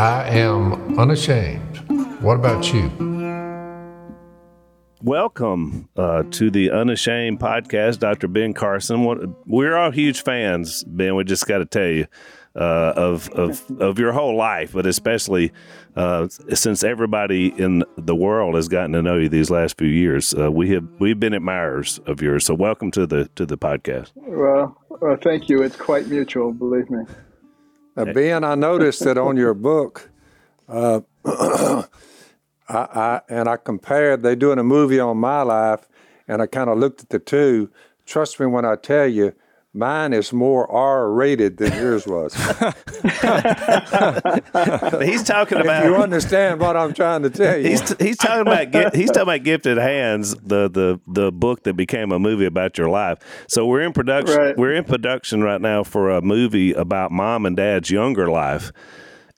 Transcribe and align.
I 0.00 0.26
am 0.30 0.98
unashamed. 0.98 1.76
What 2.22 2.36
about 2.36 2.72
you? 2.72 2.90
Welcome 5.02 5.90
uh, 5.94 6.22
to 6.30 6.50
the 6.50 6.70
Unashamed 6.70 7.38
podcast, 7.38 7.98
Dr. 7.98 8.26
Ben 8.26 8.54
Carson. 8.54 9.04
What, 9.04 9.18
we're 9.46 9.76
all 9.76 9.90
huge 9.90 10.22
fans, 10.22 10.84
Ben. 10.84 11.16
We 11.16 11.24
just 11.24 11.46
got 11.46 11.58
to 11.58 11.66
tell 11.66 11.86
you 11.86 12.06
uh, 12.56 12.94
of 12.96 13.28
of 13.32 13.62
of 13.78 13.98
your 13.98 14.12
whole 14.12 14.36
life, 14.38 14.72
but 14.72 14.86
especially 14.86 15.52
uh, 15.96 16.28
since 16.28 16.82
everybody 16.82 17.48
in 17.60 17.84
the 17.98 18.16
world 18.16 18.54
has 18.54 18.68
gotten 18.68 18.92
to 18.92 19.02
know 19.02 19.18
you 19.18 19.28
these 19.28 19.50
last 19.50 19.76
few 19.76 19.88
years. 19.88 20.32
Uh, 20.32 20.50
we 20.50 20.70
have 20.70 20.88
we've 20.98 21.20
been 21.20 21.34
admirers 21.34 21.98
of 22.06 22.22
yours. 22.22 22.46
So 22.46 22.54
welcome 22.54 22.90
to 22.92 23.06
the 23.06 23.28
to 23.34 23.44
the 23.44 23.58
podcast. 23.58 24.12
Well, 24.14 24.80
well 24.88 25.18
thank 25.22 25.50
you. 25.50 25.62
It's 25.62 25.76
quite 25.76 26.06
mutual, 26.06 26.54
believe 26.54 26.88
me. 26.88 27.04
Ben, 27.96 28.44
I 28.44 28.54
noticed 28.54 29.04
that 29.04 29.18
on 29.18 29.36
your 29.36 29.54
book. 29.54 30.10
Uh, 30.68 31.00
I, 31.24 31.84
I, 32.68 33.20
and 33.28 33.48
I 33.48 33.56
compared. 33.56 34.22
They're 34.22 34.36
doing 34.36 34.58
a 34.58 34.64
movie 34.64 35.00
on 35.00 35.16
my 35.16 35.42
life, 35.42 35.88
and 36.28 36.40
I 36.40 36.46
kind 36.46 36.70
of 36.70 36.78
looked 36.78 37.02
at 37.02 37.08
the 37.08 37.18
two. 37.18 37.70
Trust 38.06 38.38
me 38.38 38.46
when 38.46 38.64
I 38.64 38.76
tell 38.76 39.06
you, 39.06 39.34
mine 39.72 40.12
is 40.12 40.32
more 40.32 40.70
R 40.70 41.10
rated 41.10 41.58
than 41.58 41.72
yours 41.72 42.06
was. 42.06 42.34
he's 45.02 45.22
talking 45.22 45.58
about. 45.58 45.84
If 45.84 45.90
you 45.90 45.96
understand 45.96 46.60
what 46.60 46.76
I'm 46.76 46.92
trying 46.92 47.22
to 47.22 47.30
tell 47.30 47.58
you. 47.58 47.70
He's, 47.70 47.96
he's 47.98 48.16
talking 48.16 48.42
about 48.42 48.94
he's 48.94 49.10
talking 49.10 49.22
about 49.22 49.44
Gifted 49.44 49.78
Hands, 49.78 50.34
the 50.42 50.68
the 50.68 51.00
the 51.06 51.32
book 51.32 51.64
that 51.64 51.74
became 51.74 52.12
a 52.12 52.18
movie 52.18 52.46
about 52.46 52.78
your 52.78 52.88
life. 52.88 53.18
So 53.48 53.66
we're 53.66 53.82
in 53.82 53.92
production. 53.92 54.36
Right. 54.36 54.56
We're 54.56 54.74
in 54.74 54.84
production 54.84 55.42
right 55.42 55.60
now 55.60 55.84
for 55.84 56.10
a 56.10 56.22
movie 56.22 56.72
about 56.72 57.12
mom 57.12 57.46
and 57.46 57.56
dad's 57.56 57.90
younger 57.90 58.30
life. 58.30 58.72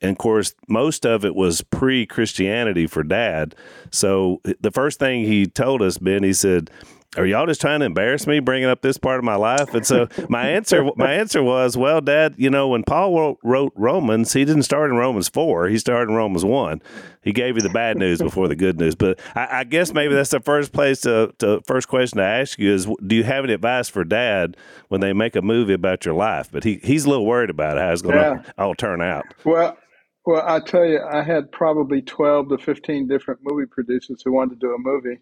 And 0.01 0.11
of 0.11 0.19
course, 0.19 0.55
most 0.69 1.07
of 1.07 1.25
it 1.25 1.37
was 1.37 1.63
pre 1.63 2.07
Christianity 2.07 2.87
for 2.87 3.05
dad. 3.05 3.55
So 3.91 4.41
the 4.61 4.73
first 4.73 4.99
thing 4.99 5.25
he 5.25 5.47
told 5.47 5.81
us, 5.81 5.99
Ben, 5.99 6.25
he 6.25 6.33
said, 6.33 6.71
are 7.17 7.27
y'all 7.27 7.47
just 7.47 7.61
trying 7.61 7.81
to 7.81 7.87
embarrass 7.87 8.27
me 8.27 8.41
bringing 8.41 8.69
up 8.69 8.81
this 8.81 8.97
part 8.99 9.19
of 9.19 9.25
my 9.25 9.35
life? 9.35 9.75
And 9.75 9.87
so 9.87 10.09
my 10.29 10.49
answer 10.49 10.85
my 10.97 11.13
answer 11.13 11.43
was 11.43 11.77
well 11.77 12.01
dad 12.01 12.35
you 12.39 12.51
know 12.51 12.69
when 12.69 12.83
paul 12.83 13.37
wrote 13.43 13.73
romans 13.77 14.33
he 14.33 14.45
didn't 14.45 14.63
start 14.63 14.91
in 14.91 14.97
romans 14.97 15.29
4 15.29 15.69
he 15.69 15.79
started 15.79 16.11
in 16.11 16.17
romans 16.17 16.45
1 16.45 16.81
he 17.23 17.33
gave 17.33 17.57
you 17.57 17.63
the 17.63 17.71
bad 17.71 17.97
news 17.97 18.21
before 18.21 18.49
the 18.49 18.57
good 18.57 18.79
news. 18.79 18.95
But 18.95 19.21
i, 19.35 19.61
I 19.61 19.65
guess 19.65 19.93
maybe 19.93 20.15
that's 20.15 20.31
the 20.31 20.41
first 20.41 20.73
place 20.73 21.01
to, 21.03 21.35
to 21.39 21.61
first 21.67 21.89
question 21.89 22.19
to 22.19 22.25
ask 22.25 22.59
you 22.59 22.73
is 22.73 22.89
do 23.07 23.17
you 23.17 23.25
have 23.25 23.45
any 23.45 23.53
advice 23.53 23.89
for 23.89 24.05
dad 24.05 24.57
when 24.89 25.01
they 25.01 25.13
make 25.13 25.37
a 25.37 25.43
movie 25.43 25.75
about 25.75 26.05
your 26.05 26.15
life? 26.15 26.49
But 26.51 26.65
he, 26.65 26.81
he's 26.83 27.05
a 27.05 27.09
little 27.09 27.27
worried 27.27 27.51
about 27.51 27.79
how 27.79 27.93
it's 27.93 28.03
going 28.03 28.17
to 28.17 28.43
yeah. 28.45 28.53
all 28.59 28.75
turn 28.75 29.01
out. 29.01 29.25
Well 29.45 29.77
well, 30.25 30.45
I 30.47 30.61
tell 30.61 30.85
you, 30.85 31.01
I 31.03 31.23
had 31.23 31.51
probably 31.51 32.01
12 32.01 32.51
to 32.51 32.59
15 32.59 33.09
different 33.09 33.41
movie 33.43 33.67
producers 33.67 34.23
who 34.25 34.33
wanted 34.33 34.61
to 34.61 34.67
do 34.67 34.73
a 34.73 34.79
movie, 34.79 35.19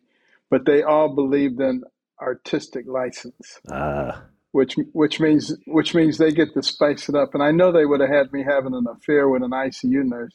but 0.51 0.67
they 0.67 0.83
all 0.83 1.15
believed 1.15 1.61
in 1.61 1.83
artistic 2.21 2.87
license. 2.89 3.61
Uh. 3.71 4.13
Which 4.53 4.77
which 4.93 5.21
means 5.21 5.57
which 5.69 5.95
means 5.95 6.19
they 6.19 6.33
get 6.33 6.55
to 6.55 6.63
spice 6.63 7.09
it 7.09 7.15
up, 7.15 7.35
and 7.35 7.43
I 7.43 7.53
know 7.53 7.71
they 7.73 7.87
would 7.87 8.01
have 8.01 8.11
had 8.11 8.33
me 8.33 8.43
having 8.43 8.75
an 8.75 8.87
affair 8.91 9.29
with 9.29 9.45
an 9.45 9.53
ICU 9.53 10.05
nurse, 10.05 10.33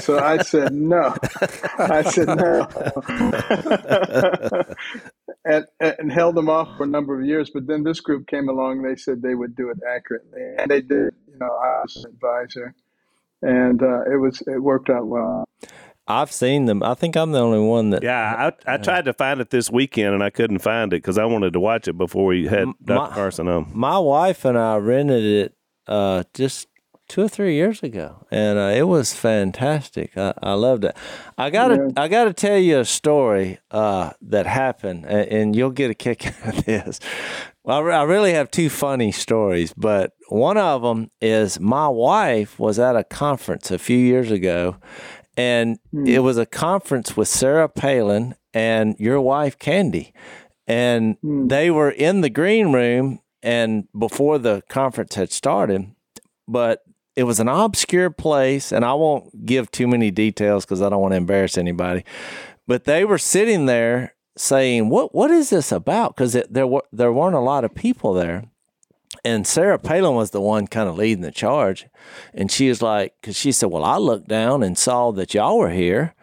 so 0.00 0.18
I 0.18 0.38
said 0.38 0.72
no. 0.74 1.14
I 1.78 2.02
said 2.02 2.28
no, 2.28 2.68
and, 5.44 5.66
and 5.80 6.12
held 6.12 6.34
them 6.36 6.48
off 6.50 6.76
for 6.76 6.84
a 6.84 6.88
number 6.88 7.20
of 7.20 7.26
years. 7.26 7.50
But 7.54 7.68
then 7.68 7.84
this 7.84 8.00
group 8.00 8.26
came 8.26 8.48
along. 8.48 8.82
They 8.82 8.96
said 8.96 9.22
they 9.22 9.36
would 9.36 9.54
do 9.56 9.70
it 9.70 9.78
accurately, 9.88 10.42
and 10.58 10.70
they 10.70 10.80
did. 10.80 11.14
You 11.28 11.38
know, 11.38 11.46
I 11.46 11.82
was 11.82 12.04
an 12.04 12.12
advisor, 12.12 12.74
and 13.42 13.82
uh, 13.82 14.02
it 14.12 14.20
was 14.20 14.42
it 14.46 14.62
worked 14.62 14.90
out 14.90 15.06
well. 15.06 15.44
I've 16.06 16.32
seen 16.32 16.64
them. 16.64 16.82
I 16.82 16.94
think 16.94 17.16
I'm 17.16 17.32
the 17.32 17.38
only 17.38 17.60
one 17.60 17.90
that. 17.90 18.02
Yeah, 18.02 18.52
I, 18.66 18.74
I 18.74 18.76
tried 18.76 19.04
to 19.04 19.12
find 19.12 19.40
it 19.40 19.50
this 19.50 19.70
weekend 19.70 20.14
and 20.14 20.22
I 20.22 20.30
couldn't 20.30 20.58
find 20.58 20.92
it 20.92 20.96
because 20.96 21.16
I 21.16 21.24
wanted 21.24 21.52
to 21.52 21.60
watch 21.60 21.86
it 21.86 21.96
before 21.96 22.26
we 22.26 22.46
had 22.46 22.68
Dr. 22.84 23.10
My, 23.10 23.14
Carson 23.14 23.48
on. 23.48 23.70
My 23.72 23.98
wife 23.98 24.44
and 24.44 24.58
I 24.58 24.76
rented 24.76 25.24
it 25.24 25.54
uh, 25.86 26.24
just 26.34 26.66
two 27.08 27.22
or 27.22 27.28
three 27.28 27.54
years 27.54 27.82
ago, 27.82 28.26
and 28.30 28.58
uh, 28.58 28.72
it 28.74 28.84
was 28.84 29.12
fantastic. 29.12 30.16
I, 30.16 30.32
I 30.42 30.54
loved 30.54 30.84
it. 30.84 30.96
I 31.36 31.50
gotta 31.50 31.74
yeah. 31.74 32.02
I 32.02 32.08
gotta 32.08 32.32
tell 32.32 32.56
you 32.56 32.80
a 32.80 32.84
story 32.84 33.58
uh, 33.70 34.12
that 34.22 34.46
happened, 34.46 35.04
and, 35.06 35.28
and, 35.28 35.56
you'll 35.56 35.70
get 35.70 35.90
a 35.90 35.94
kick 35.94 36.26
out 36.46 36.58
of 36.58 36.64
this. 36.64 37.00
Well, 37.64 37.90
I 37.90 38.02
really 38.02 38.32
have 38.32 38.50
two 38.50 38.70
funny 38.70 39.12
stories, 39.12 39.74
but 39.76 40.12
one 40.30 40.56
of 40.56 40.82
them 40.82 41.10
is 41.20 41.60
my 41.60 41.86
wife 41.86 42.58
was 42.58 42.78
at 42.78 42.96
a 42.96 43.04
conference 43.04 43.70
a 43.70 43.78
few 43.78 43.98
years 43.98 44.30
ago, 44.30 44.76
and 45.36 45.78
mm. 45.92 46.08
it 46.08 46.20
was 46.20 46.38
a 46.38 46.46
conference 46.46 47.16
with 47.16 47.28
Sarah 47.28 47.68
Palin 47.68 48.34
and 48.54 48.96
your 48.98 49.20
wife 49.20 49.58
Candy, 49.58 50.12
and 50.66 51.16
mm. 51.20 51.48
they 51.48 51.70
were 51.70 51.90
in 51.90 52.20
the 52.20 52.30
green 52.30 52.72
room 52.72 53.20
and 53.42 53.88
before 53.98 54.38
the 54.38 54.62
conference 54.68 55.14
had 55.14 55.32
started, 55.32 55.92
but 56.46 56.82
it 57.16 57.24
was 57.24 57.40
an 57.40 57.48
obscure 57.48 58.10
place, 58.10 58.72
and 58.72 58.84
I 58.84 58.94
won't 58.94 59.44
give 59.44 59.70
too 59.70 59.86
many 59.86 60.10
details 60.10 60.64
because 60.64 60.80
I 60.80 60.88
don't 60.88 61.02
want 61.02 61.12
to 61.12 61.16
embarrass 61.16 61.58
anybody. 61.58 62.04
But 62.66 62.84
they 62.84 63.04
were 63.04 63.18
sitting 63.18 63.66
there 63.66 64.14
saying, 64.36 64.88
"What 64.88 65.14
what 65.14 65.30
is 65.30 65.50
this 65.50 65.72
about?" 65.72 66.16
Because 66.16 66.32
there 66.48 66.66
were 66.66 66.84
there 66.92 67.12
weren't 67.12 67.34
a 67.34 67.40
lot 67.40 67.64
of 67.64 67.74
people 67.74 68.14
there, 68.14 68.44
and 69.24 69.46
Sarah 69.46 69.78
Palin 69.78 70.14
was 70.14 70.30
the 70.30 70.40
one 70.40 70.66
kind 70.66 70.88
of 70.88 70.96
leading 70.96 71.22
the 71.22 71.30
charge, 71.30 71.86
and 72.34 72.50
she 72.50 72.68
was 72.68 72.82
like, 72.82 73.14
because 73.20 73.36
she 73.36 73.52
said, 73.52 73.70
"Well, 73.70 73.84
I 73.84 73.96
looked 73.96 74.28
down 74.28 74.62
and 74.62 74.76
saw 74.76 75.12
that 75.12 75.34
y'all 75.34 75.58
were 75.58 75.70
here, 75.70 76.14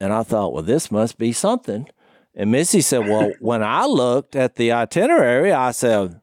and 0.00 0.12
I 0.12 0.22
thought, 0.22 0.52
well, 0.52 0.62
this 0.62 0.90
must 0.90 1.18
be 1.18 1.32
something." 1.32 1.88
And 2.34 2.50
Missy 2.50 2.80
said, 2.80 3.08
"Well, 3.08 3.32
when 3.40 3.62
I 3.62 3.86
looked 3.86 4.36
at 4.36 4.56
the 4.56 4.72
itinerary, 4.72 5.52
I 5.52 5.70
said." 5.72 6.20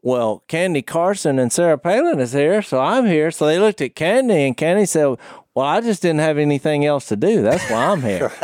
Well, 0.00 0.44
Candy 0.46 0.80
Carson 0.80 1.40
and 1.40 1.52
Sarah 1.52 1.76
Palin 1.76 2.20
is 2.20 2.32
here, 2.32 2.62
so 2.62 2.78
I'm 2.78 3.04
here. 3.04 3.32
So 3.32 3.46
they 3.46 3.58
looked 3.58 3.80
at 3.80 3.96
Candy, 3.96 4.46
and 4.46 4.56
Candy 4.56 4.86
said, 4.86 5.18
well, 5.58 5.66
I 5.66 5.80
just 5.80 6.02
didn't 6.02 6.20
have 6.20 6.38
anything 6.38 6.84
else 6.84 7.06
to 7.06 7.16
do. 7.16 7.42
That's 7.42 7.68
why 7.68 7.86
I'm 7.86 8.00
here. 8.00 8.30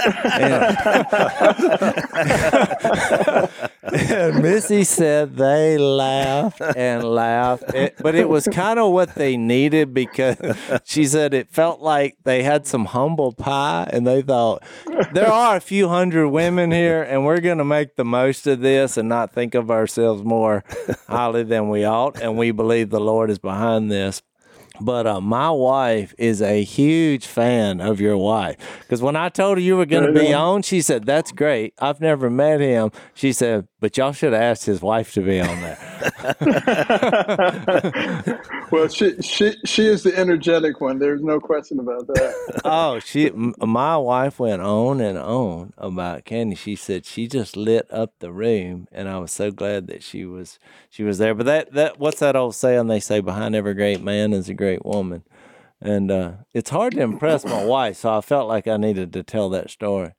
and, 3.44 3.70
and, 3.94 4.42
Missy 4.42 4.84
said 4.84 5.36
they 5.36 5.78
laughed 5.78 6.60
and 6.60 7.04
laughed, 7.04 7.64
it, 7.74 7.96
but 8.00 8.14
it 8.14 8.28
was 8.28 8.48
kind 8.48 8.78
of 8.78 8.92
what 8.92 9.14
they 9.14 9.36
needed 9.36 9.94
because 9.94 10.36
she 10.84 11.04
said 11.04 11.34
it 11.34 11.50
felt 11.50 11.80
like 11.80 12.16
they 12.24 12.42
had 12.42 12.66
some 12.66 12.86
humble 12.86 13.32
pie 13.32 13.88
and 13.92 14.06
they 14.06 14.22
thought 14.22 14.62
there 15.12 15.30
are 15.30 15.56
a 15.56 15.60
few 15.60 15.88
hundred 15.88 16.28
women 16.28 16.70
here 16.70 17.02
and 17.02 17.24
we're 17.24 17.40
going 17.40 17.58
to 17.58 17.64
make 17.64 17.96
the 17.96 18.04
most 18.04 18.46
of 18.46 18.60
this 18.60 18.96
and 18.96 19.08
not 19.08 19.32
think 19.32 19.54
of 19.54 19.70
ourselves 19.70 20.22
more 20.22 20.64
highly 21.08 21.42
than 21.42 21.68
we 21.68 21.84
ought. 21.84 22.20
And 22.20 22.36
we 22.36 22.50
believe 22.50 22.90
the 22.90 23.00
Lord 23.00 23.30
is 23.30 23.38
behind 23.38 23.90
this. 23.90 24.22
But 24.80 25.06
uh, 25.06 25.20
my 25.20 25.50
wife 25.50 26.14
is 26.18 26.42
a 26.42 26.64
huge 26.64 27.26
fan 27.26 27.80
of 27.80 28.00
your 28.00 28.18
wife 28.18 28.56
because 28.80 29.00
when 29.00 29.14
I 29.14 29.28
told 29.28 29.58
her 29.58 29.62
you 29.62 29.76
were 29.76 29.86
going 29.86 30.12
to 30.12 30.18
be 30.20 30.32
on, 30.32 30.62
she 30.62 30.80
said, 30.80 31.06
"That's 31.06 31.30
great. 31.30 31.74
I've 31.78 32.00
never 32.00 32.28
met 32.28 32.58
him." 32.58 32.90
She 33.14 33.32
said, 33.32 33.68
"But 33.84 33.98
y'all 33.98 34.12
should 34.12 34.32
have 34.32 34.40
asked 34.40 34.64
his 34.64 34.80
wife 34.80 35.12
to 35.12 35.20
be 35.20 35.42
on 35.42 35.60
there." 35.60 35.78
well, 38.70 38.88
she 38.88 39.20
she 39.20 39.54
she 39.66 39.86
is 39.86 40.04
the 40.04 40.16
energetic 40.16 40.80
one. 40.80 40.98
There's 40.98 41.20
no 41.20 41.38
question 41.38 41.78
about 41.78 42.06
that. 42.06 42.60
oh, 42.64 42.98
she 43.00 43.30
my 43.30 43.98
wife 43.98 44.38
went 44.38 44.62
on 44.62 45.02
and 45.02 45.18
on 45.18 45.74
about 45.76 46.24
Candy. 46.24 46.56
She 46.56 46.76
said 46.76 47.04
she 47.04 47.28
just 47.28 47.58
lit 47.58 47.86
up 47.90 48.14
the 48.20 48.32
room, 48.32 48.88
and 48.90 49.06
I 49.06 49.18
was 49.18 49.32
so 49.32 49.50
glad 49.50 49.86
that 49.88 50.02
she 50.02 50.24
was 50.24 50.58
she 50.88 51.02
was 51.02 51.18
there. 51.18 51.34
But 51.34 51.44
that 51.44 51.74
that 51.74 51.98
what's 51.98 52.20
that 52.20 52.36
old 52.36 52.54
saying 52.54 52.86
they 52.86 53.00
say? 53.00 53.20
Behind 53.20 53.54
every 53.54 53.74
great 53.74 54.00
man 54.00 54.32
is 54.32 54.48
a 54.48 54.54
great 54.54 54.82
woman. 54.82 55.24
And 55.78 56.10
uh, 56.10 56.32
it's 56.54 56.70
hard 56.70 56.94
to 56.94 57.02
impress 57.02 57.44
my 57.44 57.62
wife, 57.62 57.98
so 57.98 58.16
I 58.16 58.22
felt 58.22 58.48
like 58.48 58.66
I 58.66 58.78
needed 58.78 59.12
to 59.12 59.22
tell 59.22 59.50
that 59.50 59.68
story. 59.68 60.14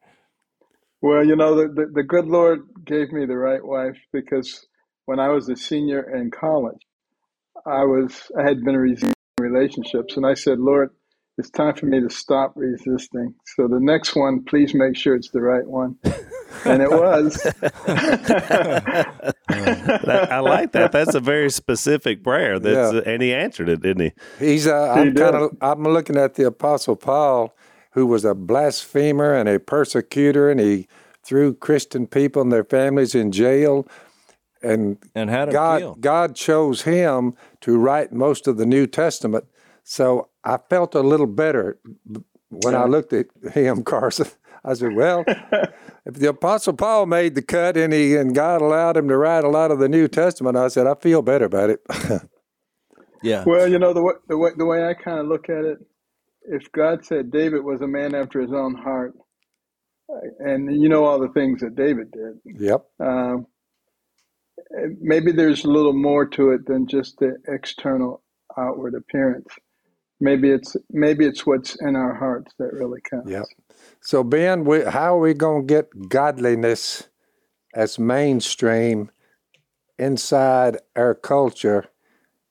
Well, 1.05 1.23
you 1.23 1.35
know, 1.35 1.53
the, 1.53 1.67
the, 1.67 1.91
the 1.93 2.03
good 2.03 2.25
Lord 2.25 2.67
gave 2.85 3.11
me 3.11 3.25
the 3.25 3.37
right 3.37 3.63
wife 3.63 3.97
because 4.13 4.65
when 5.05 5.19
I 5.19 5.29
was 5.29 5.49
a 5.49 5.55
senior 5.55 6.15
in 6.15 6.31
college, 6.31 6.81
I 7.65 7.83
was 7.83 8.31
I 8.37 8.43
had 8.43 8.63
been 8.63 8.77
resisting 8.77 9.13
relationships, 9.39 10.17
and 10.17 10.25
I 10.25 10.33
said, 10.33 10.59
Lord, 10.59 10.91
it's 11.37 11.49
time 11.49 11.75
for 11.75 11.85
me 11.85 11.99
to 11.99 12.09
stop 12.09 12.53
resisting. 12.55 13.33
So 13.55 13.67
the 13.67 13.79
next 13.79 14.15
one, 14.15 14.43
please 14.45 14.73
make 14.73 14.95
sure 14.95 15.15
it's 15.15 15.31
the 15.31 15.41
right 15.41 15.65
one. 15.65 15.97
And 16.63 16.81
it 16.81 16.89
was. 16.89 17.45
I 19.49 20.39
like 20.39 20.71
that. 20.71 20.91
That's 20.91 21.13
a 21.13 21.19
very 21.19 21.51
specific 21.51 22.23
prayer. 22.23 22.57
That's, 22.59 22.93
yeah. 22.93 23.01
and 23.05 23.21
he 23.21 23.33
answered 23.33 23.67
it, 23.69 23.81
didn't 23.81 24.13
he? 24.39 24.45
He's. 24.45 24.65
Uh, 24.65 24.93
I'm 24.93 25.13
kind 25.13 25.35
of. 25.35 25.57
I'm 25.61 25.83
looking 25.83 26.17
at 26.17 26.35
the 26.35 26.47
Apostle 26.47 26.95
Paul, 26.95 27.55
who 27.91 28.05
was 28.05 28.23
a 28.23 28.33
blasphemer 28.33 29.33
and 29.33 29.49
a 29.49 29.59
persecutor, 29.59 30.49
and 30.49 30.59
he 30.59 30.87
threw 31.25 31.53
Christian 31.53 32.07
people 32.07 32.41
and 32.41 32.51
their 32.51 32.63
families 32.63 33.15
in 33.15 33.31
jail. 33.31 33.87
And, 34.61 34.97
and 35.13 35.29
had 35.29 35.51
God, 35.51 36.01
God 36.01 36.35
chose 36.35 36.83
him 36.83 37.35
to 37.61 37.77
write 37.77 38.11
most 38.11 38.47
of 38.47 38.57
the 38.57 38.65
New 38.65 38.87
Testament 38.87 39.45
so 39.85 40.29
I 40.43 40.57
felt 40.67 40.95
a 40.95 41.01
little 41.01 41.27
better 41.27 41.79
when 42.49 42.73
yeah. 42.73 42.83
I 42.83 42.85
looked 42.87 43.13
at 43.13 43.27
him, 43.53 43.83
Carson, 43.85 44.27
I 44.65 44.73
said, 44.73 44.95
well, 44.95 45.23
if 46.05 46.15
the 46.15 46.29
Apostle 46.29 46.73
Paul 46.73 47.05
made 47.05 47.35
the 47.35 47.43
cut 47.43 47.77
and 47.77 47.93
he 47.93 48.15
and 48.17 48.33
God 48.33 48.61
allowed 48.61 48.97
him 48.97 49.07
to 49.07 49.15
write 49.15 49.43
a 49.43 49.49
lot 49.49 49.71
of 49.71 49.79
the 49.79 49.87
New 49.87 50.07
Testament, 50.07 50.57
I 50.57 50.67
said, 50.67 50.87
I 50.87 50.95
feel 50.95 51.21
better 51.21 51.45
about 51.45 51.69
it. 51.69 51.81
yeah. 53.23 53.43
Well, 53.45 53.69
you 53.69 53.77
know 53.77 53.93
the 53.93 54.01
way, 54.01 54.13
the 54.27 54.37
way 54.37 54.51
the 54.57 54.65
way 54.65 54.83
I 54.83 54.95
kind 54.95 55.19
of 55.19 55.27
look 55.27 55.49
at 55.49 55.63
it, 55.63 55.77
if 56.47 56.71
God 56.71 57.05
said 57.05 57.31
David 57.31 57.63
was 57.63 57.81
a 57.81 57.87
man 57.87 58.15
after 58.15 58.41
His 58.41 58.51
own 58.51 58.73
heart, 58.73 59.13
and 60.39 60.81
you 60.81 60.89
know 60.89 61.05
all 61.05 61.19
the 61.19 61.29
things 61.29 61.61
that 61.61 61.75
David 61.75 62.11
did. 62.11 62.39
Yep. 62.59 62.85
Um, 62.99 63.47
maybe 65.01 65.31
there's 65.31 65.63
a 65.65 65.69
little 65.69 65.93
more 65.93 66.25
to 66.27 66.51
it 66.51 66.65
than 66.67 66.87
just 66.87 67.17
the 67.19 67.35
external 67.47 68.21
outward 68.57 68.93
appearance. 68.95 69.47
Maybe 70.19 70.49
it's 70.49 70.75
maybe 70.89 71.25
it's 71.25 71.45
what's 71.45 71.75
in 71.81 71.95
our 71.95 72.13
hearts 72.13 72.53
that 72.59 72.73
really 72.73 73.01
counts. 73.09 73.29
Yep. 73.29 73.45
So 74.01 74.23
Ben, 74.23 74.63
we, 74.63 74.83
how 74.83 75.17
are 75.17 75.19
we 75.19 75.33
going 75.33 75.67
to 75.67 75.73
get 75.73 76.09
godliness 76.09 77.09
as 77.73 77.99
mainstream 77.99 79.11
inside 79.99 80.77
our 80.95 81.13
culture? 81.13 81.89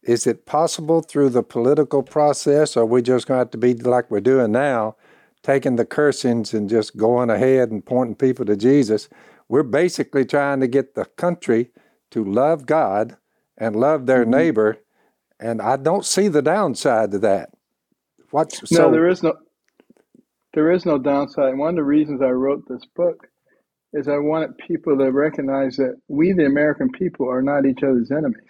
Is 0.03 0.27
it 0.27 0.45
possible 0.45 1.01
through 1.01 1.31
the 1.31 1.43
political 1.43 2.03
process, 2.03 2.77
or 2.77 2.83
are 2.83 2.87
we 2.87 3.01
just 3.01 3.27
going 3.27 3.37
to 3.37 3.41
have 3.41 3.51
to 3.53 3.59
be 3.59 3.73
like 3.73 4.11
we're 4.11 4.21
doing 4.21 4.53
now, 4.53 4.97
taking 5.45 5.77
the 5.77 5.87
cursings 5.87 6.53
and 6.53 6.69
just 6.69 6.97
going 6.97 7.31
ahead 7.31 7.71
and 7.71 7.87
pointing 7.87 8.17
people 8.17 8.45
to 8.47 8.57
Jesus? 8.57 9.09
We're 9.49 9.63
basically 9.63 10.25
trying 10.25 10.59
to 10.61 10.67
get 10.67 10.97
the 10.97 11.05
country 11.05 11.71
to 12.11 12.25
love 12.25 12.67
God 12.67 13.17
and 13.57 13.77
love 13.77 14.07
their 14.07 14.23
mm-hmm. 14.23 14.33
neighbor 14.33 14.79
and 15.41 15.61
I 15.61 15.77
don't 15.77 16.05
see 16.05 16.29
the 16.29 16.43
downside 16.43 17.11
to 17.13 17.19
that. 17.21 17.51
What's, 18.31 18.71
no, 18.73 18.79
so, 18.79 18.91
there 18.91 19.09
is 19.09 19.23
no 19.23 19.35
there 20.55 20.71
is 20.71 20.87
no 20.87 20.99
downside. 20.99 21.51
And 21.51 21.59
one 21.59 21.71
of 21.71 21.77
the 21.77 21.83
reasons 21.83 22.23
I 22.23 22.31
wrote 22.31 22.67
this 22.69 22.85
book 22.97 23.27
is 23.93 24.09
I 24.09 24.19
wanted 24.19 24.57
people 24.59 24.97
to 24.97 25.11
recognize 25.11 25.77
that 25.77 25.97
we, 26.09 26.33
the 26.33 26.47
American 26.47 26.91
people, 26.91 27.29
are 27.29 27.43
not 27.43 27.67
each 27.67 27.83
other's 27.83 28.11
enemies. 28.11 28.41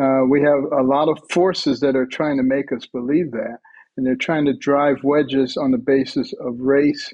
Uh, 0.00 0.22
we 0.28 0.40
have 0.42 0.64
a 0.72 0.82
lot 0.82 1.08
of 1.08 1.18
forces 1.30 1.80
that 1.80 1.96
are 1.96 2.06
trying 2.06 2.36
to 2.36 2.42
make 2.42 2.72
us 2.72 2.86
believe 2.86 3.32
that, 3.32 3.58
and 3.96 4.06
they're 4.06 4.16
trying 4.16 4.44
to 4.46 4.54
drive 4.54 5.02
wedges 5.02 5.56
on 5.56 5.70
the 5.70 5.78
basis 5.78 6.32
of 6.40 6.60
race, 6.60 7.12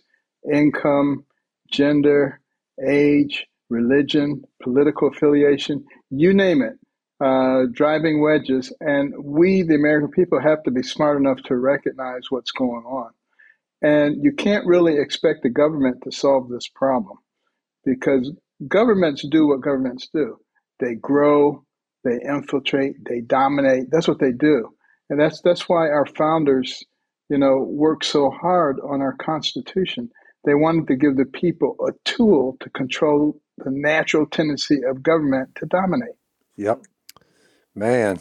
income, 0.52 1.25
gender, 1.70 2.40
age, 2.87 3.46
religion, 3.69 4.43
political 4.62 5.08
affiliation, 5.08 5.84
you 6.11 6.34
name 6.34 6.62
it 6.62 6.79
uh, 7.23 7.67
driving 7.73 8.20
wedges. 8.20 8.73
And 8.81 9.14
we, 9.23 9.62
the 9.62 9.76
American 9.76 10.11
people, 10.11 10.40
have 10.40 10.62
to 10.64 10.70
be 10.70 10.82
smart 10.82 11.19
enough 11.19 11.43
to 11.44 11.56
recognize 11.56 12.23
what's 12.31 12.50
going 12.50 12.84
on. 12.84 13.11
And 13.81 14.23
you 14.23 14.32
can't 14.32 14.67
really 14.67 14.99
expect 14.99 15.43
the 15.43 15.50
government 15.50 16.02
to 16.05 16.12
solve 16.12 16.49
this 16.49 16.69
problem 16.69 17.19
because 17.84 18.32
governments 18.69 19.26
do 19.29 19.49
what 19.49 19.61
governments 19.61 20.08
do 20.12 20.38
they 20.81 20.94
grow, 20.96 21.64
they 22.02 22.19
infiltrate, 22.29 22.96
they 23.08 23.20
dominate. 23.20 23.84
That's 23.90 24.08
what 24.08 24.19
they 24.19 24.32
do. 24.32 24.75
And 25.12 25.20
that's, 25.20 25.43
that's 25.43 25.69
why 25.69 25.91
our 25.91 26.06
founders, 26.06 26.82
you 27.29 27.37
know, 27.37 27.59
worked 27.59 28.06
so 28.06 28.31
hard 28.31 28.81
on 28.81 29.03
our 29.03 29.12
Constitution. 29.12 30.11
They 30.47 30.55
wanted 30.55 30.87
to 30.87 30.97
give 30.97 31.19
the 31.19 31.26
people 31.26 31.76
a 31.87 31.93
tool 32.09 32.56
to 32.61 32.70
control 32.70 33.38
the 33.59 33.70
natural 33.70 34.25
tendency 34.25 34.79
of 34.88 35.03
government 35.03 35.50
to 35.56 35.67
dominate. 35.67 36.14
Yep. 36.56 36.81
Man, 37.75 38.20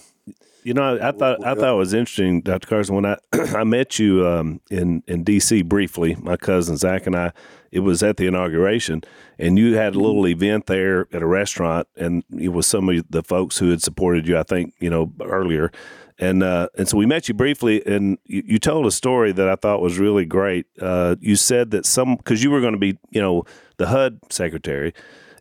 you 0.64 0.74
know, 0.74 0.98
I, 0.98 1.10
I 1.10 1.12
thought 1.12 1.46
I 1.46 1.56
thought 1.56 1.74
it 1.74 1.78
was 1.78 1.94
interesting, 1.94 2.42
Dr. 2.42 2.68
Carson. 2.68 2.96
When 2.96 3.06
I 3.06 3.18
I 3.34 3.64
met 3.64 3.98
you 3.98 4.28
um, 4.28 4.62
in 4.70 5.04
in 5.08 5.24
D.C. 5.24 5.62
briefly, 5.64 6.16
my 6.20 6.38
cousin 6.38 6.78
Zach 6.78 7.08
and 7.08 7.16
I, 7.16 7.32
it 7.72 7.80
was 7.80 8.04
at 8.04 8.18
the 8.18 8.28
inauguration, 8.28 9.02
and 9.40 9.58
you 9.58 9.76
had 9.76 9.96
a 9.96 10.00
little 10.00 10.28
event 10.28 10.68
there 10.68 11.08
at 11.14 11.22
a 11.22 11.28
restaurant, 11.28 11.88
and 11.96 12.24
it 12.38 12.50
was 12.50 12.68
some 12.68 12.90
of 12.90 13.04
the 13.10 13.24
folks 13.24 13.58
who 13.58 13.70
had 13.70 13.82
supported 13.82 14.28
you. 14.28 14.38
I 14.38 14.44
think 14.44 14.74
you 14.80 14.90
know 14.90 15.12
earlier, 15.22 15.72
and 16.20 16.44
uh, 16.44 16.70
and 16.78 16.88
so 16.88 16.98
we 16.98 17.06
met 17.06 17.28
you 17.28 17.34
briefly, 17.34 17.86
and 17.86 18.18
you, 18.26 18.44
you, 18.46 18.60
told 18.60 18.86
a 18.86 18.92
story 18.92 19.32
that 19.32 19.48
I 19.48 19.56
thought 19.56 19.82
was 19.82 20.00
really 20.00 20.26
great. 20.26 20.66
Uh, 20.80 21.16
you 21.20 21.36
said 21.36 21.72
that 21.72 21.86
some 21.86 22.16
because 22.16 22.44
you 22.44 22.52
were 22.52 22.62
going 22.62 22.74
to 22.74 22.80
be 22.80 22.98
you 23.10 23.22
know 23.22 23.44
the 23.78 23.88
HUD 23.88 24.20
secretary, 24.30 24.94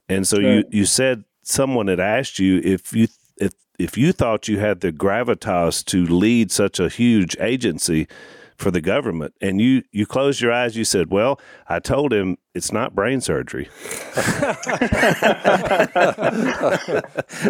and 0.09 0.27
so 0.27 0.39
right. 0.39 0.45
you 0.45 0.65
you 0.71 0.85
said 0.85 1.25
someone 1.43 1.89
had 1.89 2.01
asked 2.01 2.39
you 2.39 2.61
if 2.65 2.93
you 2.93 3.09
if 3.37 3.53
if 3.79 3.99
you 3.99 4.13
thought 4.13 4.49
you 4.49 4.59
had 4.59 4.81
the 4.81 4.93
gravitas 4.93 5.85
to 5.87 6.07
lead 6.07 6.51
such 6.51 6.79
a 6.81 6.89
huge 6.89 7.37
agency 7.41 8.07
for 8.61 8.71
the 8.71 8.81
government. 8.81 9.35
And 9.41 9.61
you 9.61 9.83
you 9.91 10.07
closed 10.07 10.41
your 10.41 10.53
eyes. 10.53 10.77
You 10.77 10.85
said 10.85 11.11
well 11.11 11.41
i 11.67 11.79
told 11.79 12.13
him 12.13 12.37
it's 12.55 12.73
not 12.73 12.95
brain 12.95 13.21
surgery. 13.21 13.65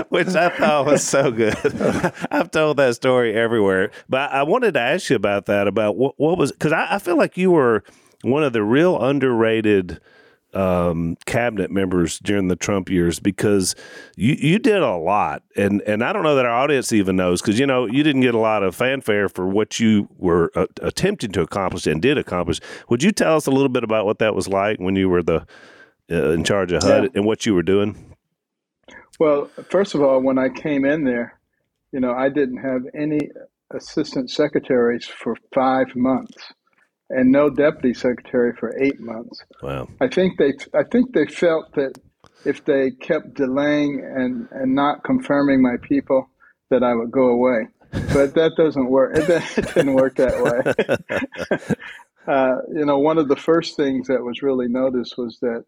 Which 0.09 0.29
i 0.29 0.49
thought 0.57 0.87
was 0.87 1.03
so 1.07 1.31
good. 1.31 1.57
I've 2.31 2.51
told 2.51 2.77
that 2.79 2.95
story 2.95 3.35
everywhere. 3.35 3.91
But 4.09 4.31
i 4.33 4.43
wanted 4.43 4.75
to 4.75 4.81
ask 4.81 5.11
you 5.11 5.17
about 5.17 5.47
that 5.47 5.67
about 5.67 5.97
what, 5.97 6.15
what 6.17 6.39
was 6.39 6.53
because 6.53 6.73
I, 6.73 6.95
I 6.95 6.99
feel 6.99 7.17
like 7.17 7.37
you 7.37 7.51
were 7.51 7.83
one 8.23 8.45
of 8.45 8.53
the 8.53 8.63
real 8.63 9.03
underrated 9.03 10.01
um, 10.55 11.17
cabinet 11.26 11.70
members 11.70 12.19
during 12.19 12.49
the 12.49 12.56
Trump 12.56 12.91
years 12.91 13.20
because 13.20 13.75
you 14.17 14.35
you 14.38 14.58
did 14.58 14.82
a 14.82 14.97
lot, 14.97 15.43
and 15.56 15.82
and 15.82 16.02
I 16.02 16.12
don't 16.12 16.23
know 16.23 16.35
that 16.35 16.44
our 16.44 16.52
audience 16.52 16.93
even 16.93 17.17
knows 17.17 17.41
because 17.41 17.58
you 17.58 17.67
know 17.67 17.87
you 17.87 18.02
didn't 18.02 18.23
get 18.23 18.35
a 18.35 18.38
lot 18.38 18.62
of 18.62 18.75
fanfare 18.75 19.29
for 19.29 19.47
what 19.47 19.81
you 19.81 20.08
were 20.17 20.50
uh, 20.55 20.67
attempting 20.82 21.32
to 21.32 21.43
accomplish 21.43 21.87
and 21.87 22.02
did 22.02 22.19
accomplish. 22.19 22.61
Would 22.88 23.02
you 23.02 23.12
tell 23.12 23.37
us 23.37 23.47
a 23.47 23.50
little 23.50 23.69
bit 23.69 23.85
about 23.85 24.06
what 24.06 24.19
that 24.19 24.35
was 24.35 24.49
like 24.49 24.79
when 24.79 24.97
you 24.97 25.08
were 25.08 25.23
the 25.23 25.47
uh, 26.11 26.31
in 26.31 26.44
charge 26.44 26.73
of 26.73 26.82
HUD 26.82 27.05
yeah. 27.05 27.08
and 27.14 27.25
what 27.25 27.46
you 27.46 27.55
were 27.55 27.62
doing? 27.62 28.17
Well, 29.19 29.50
first 29.69 29.94
of 29.94 30.03
all, 30.03 30.20
when 30.20 30.38
I 30.38 30.49
came 30.49 30.85
in 30.85 31.05
there, 31.05 31.38
you 31.93 32.00
know, 32.00 32.12
I 32.12 32.29
didn't 32.29 32.58
have 32.58 32.82
any 32.94 33.20
assistant 33.73 34.31
secretaries 34.31 35.06
for 35.06 35.37
five 35.55 35.94
months 35.94 36.53
and 37.11 37.31
no 37.31 37.51
deputy 37.51 37.93
secretary 37.93 38.55
for 38.55 38.75
eight 38.81 39.01
months. 39.01 39.43
Wow. 39.62 39.89
I 40.01 40.09
think 40.09 40.39
they 40.39 40.55
I 40.75 40.85
think 40.85 41.12
they 41.12 41.27
felt 41.27 41.75
that 41.75 41.99
if 42.45 42.65
they 42.65 42.91
kept 42.91 43.35
delaying 43.35 44.01
and, 44.01 44.49
and 44.53 44.75
not 44.75 45.05
confirming 45.05 45.61
my 45.61 45.77
people 45.83 46.31
that 46.71 46.83
I 46.83 46.95
would 46.95 47.11
go 47.11 47.29
away. 47.29 47.69
But 47.91 48.35
that 48.35 48.53
doesn't 48.57 48.89
work. 48.89 49.17
It, 49.17 49.29
it 49.59 49.75
didn't 49.75 49.95
work 49.95 50.17
that 50.17 50.41
way. 50.41 51.75
uh, 52.33 52.57
you 52.73 52.84
know, 52.84 52.99
one 52.99 53.19
of 53.19 53.29
the 53.29 53.37
first 53.37 53.77
things 53.77 54.06
that 54.06 54.23
was 54.23 54.43
really 54.43 54.69
noticed 54.69 55.19
was 55.19 55.39
that 55.41 55.65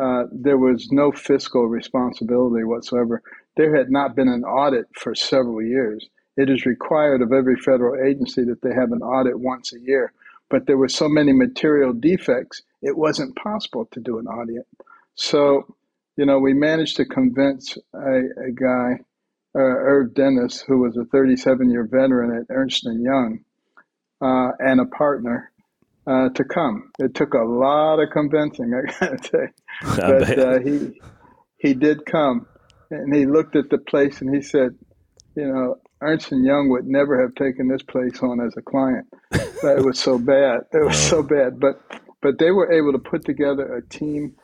uh, 0.00 0.24
there 0.30 0.58
was 0.58 0.88
no 0.92 1.10
fiscal 1.10 1.66
responsibility 1.66 2.64
whatsoever. 2.64 3.20
There 3.56 3.76
had 3.76 3.90
not 3.90 4.14
been 4.14 4.28
an 4.28 4.44
audit 4.44 4.86
for 4.94 5.14
several 5.14 5.62
years. 5.62 6.08
It 6.36 6.50
is 6.50 6.66
required 6.66 7.22
of 7.22 7.32
every 7.32 7.56
federal 7.56 8.00
agency 8.06 8.44
that 8.44 8.62
they 8.62 8.74
have 8.74 8.92
an 8.92 9.02
audit 9.02 9.38
once 9.38 9.72
a 9.72 9.80
year 9.80 10.12
but 10.50 10.66
there 10.66 10.76
were 10.76 10.88
so 10.88 11.08
many 11.08 11.32
material 11.32 11.92
defects, 11.92 12.62
it 12.82 12.96
wasn't 12.96 13.36
possible 13.36 13.86
to 13.92 14.00
do 14.00 14.18
an 14.18 14.26
audit. 14.26 14.66
So, 15.14 15.74
you 16.16 16.26
know, 16.26 16.38
we 16.38 16.54
managed 16.54 16.96
to 16.96 17.04
convince 17.04 17.76
a, 17.94 18.20
a 18.46 18.52
guy, 18.52 19.00
uh, 19.54 19.58
Irv 19.58 20.14
Dennis, 20.14 20.60
who 20.60 20.78
was 20.78 20.96
a 20.96 21.04
37 21.06 21.70
year 21.70 21.84
veteran 21.90 22.36
at 22.36 22.54
Ernst 22.54 22.86
and 22.86 23.02
Young, 23.02 23.40
uh, 24.20 24.52
and 24.58 24.80
a 24.80 24.86
partner. 24.86 25.50
Uh, 26.08 26.28
to 26.28 26.44
come, 26.44 26.92
it 27.00 27.16
took 27.16 27.34
a 27.34 27.42
lot 27.42 27.98
of 27.98 28.10
convincing. 28.12 28.72
I 29.00 29.06
gotta 29.06 29.24
say, 29.24 29.48
but 29.96 30.38
uh, 30.38 30.58
he 30.60 31.00
he 31.58 31.74
did 31.74 32.06
come, 32.06 32.46
and 32.92 33.12
he 33.12 33.26
looked 33.26 33.56
at 33.56 33.70
the 33.70 33.78
place 33.78 34.20
and 34.20 34.32
he 34.32 34.40
said, 34.40 34.76
"You 35.34 35.48
know, 35.48 35.80
Ernst 36.02 36.32
and 36.32 36.44
Young 36.44 36.68
would 36.70 36.86
never 36.86 37.20
have 37.20 37.34
taken 37.34 37.68
this 37.68 37.82
place 37.82 38.22
on 38.22 38.40
as 38.40 38.54
a 38.56 38.62
client. 38.62 39.06
it 39.32 39.84
was 39.84 39.98
so 39.98 40.18
bad. 40.34 40.60
It 40.72 40.84
was 40.84 40.98
so 40.98 41.22
bad. 41.22 41.58
But 41.58 41.80
but 42.22 42.38
they 42.38 42.50
were 42.50 42.72
able 42.72 42.92
to 42.92 42.98
put 42.98 43.24
together 43.24 43.74
a 43.74 43.86
team, 43.88 44.34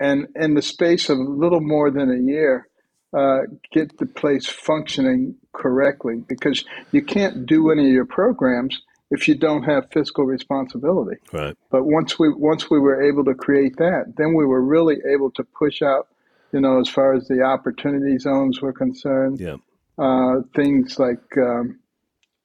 and 0.00 0.28
in 0.36 0.54
the 0.54 0.62
space 0.62 1.08
of 1.08 1.18
a 1.18 1.22
little 1.22 1.60
more 1.60 1.90
than 1.90 2.10
a 2.10 2.30
year, 2.30 2.68
uh, 3.16 3.40
get 3.72 3.98
the 3.98 4.06
place 4.06 4.46
functioning 4.46 5.36
correctly. 5.52 6.24
Because 6.28 6.64
you 6.92 7.02
can't 7.02 7.46
do 7.46 7.70
any 7.70 7.86
of 7.86 7.92
your 7.92 8.06
programs 8.06 8.80
if 9.10 9.28
you 9.28 9.34
don't 9.34 9.64
have 9.64 9.90
fiscal 9.92 10.24
responsibility. 10.24 11.18
Right. 11.32 11.56
But 11.70 11.84
once 11.84 12.18
we 12.18 12.32
once 12.32 12.70
we 12.70 12.78
were 12.80 13.02
able 13.02 13.24
to 13.24 13.34
create 13.34 13.76
that, 13.76 14.14
then 14.16 14.34
we 14.34 14.46
were 14.46 14.62
really 14.62 14.96
able 15.12 15.30
to 15.32 15.44
push 15.44 15.82
out. 15.82 16.08
You 16.52 16.60
know, 16.60 16.80
as 16.80 16.88
far 16.88 17.14
as 17.14 17.28
the 17.28 17.42
opportunity 17.42 18.18
zones 18.18 18.60
were 18.60 18.74
concerned. 18.74 19.40
Yeah 19.40 19.56
uh, 19.98 20.40
things 20.54 20.98
like 20.98 21.22
um, 21.36 21.78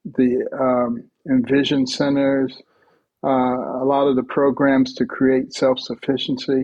the 0.06 0.48
um, 0.58 1.04
Envision 1.30 1.86
centers, 1.86 2.62
uh, 3.24 3.28
a 3.28 3.86
lot 3.86 4.08
of 4.08 4.16
the 4.16 4.24
programs 4.24 4.94
to 4.94 5.06
create 5.06 5.54
self 5.54 5.80
sufficiency, 5.80 6.64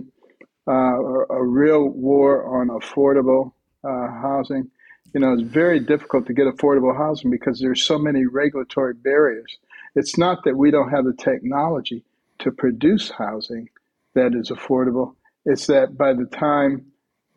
uh, 0.68 0.72
a 0.72 1.44
real 1.44 1.90
war 1.90 2.62
on 2.62 2.70
affordable 2.70 3.52
uh, 3.84 4.08
housing. 4.22 4.70
You 5.14 5.20
know, 5.20 5.34
it's 5.34 5.44
very 5.44 5.80
difficult 5.80 6.26
to 6.28 6.34
get 6.34 6.48
affordable 6.48 6.96
housing 6.96 7.30
because 7.30 7.60
there's 7.60 7.84
so 7.84 8.00
many 8.00 8.26
regulatory 8.26 8.94
barriers. 8.94 9.58
It's 9.96 10.18
not 10.18 10.44
that 10.46 10.58
we 10.58 10.72
don't 10.72 10.90
have 10.90 11.06
the 11.06 11.14
technology, 11.14 12.04
to 12.40 12.52
produce 12.52 13.10
housing 13.10 13.70
that 14.16 14.34
is 14.36 14.50
affordable. 14.50 15.16
It's 15.46 15.68
that 15.68 15.98
by 15.98 16.14
the 16.14 16.26
time 16.26 16.93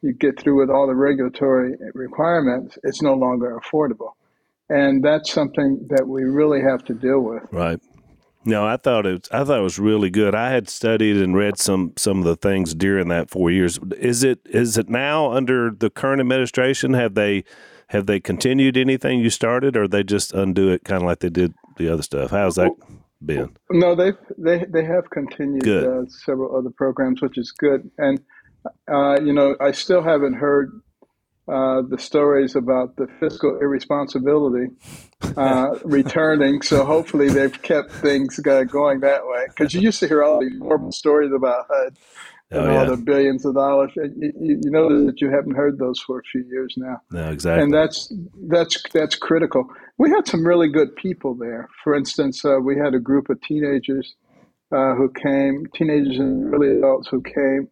you 0.06 0.14
get 0.14 0.38
through 0.38 0.60
with 0.60 0.70
all 0.70 0.86
the 0.86 0.94
regulatory 0.94 1.74
requirements, 1.94 2.78
it's 2.84 3.02
no 3.02 3.14
longer 3.14 3.60
affordable. 3.60 4.12
And 4.68 5.04
that's 5.04 5.32
something 5.32 5.86
that 5.90 6.06
we 6.06 6.22
really 6.24 6.60
have 6.62 6.84
to 6.84 6.94
deal 6.94 7.20
with. 7.20 7.42
Right. 7.52 7.80
No, 8.44 8.64
I 8.64 8.76
thought 8.76 9.06
it. 9.06 9.28
I 9.32 9.42
thought 9.42 9.58
it 9.58 9.62
was 9.62 9.78
really 9.78 10.08
good. 10.08 10.34
I 10.34 10.50
had 10.50 10.68
studied 10.68 11.16
and 11.16 11.34
read 11.34 11.58
some 11.58 11.92
some 11.96 12.18
of 12.18 12.24
the 12.24 12.36
things 12.36 12.74
during 12.74 13.08
that 13.08 13.28
four 13.28 13.50
years. 13.50 13.80
Is 13.98 14.22
it 14.22 14.38
is 14.44 14.78
it 14.78 14.88
now 14.88 15.32
under 15.32 15.70
the 15.70 15.90
current 15.90 16.20
administration? 16.20 16.94
Have 16.94 17.14
they 17.14 17.42
have 17.88 18.06
they 18.06 18.20
continued 18.20 18.76
anything 18.76 19.18
you 19.18 19.30
started, 19.30 19.76
or 19.76 19.88
they 19.88 20.04
just 20.04 20.32
undo 20.32 20.70
it, 20.70 20.84
kind 20.84 21.02
of 21.02 21.06
like 21.06 21.18
they 21.20 21.28
did 21.28 21.54
the 21.76 21.92
other 21.92 22.02
stuff? 22.02 22.30
How's 22.30 22.54
that 22.54 22.70
been? 23.24 23.56
No, 23.70 23.96
they 23.96 24.12
they 24.38 24.64
they 24.68 24.84
have 24.84 25.10
continued 25.10 25.66
uh, 25.66 26.06
several 26.06 26.56
other 26.56 26.70
programs, 26.70 27.20
which 27.20 27.38
is 27.38 27.50
good. 27.50 27.90
And 27.98 28.20
uh, 28.90 29.20
you 29.20 29.32
know, 29.32 29.56
I 29.60 29.72
still 29.72 30.02
haven't 30.02 30.34
heard 30.34 30.70
uh, 31.48 31.82
the 31.88 31.98
stories 31.98 32.56
about 32.56 32.96
the 32.96 33.06
fiscal 33.20 33.58
irresponsibility 33.60 34.74
uh, 35.36 35.78
returning. 35.84 36.60
So 36.62 36.84
hopefully 36.84 37.28
they've 37.28 37.62
kept 37.62 37.92
things 37.92 38.38
going 38.40 39.00
that 39.00 39.26
way. 39.26 39.46
Because 39.48 39.72
you 39.72 39.80
used 39.80 40.00
to 40.00 40.08
hear 40.08 40.24
all 40.24 40.40
these 40.40 40.58
horrible 40.58 40.92
stories 40.92 41.30
about 41.32 41.66
HUD 41.70 41.96
and 42.50 42.60
oh, 42.60 42.72
yeah. 42.72 42.78
all 42.78 42.86
the 42.86 42.96
billions 42.96 43.44
of 43.44 43.54
dollars. 43.54 43.92
You, 43.94 44.32
you, 44.40 44.70
know 44.70 45.06
that 45.06 45.20
you 45.20 45.30
haven't 45.30 45.54
heard 45.54 45.78
those 45.78 46.00
for 46.00 46.18
a 46.18 46.22
few 46.22 46.44
years 46.50 46.74
now. 46.76 47.00
No, 47.10 47.30
exactly. 47.30 47.62
And 47.62 47.72
that's 47.72 48.12
that's 48.48 48.82
that's 48.92 49.16
critical. 49.16 49.66
We 49.98 50.10
had 50.10 50.26
some 50.26 50.46
really 50.46 50.68
good 50.68 50.94
people 50.96 51.34
there. 51.34 51.68
For 51.82 51.94
instance, 51.94 52.44
uh, 52.44 52.58
we 52.62 52.76
had 52.76 52.94
a 52.94 53.00
group 53.00 53.30
of 53.30 53.40
teenagers 53.42 54.14
uh, 54.72 54.94
who 54.94 55.10
came, 55.10 55.66
teenagers 55.74 56.18
and 56.18 56.52
early 56.52 56.76
adults 56.76 57.08
who 57.08 57.22
came 57.22 57.68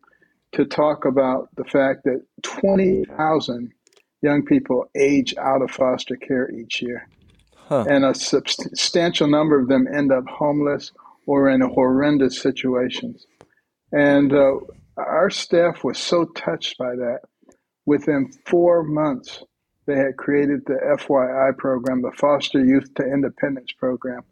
to 0.54 0.64
talk 0.64 1.04
about 1.04 1.48
the 1.56 1.64
fact 1.64 2.04
that 2.04 2.22
20,000 2.42 3.72
young 4.22 4.44
people 4.44 4.86
age 4.96 5.34
out 5.36 5.62
of 5.62 5.70
foster 5.70 6.16
care 6.16 6.50
each 6.50 6.80
year. 6.80 7.08
Huh. 7.56 7.84
And 7.88 8.04
a 8.04 8.14
substantial 8.14 9.28
number 9.28 9.58
of 9.58 9.68
them 9.68 9.86
end 9.86 10.12
up 10.12 10.24
homeless 10.28 10.92
or 11.26 11.48
in 11.48 11.60
horrendous 11.60 12.40
situations. 12.40 13.26
And 13.92 14.32
uh, 14.32 14.56
our 14.96 15.30
staff 15.30 15.82
was 15.82 15.98
so 15.98 16.26
touched 16.36 16.78
by 16.78 16.94
that. 16.96 17.20
Within 17.86 18.30
four 18.46 18.82
months, 18.82 19.42
they 19.86 19.96
had 19.96 20.16
created 20.16 20.62
the 20.66 20.78
FYI 20.98 21.56
program, 21.58 22.02
the 22.02 22.12
Foster 22.16 22.64
Youth 22.64 22.94
to 22.94 23.02
Independence 23.02 23.72
program, 23.72 24.22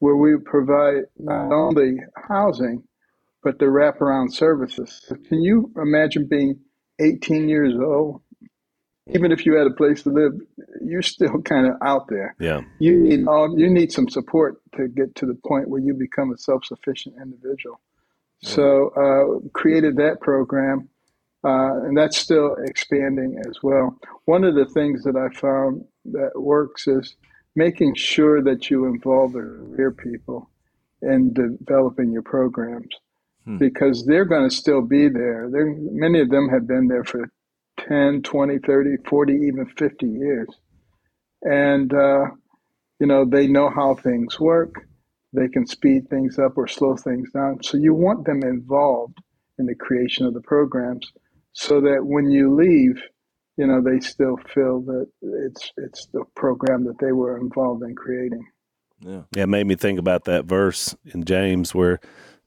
where 0.00 0.16
we 0.16 0.36
provide 0.38 1.04
not 1.18 1.52
only 1.52 1.98
housing, 2.28 2.82
but 3.42 3.58
the 3.58 3.66
wraparound 3.66 4.32
services. 4.32 5.00
Can 5.28 5.42
you 5.42 5.72
imagine 5.76 6.26
being 6.26 6.60
18 6.98 7.48
years 7.48 7.74
old? 7.74 8.22
Even 9.12 9.32
if 9.32 9.44
you 9.44 9.54
had 9.54 9.66
a 9.66 9.74
place 9.74 10.02
to 10.02 10.10
live, 10.10 10.32
you're 10.84 11.02
still 11.02 11.40
kind 11.44 11.66
of 11.66 11.74
out 11.82 12.06
there. 12.08 12.34
Yeah. 12.38 12.60
You 12.78 13.00
need 13.02 13.26
all 13.26 13.58
you 13.58 13.68
need 13.68 13.92
some 13.92 14.08
support 14.08 14.60
to 14.76 14.88
get 14.88 15.14
to 15.16 15.26
the 15.26 15.38
point 15.46 15.68
where 15.68 15.80
you 15.80 15.94
become 15.94 16.32
a 16.32 16.38
self-sufficient 16.38 17.16
individual. 17.20 17.80
So 18.42 18.88
uh, 18.96 19.48
created 19.52 19.96
that 19.96 20.20
program, 20.22 20.88
uh, 21.44 21.84
and 21.84 21.96
that's 21.96 22.16
still 22.16 22.56
expanding 22.64 23.38
as 23.46 23.58
well. 23.62 23.98
One 24.24 24.44
of 24.44 24.54
the 24.54 24.64
things 24.64 25.02
that 25.04 25.16
I 25.16 25.28
found 25.38 25.84
that 26.06 26.30
works 26.40 26.86
is 26.86 27.16
making 27.54 27.96
sure 27.96 28.42
that 28.42 28.70
you 28.70 28.86
involve 28.86 29.32
the 29.32 29.40
career 29.40 29.90
people 29.90 30.48
in 31.02 31.34
developing 31.34 32.12
your 32.12 32.22
programs 32.22 32.94
hmm. 33.50 33.56
because 33.58 34.04
they're 34.06 34.24
going 34.24 34.48
to 34.48 34.54
still 34.54 34.82
be 34.82 35.08
there. 35.08 35.48
They're, 35.50 35.74
many 35.76 36.20
of 36.20 36.30
them 36.30 36.48
have 36.48 36.66
been 36.66 36.88
there 36.88 37.04
for 37.04 37.30
10, 37.88 38.22
20, 38.22 38.58
30, 38.58 38.96
40, 39.08 39.32
even 39.32 39.66
50 39.66 40.06
years. 40.06 40.48
And, 41.42 41.92
uh, 41.92 42.26
you 42.98 43.06
know, 43.06 43.24
they 43.24 43.46
know 43.46 43.70
how 43.70 43.94
things 43.94 44.38
work. 44.38 44.86
They 45.32 45.48
can 45.48 45.66
speed 45.66 46.08
things 46.08 46.38
up 46.38 46.58
or 46.58 46.66
slow 46.66 46.96
things 46.96 47.30
down. 47.32 47.62
So 47.62 47.76
you 47.76 47.94
want 47.94 48.26
them 48.26 48.42
involved 48.42 49.18
in 49.58 49.66
the 49.66 49.74
creation 49.74 50.26
of 50.26 50.34
the 50.34 50.40
programs 50.40 51.12
so 51.52 51.80
that 51.80 52.04
when 52.04 52.30
you 52.30 52.54
leave, 52.54 53.02
you 53.56 53.66
know, 53.66 53.82
they 53.82 54.00
still 54.00 54.36
feel 54.52 54.80
that 54.82 55.06
it's 55.22 55.72
it's 55.76 56.06
the 56.12 56.24
program 56.34 56.84
that 56.84 56.98
they 56.98 57.12
were 57.12 57.38
involved 57.38 57.82
in 57.82 57.94
creating. 57.94 58.46
Yeah. 59.00 59.22
Yeah, 59.34 59.44
it 59.44 59.48
made 59.48 59.66
me 59.66 59.76
think 59.76 59.98
about 59.98 60.24
that 60.24 60.44
verse 60.44 60.94
in 61.12 61.24
James 61.24 61.74
where 61.74 62.00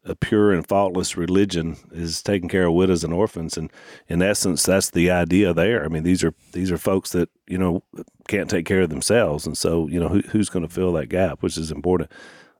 a 0.05 0.15
pure 0.15 0.51
and 0.51 0.67
faultless 0.67 1.15
religion 1.15 1.77
is 1.91 2.21
taking 2.21 2.49
care 2.49 2.65
of 2.65 2.73
widows 2.73 3.03
and 3.03 3.13
orphans. 3.13 3.57
And 3.57 3.71
in 4.07 4.21
essence 4.21 4.63
that's 4.63 4.89
the 4.89 5.09
idea 5.09 5.53
there. 5.53 5.83
I 5.83 5.87
mean 5.87 6.03
these 6.03 6.23
are 6.23 6.33
these 6.51 6.71
are 6.71 6.77
folks 6.77 7.11
that 7.11 7.29
you 7.47 7.57
know 7.57 7.83
can't 8.27 8.49
take 8.49 8.65
care 8.65 8.81
of 8.81 8.89
themselves. 8.89 9.45
And 9.45 9.57
so 9.57 9.87
you 9.87 9.99
know 9.99 10.09
who, 10.09 10.19
who's 10.29 10.49
going 10.49 10.67
to 10.67 10.73
fill 10.73 10.93
that 10.93 11.07
gap 11.07 11.41
which 11.41 11.57
is 11.57 11.71
important. 11.71 12.11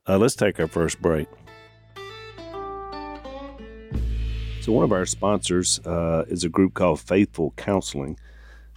Uh, 0.08 0.18
let's 0.18 0.36
take 0.36 0.60
our 0.60 0.68
first 0.68 1.02
break. 1.02 1.28
So 4.62 4.72
one 4.72 4.86
of 4.86 4.94
our 4.94 5.06
sponsors 5.06 5.80
uh, 5.86 6.24
is 6.30 6.46
a 6.46 6.50
group 6.50 6.74
called 6.74 7.02
faithful 7.02 7.54
counseling. 7.58 8.18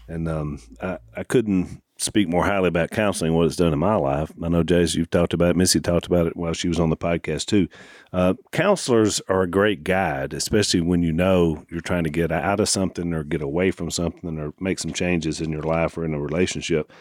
And 0.08 0.28
um, 0.28 0.61
I, 0.82 0.99
I 1.16 1.23
couldn't 1.23 1.80
speak 1.99 2.29
more 2.29 2.45
highly 2.45 2.69
about 2.69 2.91
counseling, 2.91 3.35
what 3.35 3.47
it's 3.47 3.57
done 3.57 3.73
in 3.73 3.79
my 3.79 3.95
life. 3.95 4.33
I 4.43 4.49
know, 4.49 4.62
Jase, 4.62 4.95
you've 4.95 5.11
talked 5.11 5.33
about 5.33 5.50
it. 5.50 5.57
Missy 5.57 5.81
talked 5.81 6.07
about 6.07 6.26
it 6.26 6.37
while 6.37 6.53
she 6.53 6.69
was 6.69 6.79
on 6.79 6.91
the 6.91 6.97
podcast, 6.97 7.47
too. 7.47 7.69
Uh, 8.12 8.35
counselors 8.53 9.21
are 9.29 9.43
a 9.43 9.50
great 9.50 9.83
guide, 9.85 10.35
especially 10.35 10.81
when 10.81 11.03
you 11.03 11.12
know 11.12 11.65
you're 11.71 11.81
trying 11.81 12.05
to 12.05 12.11
get 12.11 12.31
out 12.31 12.61
of 12.61 12.69
something 12.69 13.12
or 13.12 13.25
get 13.25 13.43
away 13.43 13.71
from 13.71 13.91
something 13.91 14.38
or 14.38 14.53
make 14.61 14.79
some 14.79 14.93
changes 14.93 15.41
in 15.41 15.50
your 15.50 15.62
life 15.62 15.97
or 15.97 16.05
in 16.05 16.15
a 16.15 16.21
relationship. 16.21 16.93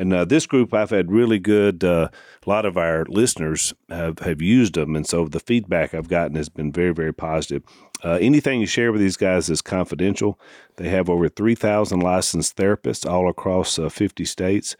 And 0.00 0.14
uh, 0.14 0.24
this 0.24 0.46
group, 0.46 0.72
I've 0.72 0.88
had 0.88 1.12
really 1.12 1.38
good. 1.38 1.84
Uh, 1.84 2.08
a 2.46 2.48
lot 2.48 2.64
of 2.64 2.78
our 2.78 3.04
listeners 3.04 3.74
have 3.90 4.18
have 4.20 4.40
used 4.40 4.74
them, 4.74 4.96
and 4.96 5.06
so 5.06 5.28
the 5.28 5.40
feedback 5.40 5.92
I've 5.92 6.08
gotten 6.08 6.36
has 6.36 6.48
been 6.48 6.72
very, 6.72 6.94
very 6.94 7.12
positive. 7.12 7.62
Uh, 8.02 8.18
anything 8.18 8.60
you 8.60 8.66
share 8.66 8.92
with 8.92 9.02
these 9.02 9.18
guys 9.18 9.50
is 9.50 9.60
confidential. 9.60 10.40
They 10.76 10.88
have 10.88 11.10
over 11.10 11.28
three 11.28 11.54
thousand 11.54 12.00
licensed 12.00 12.56
therapists 12.56 13.08
all 13.08 13.28
across 13.28 13.78
uh, 13.78 13.90
fifty 13.90 14.24
states. 14.24 14.74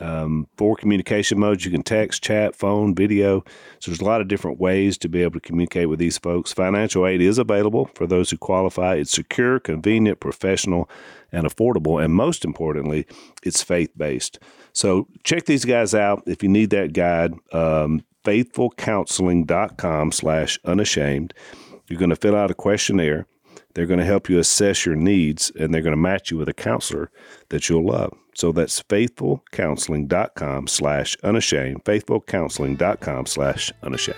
Um, 0.00 0.46
four 0.56 0.76
communication 0.76 1.38
modes 1.38 1.64
you 1.64 1.70
can 1.70 1.82
text, 1.82 2.22
chat, 2.22 2.54
phone, 2.54 2.94
video. 2.94 3.44
So 3.78 3.90
there's 3.90 4.00
a 4.00 4.04
lot 4.04 4.20
of 4.20 4.28
different 4.28 4.60
ways 4.60 4.98
to 4.98 5.08
be 5.08 5.22
able 5.22 5.32
to 5.34 5.40
communicate 5.40 5.88
with 5.88 5.98
these 5.98 6.18
folks. 6.18 6.52
Financial 6.52 7.06
aid 7.06 7.20
is 7.20 7.38
available 7.38 7.90
for 7.94 8.06
those 8.06 8.30
who 8.30 8.36
qualify. 8.36 8.94
It's 8.96 9.12
secure, 9.12 9.58
convenient, 9.58 10.20
professional, 10.20 10.90
and 11.32 11.46
affordable. 11.46 12.02
And 12.02 12.14
most 12.14 12.44
importantly, 12.44 13.06
it's 13.42 13.62
faith 13.62 13.90
based. 13.96 14.38
So 14.72 15.08
check 15.24 15.46
these 15.46 15.64
guys 15.64 15.94
out 15.94 16.22
if 16.26 16.42
you 16.42 16.48
need 16.48 16.70
that 16.70 16.92
guide. 16.92 17.34
Um, 17.52 18.02
faithfulcounseling.com 18.24 20.12
slash 20.12 20.58
unashamed. 20.64 21.32
You're 21.88 21.98
going 21.98 22.10
to 22.10 22.16
fill 22.16 22.36
out 22.36 22.50
a 22.50 22.54
questionnaire. 22.54 23.26
They're 23.76 23.84
going 23.84 24.00
to 24.00 24.06
help 24.06 24.30
you 24.30 24.38
assess 24.38 24.86
your 24.86 24.96
needs 24.96 25.52
and 25.54 25.72
they're 25.72 25.82
going 25.82 25.92
to 25.92 26.00
match 26.00 26.30
you 26.30 26.38
with 26.38 26.48
a 26.48 26.54
counselor 26.54 27.10
that 27.50 27.68
you'll 27.68 27.84
love. 27.84 28.16
So 28.34 28.50
that's 28.50 28.82
faithfulcounseling.com 28.82 30.66
slash 30.66 31.14
unashamed, 31.22 31.84
faithfulcounseling.com 31.84 33.26
slash 33.26 33.70
unashamed. 33.82 34.16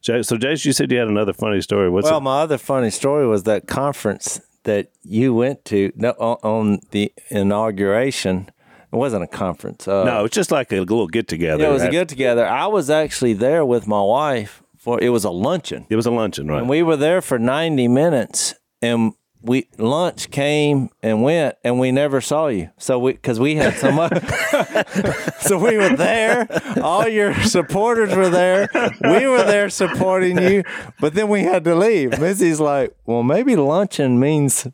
So, 0.00 0.36
Jase, 0.36 0.64
you 0.64 0.72
said 0.72 0.90
you 0.90 0.98
had 0.98 1.06
another 1.06 1.32
funny 1.32 1.60
story. 1.60 1.88
What's 1.90 2.06
well, 2.06 2.18
it? 2.18 2.22
my 2.22 2.40
other 2.40 2.58
funny 2.58 2.90
story 2.90 3.24
was 3.24 3.44
that 3.44 3.68
conference 3.68 4.40
that 4.64 4.90
you 5.04 5.32
went 5.32 5.64
to 5.66 5.92
on 6.00 6.80
the 6.90 7.12
inauguration. 7.28 8.50
It 8.92 8.96
wasn't 8.96 9.24
a 9.24 9.26
conference. 9.26 9.86
Uh, 9.86 10.04
no, 10.04 10.24
it's 10.24 10.34
just 10.34 10.50
like 10.50 10.72
a 10.72 10.80
little 10.80 11.08
get 11.08 11.28
together. 11.28 11.62
Yeah, 11.62 11.70
it 11.70 11.72
was 11.72 11.82
a 11.82 11.90
get 11.90 12.08
together. 12.08 12.46
I 12.46 12.66
was 12.66 12.88
actually 12.88 13.34
there 13.34 13.64
with 13.64 13.86
my 13.86 14.00
wife 14.00 14.62
for 14.78 15.00
it 15.00 15.10
was 15.10 15.24
a 15.24 15.30
luncheon. 15.30 15.86
It 15.90 15.96
was 15.96 16.06
a 16.06 16.10
luncheon, 16.10 16.48
right? 16.48 16.60
And 16.60 16.68
we 16.68 16.82
were 16.82 16.96
there 16.96 17.20
for 17.20 17.38
90 17.38 17.88
minutes 17.88 18.54
and 18.80 19.12
we 19.42 19.68
lunch 19.78 20.30
came 20.30 20.90
and 21.02 21.22
went 21.22 21.54
and 21.62 21.78
we 21.78 21.92
never 21.92 22.20
saw 22.20 22.48
you 22.48 22.70
so 22.76 22.98
we 22.98 23.12
because 23.12 23.38
we 23.38 23.54
had 23.54 23.74
so 23.74 23.92
much 23.92 24.12
so 25.40 25.56
we 25.58 25.76
were 25.76 25.94
there 25.96 26.48
all 26.82 27.06
your 27.06 27.32
supporters 27.42 28.14
were 28.16 28.28
there 28.28 28.68
we 29.00 29.28
were 29.28 29.44
there 29.44 29.70
supporting 29.70 30.42
you 30.42 30.64
but 31.00 31.14
then 31.14 31.28
we 31.28 31.44
had 31.44 31.62
to 31.62 31.76
leave 31.76 32.18
missy's 32.18 32.58
like 32.58 32.96
well 33.06 33.22
maybe 33.22 33.54
luncheon 33.54 34.18
means 34.18 34.66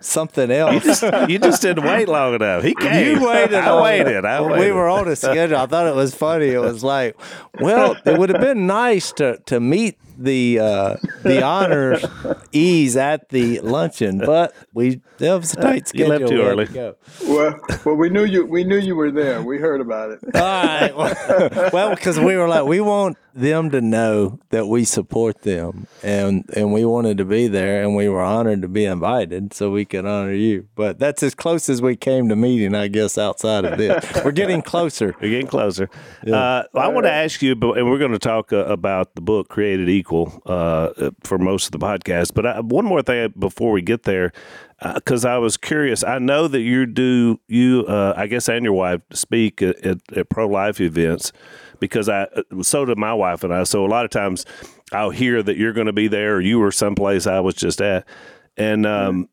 something 0.00 0.50
else. 0.50 1.02
You 1.28 1.38
just, 1.38 1.62
didn't 1.62 1.84
wait 1.84 2.08
long 2.08 2.34
enough. 2.34 2.62
He 2.62 2.74
came. 2.74 3.18
You 3.18 3.26
waited. 3.26 3.54
I 3.54 3.82
waited. 3.82 4.24
I 4.24 4.40
waited. 4.40 4.58
We 4.66 4.72
were 4.72 4.88
on 4.88 5.08
a 5.08 5.16
schedule. 5.16 5.56
I 5.56 5.66
thought 5.66 5.86
it 5.86 5.94
was 5.94 6.14
funny. 6.14 6.48
It 6.48 6.60
was 6.60 6.82
like, 6.84 7.16
well, 7.60 7.96
it 8.04 8.18
would 8.18 8.30
have 8.30 8.40
been 8.40 8.66
nice 8.66 9.12
to 9.12 9.38
to 9.46 9.60
meet 9.60 9.98
the 10.18 10.58
uh, 10.58 10.96
the 11.22 11.42
honors 11.56 12.04
ease 12.52 12.96
at 12.96 13.28
the 13.30 13.60
luncheon, 13.60 14.18
but 14.18 14.54
we 14.72 15.00
there 15.18 15.36
was 15.38 15.54
a 15.54 15.56
tight 15.56 15.88
schedule. 15.88 16.12
You 16.12 16.18
left 16.18 16.32
too 16.32 16.42
early. 16.42 16.66
To 16.66 16.96
well, 17.24 17.60
well, 17.84 17.94
we 17.94 18.10
knew 18.10 18.24
you. 18.24 18.44
We 18.46 18.64
knew 18.64 18.78
you 18.78 18.96
were 18.96 19.10
there. 19.10 19.42
We 19.42 19.58
heard 19.58 19.80
about 19.80 20.10
it. 20.10 20.20
All 20.34 20.40
right. 20.40 21.72
Well, 21.72 21.90
because 21.94 22.18
we 22.18 22.36
were 22.36 22.48
like, 22.48 22.64
we 22.64 22.80
want 22.80 23.16
them 23.34 23.70
to 23.70 23.80
know 23.80 24.38
that 24.50 24.66
we 24.66 24.84
support 24.84 25.42
them, 25.42 25.86
and 26.02 26.44
and 26.54 26.72
we 26.72 26.84
wanted 26.84 27.18
to 27.18 27.24
be 27.24 27.46
there, 27.46 27.82
and 27.82 27.94
we 27.94 28.08
were 28.08 28.22
honored 28.22 28.62
to 28.62 28.68
be 28.68 28.84
invited, 28.84 29.54
so 29.54 29.70
we 29.70 29.84
could 29.84 30.04
honor 30.06 30.32
you. 30.32 30.68
But 30.74 30.98
that's 30.98 31.22
as 31.22 31.34
close 31.34 31.68
as 31.68 31.80
we 31.80 31.96
came 31.96 32.28
to 32.28 32.36
meeting, 32.36 32.74
I 32.74 32.88
guess. 32.88 33.16
Outside 33.18 33.64
of 33.64 33.78
this, 33.78 34.04
we're 34.24 34.32
getting 34.32 34.62
closer. 34.62 35.14
We're 35.20 35.30
getting 35.30 35.46
closer. 35.46 35.90
Yeah. 36.24 36.36
Uh, 36.36 36.62
I 36.74 36.88
want 36.88 37.06
to 37.06 37.12
ask 37.12 37.42
you, 37.42 37.52
and 37.52 37.90
we're 37.90 37.98
going 37.98 38.12
to 38.12 38.18
talk 38.18 38.52
uh, 38.52 38.64
about 38.66 39.14
the 39.14 39.20
book 39.20 39.48
"Created 39.48 39.88
Equal" 39.88 40.07
uh, 40.46 41.10
for 41.22 41.38
most 41.38 41.66
of 41.66 41.72
the 41.72 41.78
podcast. 41.78 42.34
But 42.34 42.46
I, 42.46 42.60
one 42.60 42.84
more 42.84 43.02
thing 43.02 43.32
before 43.38 43.72
we 43.72 43.82
get 43.82 44.04
there, 44.04 44.32
because 44.94 45.24
uh, 45.24 45.30
I 45.30 45.38
was 45.38 45.56
curious. 45.56 46.04
I 46.04 46.18
know 46.18 46.48
that 46.48 46.60
you 46.60 46.86
do 46.86 47.40
you, 47.48 47.84
uh, 47.86 48.14
I 48.16 48.26
guess, 48.26 48.48
and 48.48 48.64
your 48.64 48.74
wife 48.74 49.00
speak 49.12 49.62
at, 49.62 49.76
at, 49.84 49.98
at 50.16 50.28
pro 50.28 50.46
life 50.46 50.80
events 50.80 51.32
because 51.80 52.08
I 52.08 52.26
so 52.62 52.84
did 52.84 52.98
my 52.98 53.14
wife 53.14 53.44
and 53.44 53.52
I. 53.52 53.64
So 53.64 53.84
a 53.84 53.88
lot 53.88 54.04
of 54.04 54.10
times 54.10 54.44
I'll 54.92 55.10
hear 55.10 55.42
that 55.42 55.56
you're 55.56 55.72
going 55.72 55.86
to 55.86 55.92
be 55.92 56.08
there 56.08 56.36
or 56.36 56.40
you 56.40 56.58
were 56.58 56.72
someplace 56.72 57.26
I 57.26 57.40
was 57.40 57.54
just 57.54 57.80
at, 57.80 58.06
and 58.56 58.86
um, 58.86 59.28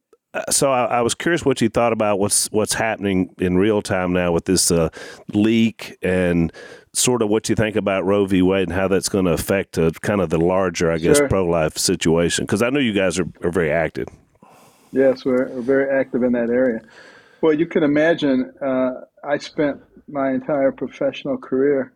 so 0.49 0.71
I, 0.71 0.85
I, 0.85 1.01
was 1.01 1.15
curious 1.15 1.45
what 1.45 1.61
you 1.61 1.69
thought 1.69 1.93
about 1.93 2.19
what's 2.19 2.51
what's 2.51 2.73
happening 2.73 3.33
in 3.37 3.57
real 3.57 3.81
time 3.81 4.13
now 4.13 4.31
with 4.31 4.45
this 4.45 4.71
uh, 4.71 4.89
leak 5.33 5.97
and 6.01 6.51
sort 6.97 7.21
of 7.21 7.29
what 7.29 7.49
you 7.49 7.55
think 7.55 7.75
about 7.75 8.05
Roe 8.05 8.25
v. 8.25 8.41
Wade 8.41 8.69
and 8.69 8.73
how 8.73 8.87
that's 8.87 9.09
going 9.09 9.25
to 9.25 9.31
affect 9.31 9.77
uh, 9.77 9.91
kind 10.01 10.21
of 10.21 10.29
the 10.29 10.37
larger, 10.37 10.91
I 10.91 10.97
guess, 10.97 11.17
sure. 11.17 11.29
pro 11.29 11.45
life 11.45 11.77
situation. 11.77 12.45
Because 12.45 12.61
I 12.61 12.69
know 12.69 12.79
you 12.79 12.93
guys 12.93 13.19
are, 13.19 13.27
are 13.43 13.51
very 13.51 13.71
active. 13.71 14.07
Yes, 14.91 15.25
we're, 15.25 15.49
we're, 15.49 15.61
very 15.61 15.99
active 15.99 16.23
in 16.23 16.31
that 16.33 16.49
area. 16.49 16.79
Well, 17.41 17.53
you 17.53 17.65
can 17.65 17.83
imagine. 17.83 18.53
Uh, 18.61 18.91
I 19.23 19.37
spent 19.37 19.81
my 20.07 20.31
entire 20.31 20.71
professional 20.71 21.37
career 21.37 21.93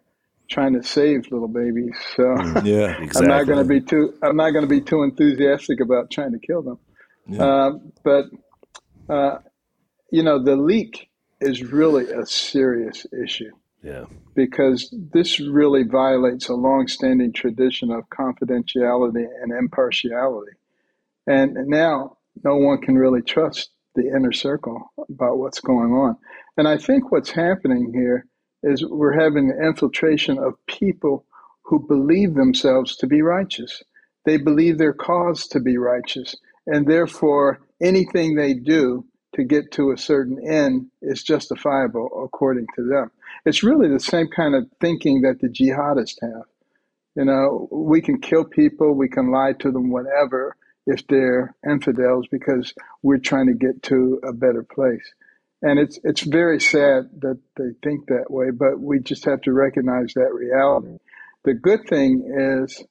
trying 0.50 0.74
to 0.74 0.84
save 0.84 1.32
little 1.32 1.48
babies. 1.48 1.96
So 2.15 2.24
mm, 2.24 2.65
yeah, 2.65 3.01
exactly. 3.01 3.22
I'm 3.22 3.27
not 3.27 3.48
going 3.48 3.60
to 3.60 3.65
be 3.65 3.82
too 3.82 4.13
I'm 4.22 4.36
not 4.36 4.51
going 4.51 4.63
to 4.63 4.70
be 4.70 4.82
too 4.82 5.03
enthusiastic 5.03 5.79
about 5.79 6.10
trying 6.12 6.32
to 6.32 6.39
kill 6.39 6.62
them. 6.62 6.79
Yeah. 7.27 7.44
Uh, 7.44 7.72
but 8.03 8.25
uh, 9.10 9.38
you 10.12 10.24
know, 10.24 10.44
the 10.44 10.56
leak 10.56 11.10
is 11.39 11.63
really 11.63 12.12
a 12.12 12.25
serious 12.25 13.06
issue. 13.24 13.51
Yeah. 13.81 14.05
Because 14.36 14.93
this 15.13 15.39
really 15.39 15.83
violates 15.83 16.50
a 16.50 16.53
long-standing 16.53 17.33
tradition 17.33 17.91
of 17.91 18.09
confidentiality 18.09 19.25
and 19.41 19.51
impartiality. 19.51 20.53
And 21.27 21.55
now 21.67 22.17
no 22.43 22.57
one 22.57 22.81
can 22.81 22.95
really 22.95 23.21
trust 23.21 23.69
the 23.95 24.07
inner 24.07 24.31
circle 24.31 24.91
about 25.09 25.38
what's 25.38 25.59
going 25.59 25.91
on. 25.91 26.17
And 26.57 26.67
I 26.67 26.77
think 26.77 27.12
what's 27.12 27.31
happening 27.31 27.91
here 27.93 28.25
is 28.63 28.86
we're 28.86 29.19
having 29.19 29.50
an 29.50 29.65
infiltration 29.65 30.38
of 30.38 30.53
people 30.67 31.25
who 31.63 31.86
believe 31.88 32.33
themselves 32.33 32.98
to 32.98 33.07
be 33.07 33.21
righteous. 33.21 33.81
They 34.25 34.38
believe 34.38 34.77
their 34.77 34.93
cause 34.93 35.48
to 35.50 35.59
be 35.59 35.77
righteous. 35.77 36.36
And 36.67 36.86
therefore, 36.88 37.62
anything 37.81 38.36
they 38.36 38.53
do 38.53 39.05
to 39.36 39.43
get 39.43 39.71
to 39.74 39.91
a 39.91 39.98
certain 39.98 40.39
end 40.45 40.88
is 41.01 41.24
justifiable 41.24 42.09
according 42.24 42.67
to 42.75 42.83
them. 42.83 43.12
It's 43.46 43.63
really 43.63 43.88
the 43.89 44.00
same 44.00 44.27
kind 44.27 44.55
of 44.55 44.67
thinking 44.79 45.22
that 45.22 45.39
the 45.39 45.48
jihadists 45.48 46.22
have. 46.22 46.46
You 47.15 47.25
know, 47.25 47.67
we 47.72 48.01
can 48.01 48.22
kill 48.22 48.46
people, 48.46 48.93
we 48.93 49.10
can 49.10 49.31
lie 49.31 49.53
to 49.60 49.72
them, 49.72 49.89
whatever, 49.89 50.55
if 50.86 51.05
they're 51.08 51.55
infidels, 51.69 52.27
because 52.31 52.74
we're 53.01 53.17
trying 53.17 53.48
to 53.48 53.53
get 53.53 53.84
to 53.84 54.19
a 54.24 54.34
better 54.34 54.63
place 54.63 55.13
and 55.62 55.79
it's 55.79 56.00
it's 56.03 56.22
very 56.22 56.60
sad 56.60 57.10
that 57.19 57.39
they 57.58 57.72
think 57.84 58.08
that 58.08 58.29
way 58.29 58.50
but 58.51 58.79
we 58.79 59.00
just 59.00 59.25
have 59.25 59.41
to 59.41 59.51
recognize 59.51 60.13
that 60.13 60.34
reality 60.34 60.98
the 61.44 61.53
good 61.53 61.85
thing 61.87 62.24
is 62.64 62.83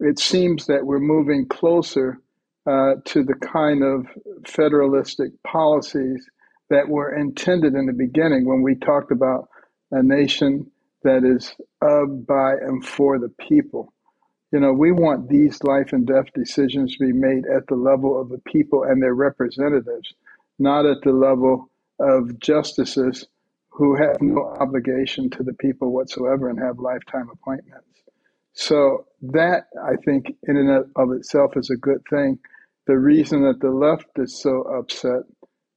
it 0.00 0.18
seems 0.18 0.66
that 0.66 0.84
we're 0.84 0.98
moving 0.98 1.46
closer 1.46 2.20
uh, 2.66 2.94
to 3.04 3.22
the 3.22 3.34
kind 3.34 3.82
of 3.82 4.06
federalistic 4.46 5.30
policies 5.42 6.26
that 6.68 6.88
were 6.88 7.14
intended 7.14 7.74
in 7.74 7.86
the 7.86 7.92
beginning 7.92 8.44
when 8.44 8.60
we 8.60 8.74
talked 8.74 9.12
about 9.12 9.48
a 9.90 10.02
nation 10.02 10.70
that 11.02 11.24
is 11.24 11.54
of, 11.80 12.26
by, 12.26 12.52
and 12.52 12.84
for 12.84 13.18
the 13.18 13.32
people. 13.40 13.92
You 14.52 14.60
know, 14.60 14.72
we 14.72 14.92
want 14.92 15.28
these 15.28 15.62
life 15.62 15.92
and 15.92 16.06
death 16.06 16.26
decisions 16.34 16.96
to 16.96 17.06
be 17.06 17.12
made 17.12 17.44
at 17.46 17.66
the 17.68 17.74
level 17.74 18.20
of 18.20 18.28
the 18.28 18.40
people 18.46 18.84
and 18.84 19.02
their 19.02 19.14
representatives, 19.14 20.14
not 20.58 20.86
at 20.86 21.02
the 21.02 21.12
level 21.12 21.70
of 22.00 22.38
justices 22.38 23.26
who 23.70 23.94
have 23.96 24.16
no 24.20 24.48
obligation 24.60 25.28
to 25.30 25.42
the 25.42 25.52
people 25.54 25.92
whatsoever 25.92 26.48
and 26.48 26.58
have 26.58 26.78
lifetime 26.78 27.28
appointments. 27.32 27.86
So 28.54 29.06
that 29.20 29.66
I 29.84 29.96
think 30.04 30.34
in 30.48 30.56
and 30.56 30.86
of 30.96 31.12
itself 31.12 31.56
is 31.56 31.70
a 31.70 31.76
good 31.76 32.02
thing. 32.08 32.38
The 32.86 32.96
reason 32.96 33.42
that 33.42 33.60
the 33.60 33.70
left 33.70 34.06
is 34.16 34.40
so 34.40 34.62
upset, 34.62 35.22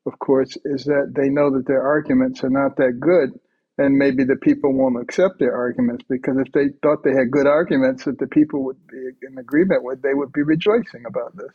of 0.05 0.17
course, 0.19 0.57
is 0.63 0.85
that 0.85 1.13
they 1.15 1.29
know 1.29 1.51
that 1.51 1.67
their 1.67 1.85
arguments 1.85 2.43
are 2.43 2.49
not 2.49 2.77
that 2.77 2.99
good 3.01 3.31
and 3.79 3.97
maybe 3.97 4.25
the 4.25 4.35
people 4.35 4.73
won't 4.73 5.01
accept 5.01 5.39
their 5.39 5.55
arguments 5.55 6.03
because 6.09 6.35
if 6.37 6.51
they 6.51 6.67
thought 6.83 7.03
they 7.05 7.13
had 7.13 7.31
good 7.31 7.47
arguments 7.47 8.03
that 8.03 8.19
the 8.19 8.27
people 8.27 8.65
would 8.65 8.85
be 8.87 8.97
in 9.25 9.37
agreement 9.37 9.85
with, 9.85 10.01
they 10.01 10.13
would 10.13 10.33
be 10.33 10.43
rejoicing 10.43 11.05
about 11.07 11.35
this. 11.37 11.47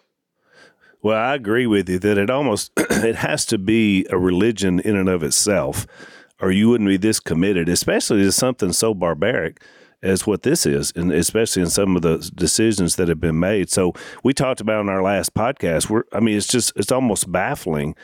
Well, 1.02 1.18
I 1.18 1.34
agree 1.34 1.66
with 1.66 1.86
you 1.86 1.98
that 1.98 2.16
it 2.16 2.30
almost 2.30 2.72
it 2.78 3.16
has 3.16 3.44
to 3.46 3.58
be 3.58 4.06
a 4.08 4.16
religion 4.16 4.80
in 4.80 4.96
and 4.96 5.10
of 5.10 5.22
itself, 5.22 5.86
or 6.40 6.50
you 6.50 6.70
wouldn't 6.70 6.88
be 6.88 6.96
this 6.96 7.20
committed, 7.20 7.68
especially 7.68 8.22
to 8.22 8.32
something 8.32 8.72
so 8.72 8.94
barbaric 8.94 9.62
as 10.02 10.26
what 10.26 10.44
this 10.44 10.64
is, 10.64 10.94
and 10.96 11.12
especially 11.12 11.60
in 11.60 11.68
some 11.68 11.94
of 11.94 12.00
the 12.00 12.30
decisions 12.34 12.96
that 12.96 13.08
have 13.08 13.20
been 13.20 13.38
made. 13.38 13.68
So 13.68 13.92
we 14.22 14.32
talked 14.32 14.62
about 14.62 14.80
in 14.80 14.88
our 14.88 15.02
last 15.02 15.34
podcast. 15.34 15.90
We're, 15.90 16.04
I 16.10 16.20
mean, 16.20 16.38
it's 16.38 16.46
just 16.46 16.72
it's 16.74 16.90
almost 16.90 17.30
baffling 17.30 17.94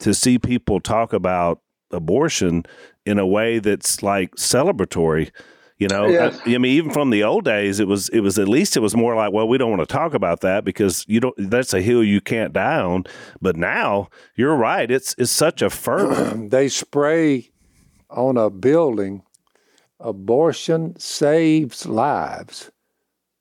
to 0.00 0.12
see 0.12 0.38
people 0.38 0.78
talk 0.78 1.14
about 1.14 1.62
abortion 1.92 2.64
in 3.04 3.18
a 3.18 3.26
way 3.26 3.58
that's 3.58 4.02
like 4.02 4.34
celebratory 4.36 5.30
you 5.82 5.88
know, 5.88 6.06
yes. 6.06 6.40
I, 6.46 6.54
I, 6.54 6.58
mean, 6.58 6.70
even 6.70 6.92
from 6.92 7.10
the 7.10 7.24
old 7.24 7.44
days, 7.44 7.80
it 7.80 7.88
was 7.88 8.08
it 8.10 8.20
was 8.20 8.38
at 8.38 8.46
least 8.46 8.76
it 8.76 8.80
was 8.80 8.94
more 8.94 9.16
like, 9.16 9.32
well, 9.32 9.48
we 9.48 9.58
don't 9.58 9.68
want 9.68 9.80
to 9.80 9.92
talk 9.92 10.14
about 10.14 10.40
that 10.42 10.64
because 10.64 11.04
you 11.08 11.18
don't. 11.18 11.34
That's 11.36 11.74
a 11.74 11.82
hill 11.82 12.04
you 12.04 12.20
can't 12.20 12.52
die 12.52 12.80
on. 12.80 13.02
But 13.40 13.56
now 13.56 14.08
you're 14.36 14.54
right; 14.54 14.88
it's 14.88 15.12
it's 15.18 15.32
such 15.32 15.60
a 15.60 15.68
fervor. 15.68 16.36
they 16.48 16.68
spray 16.68 17.50
on 18.10 18.36
a 18.36 18.48
building. 18.48 19.24
Abortion 19.98 20.96
saves 21.00 21.84
lives, 21.84 22.70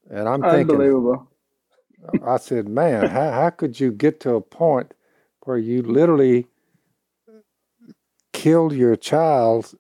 and 0.10 0.28
I'm 0.28 0.42
thinking, 0.42 0.72
unbelievable. 0.72 1.28
I 2.26 2.38
said, 2.38 2.68
man, 2.68 3.08
how 3.08 3.30
how 3.30 3.50
could 3.52 3.80
you 3.80 3.92
get 3.92 4.20
to 4.22 4.34
a 4.34 4.42
point 4.42 4.96
where 5.42 5.60
you 5.60 5.84
literally 5.84 6.48
killed 8.34 8.74
your 8.74 8.96
child 8.96 9.74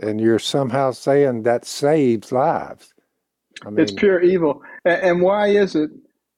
and 0.00 0.20
you're 0.20 0.38
somehow 0.38 0.92
saying 0.92 1.42
that 1.42 1.64
saves 1.64 2.32
lives. 2.32 2.94
I 3.64 3.70
mean, 3.70 3.80
it's 3.80 3.92
pure 3.92 4.22
evil. 4.22 4.62
And, 4.84 5.02
and 5.02 5.22
why 5.22 5.48
is 5.48 5.74
it 5.74 5.90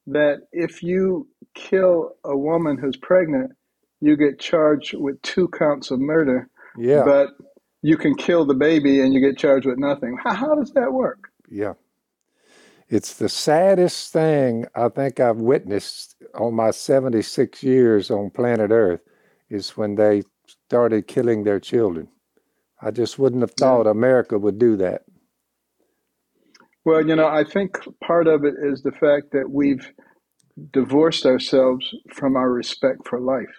that 0.07 0.47
if 0.51 0.81
you 0.81 1.27
kill 1.53 2.13
a 2.23 2.35
woman 2.35 2.77
who's 2.77 2.97
pregnant, 2.97 3.51
you 3.99 4.17
get 4.17 4.39
charged 4.39 4.95
with 4.95 5.21
two 5.21 5.47
counts 5.49 5.91
of 5.91 5.99
murder? 5.99 6.49
Yeah. 6.77 7.03
But 7.03 7.29
you 7.81 7.97
can 7.97 8.15
kill 8.15 8.45
the 8.45 8.53
baby 8.53 9.01
and 9.01 9.13
you 9.13 9.19
get 9.19 9.37
charged 9.37 9.65
with 9.65 9.77
nothing. 9.77 10.17
How, 10.23 10.33
how 10.33 10.55
does 10.55 10.71
that 10.73 10.93
work? 10.93 11.31
Yeah. 11.49 11.73
It's 12.89 13.13
the 13.13 13.29
saddest 13.29 14.11
thing 14.11 14.65
I 14.75 14.89
think 14.89 15.19
I've 15.19 15.37
witnessed 15.37 16.15
on 16.33 16.55
my 16.55 16.71
76 16.71 17.63
years 17.63 18.11
on 18.11 18.29
planet 18.29 18.71
Earth 18.71 19.01
is 19.49 19.77
when 19.77 19.95
they 19.95 20.23
started 20.71 21.05
killing 21.05 21.43
their 21.43 21.59
children. 21.59 22.07
I 22.81 22.91
just 22.91 23.19
wouldn't 23.19 23.41
have 23.41 23.51
thought 23.59 23.87
yeah. 23.87 23.91
America 23.91 24.39
would 24.39 24.57
do 24.57 24.77
that. 24.77 25.01
Well, 26.85 27.05
you 27.05 27.13
know, 27.13 27.27
I 27.27 27.43
think 27.43 27.75
part 28.01 28.25
of 28.25 28.45
it 28.45 28.53
is 28.63 28.81
the 28.81 28.93
fact 28.93 29.33
that 29.33 29.51
we've 29.51 29.85
divorced 30.71 31.25
ourselves 31.25 31.93
from 32.13 32.37
our 32.37 32.49
respect 32.49 33.05
for 33.05 33.19
life, 33.19 33.57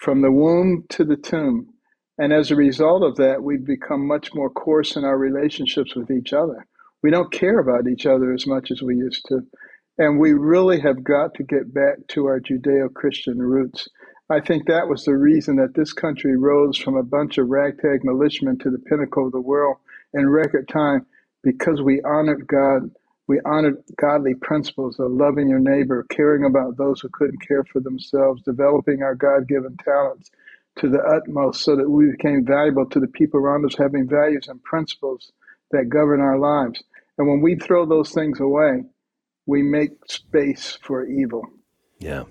from 0.00 0.22
the 0.22 0.32
womb 0.32 0.82
to 0.88 1.04
the 1.04 1.16
tomb. 1.16 1.68
And 2.18 2.32
as 2.32 2.50
a 2.50 2.56
result 2.56 3.04
of 3.04 3.14
that, 3.18 3.44
we've 3.44 3.64
become 3.64 4.04
much 4.04 4.34
more 4.34 4.50
coarse 4.50 4.96
in 4.96 5.04
our 5.04 5.16
relationships 5.16 5.94
with 5.94 6.10
each 6.10 6.32
other. 6.32 6.66
We 7.04 7.12
don't 7.12 7.30
care 7.30 7.60
about 7.60 7.86
each 7.86 8.06
other 8.06 8.32
as 8.32 8.44
much 8.44 8.72
as 8.72 8.82
we 8.82 8.96
used 8.96 9.24
to. 9.28 9.42
And 9.98 10.18
we 10.18 10.32
really 10.32 10.80
have 10.80 11.04
got 11.04 11.34
to 11.34 11.44
get 11.44 11.72
back 11.72 11.98
to 12.08 12.26
our 12.26 12.40
Judeo 12.40 12.92
Christian 12.92 13.38
roots. 13.38 13.86
I 14.30 14.40
think 14.40 14.66
that 14.66 14.88
was 14.88 15.04
the 15.04 15.16
reason 15.16 15.56
that 15.56 15.74
this 15.74 15.92
country 15.92 16.36
rose 16.36 16.78
from 16.78 16.96
a 16.96 17.02
bunch 17.02 17.38
of 17.38 17.48
ragtag 17.48 18.04
militiamen 18.04 18.58
to 18.60 18.70
the 18.70 18.78
pinnacle 18.78 19.26
of 19.26 19.32
the 19.32 19.40
world 19.40 19.76
in 20.14 20.28
record 20.28 20.68
time 20.68 21.06
because 21.42 21.82
we 21.82 22.00
honored 22.02 22.46
God 22.46 22.90
We 23.26 23.40
honored 23.46 23.82
godly 23.96 24.34
principles 24.34 25.00
of 25.00 25.10
loving 25.10 25.48
your 25.48 25.58
neighbor, 25.60 26.04
caring 26.10 26.44
about 26.44 26.76
those 26.76 27.00
who 27.00 27.08
couldn't 27.10 27.46
care 27.46 27.64
for 27.64 27.80
themselves, 27.80 28.42
developing 28.42 29.02
our 29.02 29.14
God 29.14 29.48
given 29.48 29.76
talents 29.78 30.30
to 30.76 30.90
the 30.90 31.00
utmost 31.00 31.62
so 31.64 31.76
that 31.76 31.88
we 31.88 32.10
became 32.10 32.44
valuable 32.44 32.86
to 32.90 33.00
the 33.00 33.06
people 33.08 33.40
around 33.40 33.64
us, 33.64 33.76
having 33.78 34.08
values 34.08 34.48
and 34.48 34.62
principles 34.62 35.32
that 35.70 35.88
govern 35.88 36.20
our 36.20 36.38
lives. 36.38 36.82
And 37.16 37.28
when 37.28 37.40
we 37.40 37.56
throw 37.56 37.86
those 37.86 38.12
things 38.12 38.40
away, 38.40 38.82
we 39.46 39.62
make 39.62 39.92
space 40.08 40.78
for 40.82 41.06
evil. 41.06 41.44
Yeah. 41.98 42.24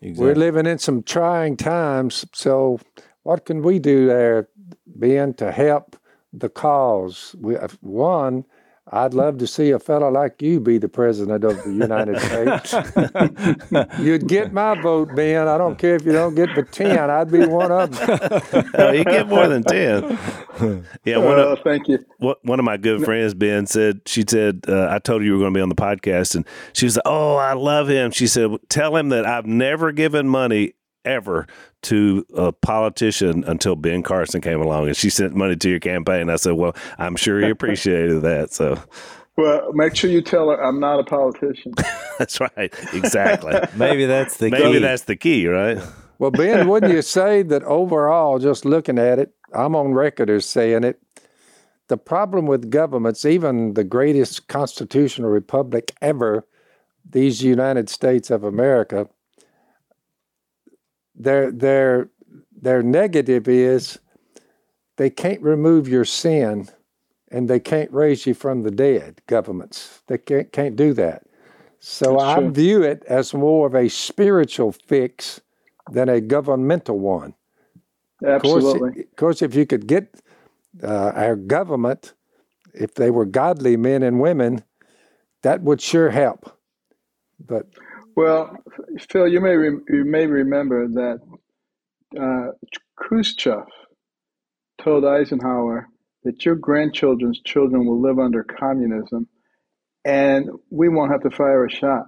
Exactly. 0.00 0.26
We're 0.26 0.34
living 0.34 0.66
in 0.66 0.78
some 0.78 1.02
trying 1.02 1.56
times. 1.56 2.24
So, 2.32 2.80
what 3.22 3.44
can 3.44 3.62
we 3.62 3.78
do 3.78 4.06
there, 4.06 4.48
Ben, 4.86 5.34
to 5.34 5.50
help 5.52 5.96
the 6.32 6.48
cause? 6.48 7.34
We, 7.38 7.56
uh, 7.56 7.68
one, 7.80 8.44
I'd 8.92 9.14
love 9.14 9.38
to 9.38 9.46
see 9.46 9.70
a 9.70 9.78
fellow 9.78 10.10
like 10.10 10.40
you 10.40 10.60
be 10.60 10.78
the 10.78 10.88
president 10.88 11.44
of 11.44 11.62
the 11.62 11.72
United 11.72 12.18
States. 12.20 13.98
You'd 14.00 14.28
get 14.28 14.52
my 14.52 14.80
vote, 14.80 15.14
Ben. 15.14 15.46
I 15.46 15.58
don't 15.58 15.78
care 15.78 15.96
if 15.96 16.04
you 16.04 16.12
don't 16.12 16.34
get 16.34 16.54
the 16.54 16.62
10. 16.62 17.10
I'd 17.10 17.30
be 17.30 17.46
one 17.46 17.70
of 17.70 17.90
them. 17.90 18.70
no, 18.78 18.90
you 18.92 19.04
get 19.04 19.28
more 19.28 19.46
than 19.48 19.62
10. 19.62 20.84
Yeah, 21.04 21.18
one 21.18 21.38
of, 21.38 21.58
thank 21.62 21.88
you. 21.88 21.98
One 22.18 22.58
of 22.58 22.64
my 22.64 22.76
good 22.76 23.04
friends, 23.04 23.34
Ben, 23.34 23.66
said, 23.66 24.00
she 24.06 24.24
said, 24.26 24.62
uh, 24.68 24.88
I 24.90 24.98
told 24.98 25.20
her 25.20 25.26
you 25.26 25.34
were 25.34 25.40
going 25.40 25.52
to 25.52 25.58
be 25.58 25.62
on 25.62 25.68
the 25.68 25.74
podcast. 25.74 26.34
And 26.34 26.46
she 26.72 26.86
was 26.86 26.96
like, 26.96 27.06
oh, 27.06 27.36
I 27.36 27.52
love 27.52 27.88
him. 27.88 28.10
She 28.10 28.26
said, 28.26 28.50
tell 28.68 28.96
him 28.96 29.10
that 29.10 29.26
I've 29.26 29.46
never 29.46 29.92
given 29.92 30.28
money 30.28 30.74
ever 31.04 31.46
to 31.82 32.26
a 32.34 32.52
politician 32.52 33.44
until 33.44 33.76
Ben 33.76 34.02
Carson 34.02 34.40
came 34.40 34.60
along 34.60 34.88
and 34.88 34.96
she 34.96 35.10
sent 35.10 35.34
money 35.34 35.56
to 35.56 35.70
your 35.70 35.80
campaign. 35.80 36.30
I 36.30 36.36
said, 36.36 36.54
Well, 36.54 36.74
I'm 36.98 37.16
sure 37.16 37.40
he 37.40 37.50
appreciated 37.50 38.22
that. 38.22 38.52
So 38.52 38.78
well, 39.38 39.72
make 39.72 39.94
sure 39.94 40.10
you 40.10 40.20
tell 40.20 40.50
her 40.50 40.60
I'm 40.62 40.80
not 40.80 40.98
a 40.98 41.04
politician. 41.04 41.72
that's 42.18 42.40
right. 42.40 42.74
Exactly. 42.92 43.54
Maybe 43.76 44.04
that's 44.04 44.38
the 44.38 44.50
Maybe 44.50 44.72
key. 44.72 44.78
that's 44.80 45.04
the 45.04 45.14
key, 45.14 45.46
right? 45.46 45.78
Well, 46.18 46.32
Ben, 46.32 46.66
wouldn't 46.66 46.92
you 46.92 47.02
say 47.02 47.42
that 47.42 47.62
overall, 47.62 48.40
just 48.40 48.64
looking 48.64 48.98
at 48.98 49.20
it, 49.20 49.32
I'm 49.54 49.76
on 49.76 49.94
record 49.94 50.28
as 50.28 50.44
saying 50.44 50.82
it, 50.82 51.00
the 51.86 51.96
problem 51.96 52.46
with 52.46 52.68
governments, 52.70 53.24
even 53.24 53.74
the 53.74 53.84
greatest 53.84 54.48
constitutional 54.48 55.30
republic 55.30 55.92
ever, 56.02 56.44
these 57.08 57.42
United 57.44 57.88
States 57.88 58.30
of 58.30 58.42
America, 58.42 59.08
their 61.18 61.50
their 61.50 62.08
their 62.60 62.82
negative 62.82 63.48
is 63.48 63.98
they 64.96 65.10
can't 65.10 65.42
remove 65.42 65.88
your 65.88 66.04
sin 66.04 66.68
and 67.30 67.48
they 67.48 67.60
can't 67.60 67.92
raise 67.92 68.26
you 68.26 68.34
from 68.34 68.62
the 68.62 68.70
dead 68.70 69.20
governments. 69.26 70.02
They 70.06 70.18
can't, 70.18 70.52
can't 70.52 70.76
do 70.76 70.92
that. 70.94 71.24
So 71.80 72.18
i 72.18 72.40
view 72.48 72.82
it 72.82 73.04
as 73.06 73.32
more 73.32 73.66
of 73.66 73.74
a 73.74 73.88
spiritual 73.88 74.72
fix 74.72 75.40
than 75.90 76.08
a 76.08 76.20
governmental 76.20 76.98
one. 76.98 77.34
Absolutely 78.26 78.72
of 78.72 78.80
course, 78.80 78.98
of 78.98 79.16
course 79.16 79.42
if 79.42 79.54
you 79.54 79.64
could 79.66 79.86
get 79.86 80.14
uh, 80.82 81.12
our 81.14 81.36
government 81.36 82.14
if 82.74 82.94
they 82.94 83.10
were 83.10 83.24
godly 83.24 83.76
men 83.76 84.02
and 84.02 84.20
women 84.20 84.64
that 85.42 85.62
would 85.62 85.80
sure 85.80 86.10
help. 86.10 86.58
But 87.38 87.66
well, 88.18 88.56
Phil, 89.10 89.28
you 89.28 89.40
may 89.40 89.54
re- 89.54 89.84
you 89.90 90.04
may 90.04 90.26
remember 90.26 90.88
that 90.88 91.20
uh, 92.20 92.50
Khrushchev 92.96 93.66
told 94.82 95.04
Eisenhower 95.04 95.88
that 96.24 96.44
your 96.44 96.56
grandchildren's 96.56 97.40
children 97.42 97.86
will 97.86 98.02
live 98.02 98.18
under 98.18 98.42
communism, 98.42 99.28
and 100.04 100.50
we 100.68 100.88
won't 100.88 101.12
have 101.12 101.22
to 101.22 101.30
fire 101.30 101.64
a 101.64 101.70
shot. 101.70 102.06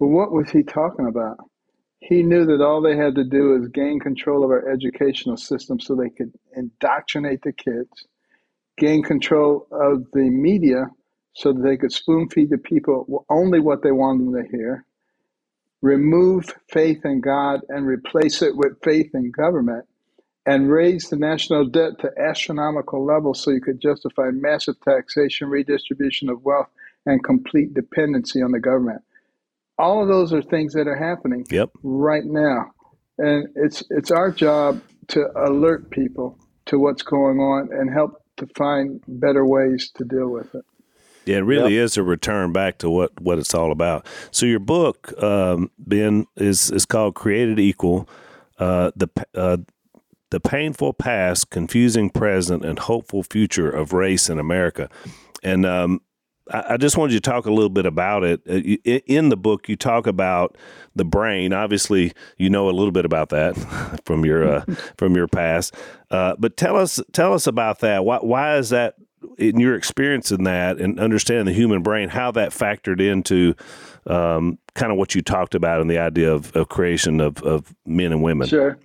But 0.00 0.08
what 0.08 0.32
was 0.32 0.50
he 0.50 0.64
talking 0.64 1.06
about? 1.06 1.36
He 2.00 2.24
knew 2.24 2.44
that 2.46 2.60
all 2.60 2.82
they 2.82 2.96
had 2.96 3.14
to 3.14 3.24
do 3.24 3.54
is 3.54 3.68
gain 3.68 4.00
control 4.00 4.44
of 4.44 4.50
our 4.50 4.68
educational 4.68 5.36
system 5.36 5.78
so 5.78 5.94
they 5.94 6.10
could 6.10 6.32
indoctrinate 6.56 7.42
the 7.42 7.52
kids, 7.52 8.08
gain 8.78 9.04
control 9.04 9.68
of 9.70 10.06
the 10.12 10.28
media 10.28 10.86
so 11.34 11.52
that 11.52 11.62
they 11.62 11.76
could 11.76 11.92
spoon 11.92 12.28
feed 12.30 12.50
the 12.50 12.58
people 12.58 13.24
only 13.30 13.60
what 13.60 13.84
they 13.84 13.92
wanted 13.92 14.26
them 14.26 14.42
to 14.42 14.50
hear, 14.50 14.84
remove 15.82 16.54
faith 16.70 17.04
in 17.04 17.20
God 17.20 17.60
and 17.68 17.86
replace 17.86 18.42
it 18.42 18.56
with 18.56 18.82
faith 18.82 19.10
in 19.14 19.30
government 19.30 19.86
and 20.46 20.70
raise 20.70 21.10
the 21.10 21.16
national 21.16 21.66
debt 21.66 21.98
to 22.00 22.10
astronomical 22.18 23.04
levels 23.04 23.42
so 23.42 23.50
you 23.50 23.60
could 23.60 23.80
justify 23.80 24.30
massive 24.32 24.80
taxation, 24.80 25.48
redistribution 25.48 26.28
of 26.30 26.44
wealth, 26.44 26.68
and 27.04 27.22
complete 27.24 27.74
dependency 27.74 28.40
on 28.40 28.52
the 28.52 28.60
government. 28.60 29.02
All 29.78 30.02
of 30.02 30.08
those 30.08 30.32
are 30.32 30.42
things 30.42 30.72
that 30.74 30.86
are 30.86 30.96
happening 30.96 31.44
yep. 31.50 31.70
right 31.82 32.24
now. 32.24 32.72
And 33.18 33.48
it's 33.56 33.82
it's 33.90 34.10
our 34.10 34.30
job 34.30 34.82
to 35.08 35.26
alert 35.36 35.90
people 35.90 36.38
to 36.66 36.78
what's 36.78 37.02
going 37.02 37.38
on 37.38 37.70
and 37.72 37.92
help 37.92 38.22
to 38.36 38.46
find 38.56 39.00
better 39.06 39.44
ways 39.46 39.90
to 39.96 40.04
deal 40.04 40.28
with 40.28 40.54
it. 40.54 40.64
Yeah, 41.26 41.38
it 41.38 41.40
really 41.40 41.74
yep. 41.74 41.84
is 41.84 41.96
a 41.96 42.02
return 42.02 42.52
back 42.52 42.78
to 42.78 42.88
what, 42.88 43.20
what 43.20 43.38
it's 43.38 43.54
all 43.54 43.72
about. 43.72 44.06
So 44.30 44.46
your 44.46 44.60
book, 44.60 45.12
um, 45.22 45.70
Ben, 45.78 46.26
is 46.36 46.70
is 46.70 46.86
called 46.86 47.16
"Created 47.16 47.58
Equal: 47.58 48.08
uh, 48.58 48.92
the 48.94 49.08
uh, 49.34 49.58
the 50.30 50.40
painful 50.40 50.92
past, 50.92 51.50
confusing 51.50 52.10
present, 52.10 52.64
and 52.64 52.78
hopeful 52.78 53.24
future 53.24 53.68
of 53.68 53.92
race 53.92 54.30
in 54.30 54.38
America." 54.38 54.88
And 55.42 55.66
um, 55.66 56.00
I, 56.50 56.64
I, 56.70 56.76
just 56.76 56.96
wanted 56.96 57.12
you 57.12 57.20
to 57.20 57.30
talk 57.30 57.46
a 57.46 57.52
little 57.52 57.70
bit 57.70 57.86
about 57.86 58.24
it. 58.24 58.40
Uh, 58.48 59.00
in 59.06 59.28
the 59.28 59.36
book, 59.36 59.68
you 59.68 59.76
talk 59.76 60.06
about 60.06 60.56
the 60.94 61.04
brain. 61.04 61.52
Obviously, 61.52 62.12
you 62.38 62.50
know 62.50 62.68
a 62.68 62.72
little 62.72 62.92
bit 62.92 63.04
about 63.04 63.30
that 63.30 63.56
from 64.04 64.24
your 64.24 64.58
uh, 64.58 64.64
from 64.98 65.16
your 65.16 65.28
past. 65.28 65.74
Uh, 66.10 66.36
but 66.38 66.56
tell 66.56 66.76
us 66.76 67.00
tell 67.12 67.32
us 67.32 67.46
about 67.46 67.80
that. 67.80 68.04
Why 68.04 68.18
why 68.18 68.56
is 68.56 68.70
that 68.70 68.94
in 69.38 69.60
your 69.60 69.74
experience 69.74 70.32
in 70.32 70.44
that 70.44 70.78
and 70.78 70.98
understanding 70.98 71.46
the 71.46 71.52
human 71.52 71.82
brain, 71.82 72.08
how 72.08 72.30
that 72.32 72.50
factored 72.50 73.00
into 73.00 73.54
um, 74.06 74.58
kind 74.74 74.92
of 74.92 74.98
what 74.98 75.14
you 75.14 75.22
talked 75.22 75.54
about 75.54 75.80
in 75.80 75.88
the 75.88 75.98
idea 75.98 76.32
of, 76.32 76.54
of 76.56 76.68
creation 76.68 77.20
of, 77.20 77.42
of 77.42 77.74
men 77.84 78.12
and 78.12 78.22
women. 78.22 78.48
Sure. 78.48 78.78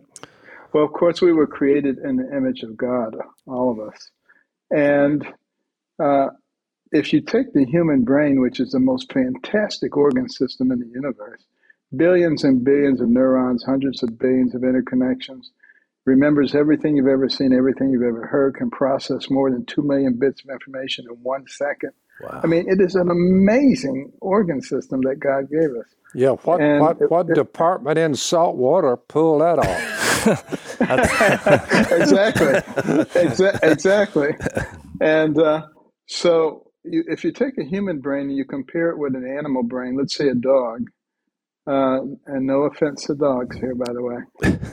Well, 0.73 0.83
of 0.83 0.93
course, 0.93 1.21
we 1.21 1.33
were 1.33 1.47
created 1.47 1.97
in 1.99 2.15
the 2.15 2.35
image 2.35 2.63
of 2.63 2.77
God, 2.77 3.15
all 3.45 3.71
of 3.71 3.79
us. 3.79 4.09
And 4.71 5.27
uh, 5.99 6.27
if 6.91 7.11
you 7.11 7.21
take 7.21 7.53
the 7.53 7.65
human 7.65 8.03
brain, 8.03 8.39
which 8.39 8.59
is 8.59 8.71
the 8.71 8.79
most 8.79 9.11
fantastic 9.11 9.97
organ 9.97 10.29
system 10.29 10.71
in 10.71 10.79
the 10.79 10.87
universe, 10.87 11.43
billions 11.95 12.43
and 12.43 12.63
billions 12.63 13.01
of 13.01 13.09
neurons, 13.09 13.63
hundreds 13.63 14.01
of 14.01 14.17
billions 14.17 14.55
of 14.55 14.61
interconnections, 14.61 15.47
remembers 16.05 16.55
everything 16.55 16.97
you've 16.97 17.07
ever 17.07 17.29
seen, 17.29 17.53
everything 17.53 17.91
you've 17.91 18.03
ever 18.03 18.25
heard, 18.25 18.55
can 18.55 18.69
process 18.69 19.29
more 19.29 19.51
than 19.51 19.65
2 19.65 19.83
million 19.83 20.17
bits 20.19 20.43
of 20.43 20.49
information 20.49 21.05
in 21.09 21.15
one 21.21 21.45
second. 21.47 21.91
Wow. 22.21 22.41
I 22.43 22.47
mean, 22.47 22.65
it 22.67 22.81
is 22.81 22.95
an 22.95 23.09
amazing 23.09 24.11
organ 24.19 24.61
system 24.61 25.01
that 25.01 25.19
God 25.19 25.49
gave 25.49 25.69
us. 25.71 25.87
Yeah, 26.13 26.31
what 26.31 26.59
what, 26.59 27.09
what 27.09 27.29
it, 27.29 27.35
department 27.35 27.97
in 27.97 28.15
salt 28.15 28.57
water 28.57 28.97
pull 28.97 29.39
that 29.39 29.59
off? 29.59 30.01
exactly, 31.91 32.47
Exa- 33.21 33.59
exactly. 33.63 34.35
And 34.99 35.39
uh, 35.39 35.67
so, 36.07 36.67
you, 36.83 37.05
if 37.07 37.23
you 37.23 37.31
take 37.31 37.57
a 37.57 37.63
human 37.63 38.01
brain 38.01 38.27
and 38.27 38.35
you 38.35 38.45
compare 38.45 38.89
it 38.89 38.97
with 38.97 39.15
an 39.15 39.25
animal 39.25 39.63
brain, 39.63 39.95
let's 39.97 40.15
say 40.15 40.27
a 40.27 40.35
dog, 40.35 40.89
uh, 41.67 41.99
and 42.25 42.47
no 42.47 42.63
offense 42.63 43.05
to 43.05 43.15
dogs 43.15 43.55
here, 43.57 43.75
by 43.75 43.93
the 43.93 44.01
way. 44.01 44.17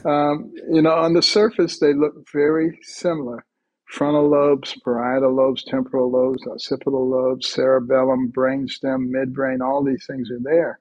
Um, 0.05 0.53
you 0.73 0.83
know, 0.83 0.95
on 0.95 1.13
the 1.15 1.23
surface, 1.23 1.79
they 1.79 1.93
look 1.93 2.15
very 2.33 2.79
similar. 2.83 3.45
Frontal 3.89 4.29
lobes, 4.29 4.77
parietal 4.85 5.35
lobes, 5.35 5.65
temporal 5.65 6.11
lobes, 6.11 6.47
occipital 6.47 7.09
lobes, 7.09 7.49
cerebellum, 7.49 8.31
brainstem, 8.37 9.09
midbrain, 9.11 9.61
all 9.61 9.83
these 9.83 10.05
things 10.07 10.31
are 10.31 10.43
there. 10.43 10.79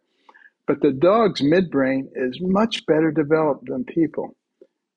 But 0.67 0.82
the 0.82 0.91
dog's 0.91 1.41
midbrain 1.41 2.08
is 2.15 2.39
much 2.41 2.86
better 2.86 3.12
developed 3.12 3.70
than 3.70 3.86
people 3.86 4.36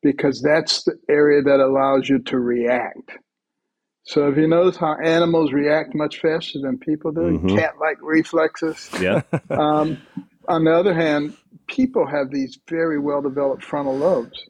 because 0.02 0.42
that's 0.42 0.82
the 0.82 0.96
area 1.08 1.42
that 1.42 1.60
allows 1.60 2.08
you 2.08 2.18
to 2.20 2.38
react. 2.38 3.12
So 4.04 4.28
if 4.28 4.36
you 4.36 4.48
notice 4.48 4.76
how 4.76 4.96
animals 5.04 5.52
react 5.52 5.94
much 5.94 6.18
faster 6.18 6.58
than 6.60 6.78
people 6.78 7.12
do, 7.12 7.20
mm-hmm. 7.20 7.56
cat-like 7.56 7.98
reflexes. 8.02 8.90
Yeah. 9.00 9.22
um, 9.50 9.98
on 10.48 10.64
the 10.64 10.72
other 10.72 10.94
hand, 10.94 11.36
people 11.66 12.06
have 12.06 12.30
these 12.30 12.58
very 12.68 12.98
well 12.98 13.22
developed 13.22 13.64
frontal 13.64 13.96
lobes. 13.96 14.44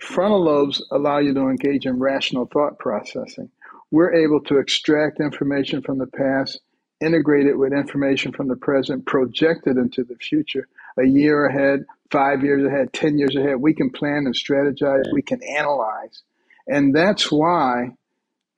Frontal 0.00 0.42
lobes 0.42 0.84
allow 0.90 1.18
you 1.18 1.34
to 1.34 1.48
engage 1.48 1.86
in 1.86 1.98
rational 1.98 2.46
thought 2.46 2.78
processing. 2.78 3.50
We're 3.90 4.14
able 4.14 4.40
to 4.44 4.58
extract 4.58 5.20
information 5.20 5.82
from 5.82 5.98
the 5.98 6.06
past, 6.06 6.60
integrate 7.00 7.46
it 7.46 7.58
with 7.58 7.72
information 7.72 8.32
from 8.32 8.48
the 8.48 8.56
present, 8.56 9.06
project 9.06 9.66
it 9.66 9.76
into 9.76 10.04
the 10.04 10.16
future, 10.16 10.66
a 10.98 11.06
year 11.06 11.46
ahead, 11.46 11.84
five 12.10 12.42
years 12.42 12.64
ahead, 12.66 12.92
10 12.92 13.18
years 13.18 13.36
ahead. 13.36 13.56
We 13.56 13.74
can 13.74 13.90
plan 13.90 14.24
and 14.26 14.34
strategize, 14.34 15.04
we 15.12 15.22
can 15.22 15.40
analyze. 15.42 16.22
And 16.66 16.94
that's 16.94 17.30
why 17.30 17.90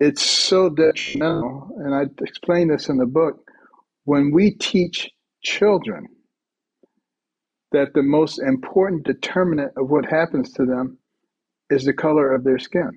it's 0.00 0.22
so 0.22 0.68
detrimental. 0.68 1.76
And 1.78 1.94
I 1.94 2.04
explain 2.22 2.68
this 2.68 2.88
in 2.88 2.98
the 2.98 3.06
book 3.06 3.50
when 4.04 4.30
we 4.32 4.52
teach 4.52 5.10
children 5.42 6.08
that 7.74 7.94
the 7.94 8.02
most 8.04 8.40
important 8.40 9.04
determinant 9.04 9.72
of 9.76 9.90
what 9.90 10.06
happens 10.06 10.52
to 10.54 10.66
them 10.66 10.98
is 11.70 11.84
the 11.84 11.92
color 11.92 12.34
of 12.34 12.44
their 12.44 12.58
skin. 12.58 12.92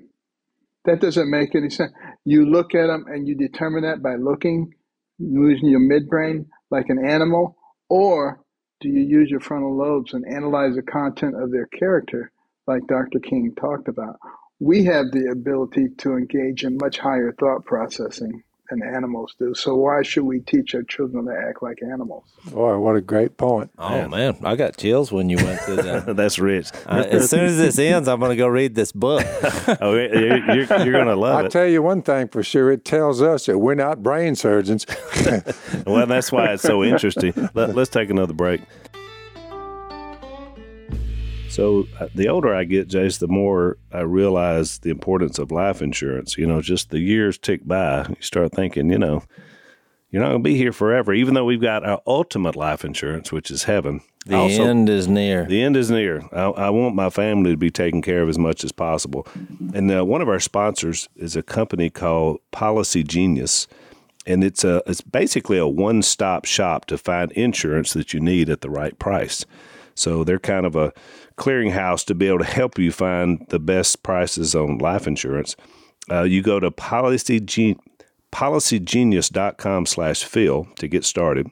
That 0.86 1.02
doesn't 1.02 1.30
make 1.32 1.56
any 1.56 1.70
sense. 1.72 1.92
You 2.26 2.46
look 2.46 2.76
at 2.76 2.88
them 2.88 3.06
and 3.10 3.28
you 3.28 3.36
determine 3.36 3.84
that 3.84 4.04
by 4.04 4.16
looking, 4.16 4.74
using 5.20 5.70
your 5.70 5.82
midbrain 5.82 6.46
like 6.72 6.90
an 6.90 7.04
animal, 7.06 7.58
or 7.90 8.42
do 8.82 8.90
you 8.90 9.02
use 9.02 9.32
your 9.32 9.42
frontal 9.42 9.76
lobes 9.78 10.13
and 10.13 10.26
analyze 10.28 10.76
the 10.76 10.84
content 10.84 11.36
of 11.42 11.52
their 11.52 11.68
character 11.68 12.32
like 12.68 12.88
Dr. 12.88 13.20
King 13.20 13.54
talked 13.60 13.90
about? 13.90 14.18
We 14.60 14.86
have 14.86 15.08
the 15.12 15.30
ability 15.32 15.90
to 16.00 16.13
engage 16.13 16.63
in 16.63 16.78
much 16.80 17.00
higher 17.00 17.34
thought 17.40 17.66
processing 17.66 18.44
than 18.69 18.82
animals 18.84 19.36
do. 19.39 19.53
So 19.53 19.75
why 19.75 20.01
should 20.03 20.23
we 20.23 20.39
teach 20.39 20.75
our 20.75 20.84
children 20.84 21.25
to 21.25 21.32
act 21.32 21.62
like 21.62 21.80
animals? 21.82 22.25
Boy, 22.45 22.77
what 22.77 22.95
a 22.95 23.01
great 23.01 23.38
point! 23.38 23.71
Oh 23.77 23.89
man, 23.89 24.10
man 24.10 24.38
I 24.43 24.56
got 24.56 24.77
chills 24.77 25.12
when 25.12 25.30
you 25.30 25.38
went 25.38 25.60
through 25.62 25.77
that. 25.77 26.06
That's 26.15 26.39
rich. 26.39 26.71
Uh, 26.86 27.06
as 27.10 27.30
soon 27.30 27.45
as 27.45 27.58
this 27.58 27.80
ends, 27.80 28.08
I'm 28.08 28.19
going 28.19 28.32
to 28.32 28.36
go 28.36 28.47
read 28.47 28.75
this 28.75 28.91
book. 28.91 29.25
oh, 29.82 29.93
you're, 29.93 30.38
you're, 30.38 30.56
you're 30.56 30.91
going 30.91 31.08
to 31.08 31.15
love 31.15 31.34
I'll 31.36 31.39
it. 31.41 31.43
I'll 31.45 31.49
tell 31.49 31.67
you 31.67 31.82
one 31.82 32.01
thing 32.01 32.27
for 32.27 32.43
sure. 32.43 32.71
It 32.71 32.86
tells 32.86 33.21
us 33.21 33.45
that 33.45 33.60
we're 33.60 33.75
not 33.75 34.03
brain 34.03 34.36
surgeons. 34.36 34.86
well, 35.86 36.06
that's 36.06 36.32
why 36.32 36.53
it's 36.53 36.63
so 36.63 36.84
interesting. 36.84 37.34
Let, 37.53 37.75
let's 37.75 37.89
take 37.89 38.10
another 38.10 38.34
break. 38.34 38.62
So 41.58 41.88
uh, 42.00 42.08
the 42.13 42.30
older 42.30 42.54
I 42.54 42.65
get, 42.65 42.88
Jase, 42.88 43.17
the 43.17 43.28
more 43.28 43.80
I 43.91 44.02
realize 44.02 44.78
the 44.78 44.91
importance 44.91 45.39
of 45.39 45.52
life 45.52 45.82
insurance. 45.82 46.38
You 46.38 46.46
know, 46.46 46.62
just 46.62 46.91
the 46.91 47.00
years 47.00 47.39
tick 47.39 47.65
by, 47.65 48.06
you 48.08 48.15
start 48.20 48.52
thinking, 48.52 48.91
you 48.91 49.00
know, 49.00 49.24
you're 50.12 50.22
not 50.22 50.30
going 50.30 50.43
to 50.43 50.48
be 50.48 50.56
here 50.56 50.72
forever. 50.72 51.15
Even 51.15 51.34
though 51.34 51.46
we've 51.46 51.60
got 51.60 51.84
our 51.84 52.00
ultimate 52.06 52.56
life 52.56 52.86
insurance, 52.86 53.32
which 53.32 53.50
is 53.50 53.63
heaven. 53.63 54.02
The 54.28 54.36
also, 54.36 54.65
end 54.65 54.88
is 54.88 55.08
near. 55.08 55.46
The 55.46 55.63
end 55.63 55.76
is 55.76 55.89
near. 55.89 56.22
I, 56.32 56.43
I, 56.43 56.70
want 56.70 56.93
my 56.93 57.10
family 57.10 57.50
to 57.50 57.58
be 57.58 57.72
taken 57.72 58.04
care 58.04 58.22
of 58.22 58.30
as 58.30 58.38
much 58.38 58.63
as 58.63 58.72
possible. 58.72 59.26
And 59.74 59.91
uh, 59.91 60.06
one 60.06 60.22
of 60.22 60.30
our 60.30 60.39
sponsors 60.39 61.10
is 61.15 61.36
a 61.36 61.41
company 61.41 61.89
called 61.89 62.39
Policy 62.52 63.02
Genius 63.02 63.65
and 64.28 64.43
it's 64.43 64.63
a 64.63 64.84
it's 64.86 65.02
basically 65.02 65.58
a 65.58 65.65
one 65.65 66.04
stop 66.04 66.46
shop 66.46 66.86
to 66.86 66.98
find 66.98 67.32
insurance 67.32 67.93
that 67.93 68.13
you 68.13 68.20
need 68.20 68.50
at 68.50 68.62
the 68.62 68.70
right 68.70 69.00
price. 69.00 69.46
So 69.97 70.23
they're 70.23 70.39
kind 70.39 70.65
of 70.65 70.75
a 70.75 70.93
clearinghouse 71.38 72.05
to 72.05 72.15
be 72.15 72.27
able 72.27 72.39
to 72.39 72.45
help 72.45 72.77
you 72.79 72.91
find 72.91 73.45
the 73.49 73.60
best 73.60 74.03
prices 74.03 74.55
on 74.55 74.77
life 74.77 75.07
insurance. 75.07 75.55
Uh, 76.10 76.23
you 76.23 76.41
go 76.41 76.60
to 76.60 76.71
policygen- 76.71 77.79
policygenius.com 78.31 79.86
slash 79.86 80.23
phil 80.23 80.67
to 80.77 80.88
get 80.88 81.03
started. 81.03 81.47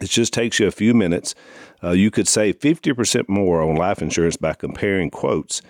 It 0.00 0.08
just 0.08 0.32
takes 0.32 0.58
you 0.58 0.66
a 0.66 0.72
few 0.72 0.94
minutes. 0.94 1.34
Uh, 1.82 1.90
you 1.90 2.10
could 2.10 2.28
save 2.28 2.58
50% 2.60 3.28
more 3.28 3.62
on 3.62 3.76
life 3.76 4.00
insurance 4.00 4.36
by 4.36 4.54
comparing 4.54 5.10
quotes 5.10 5.60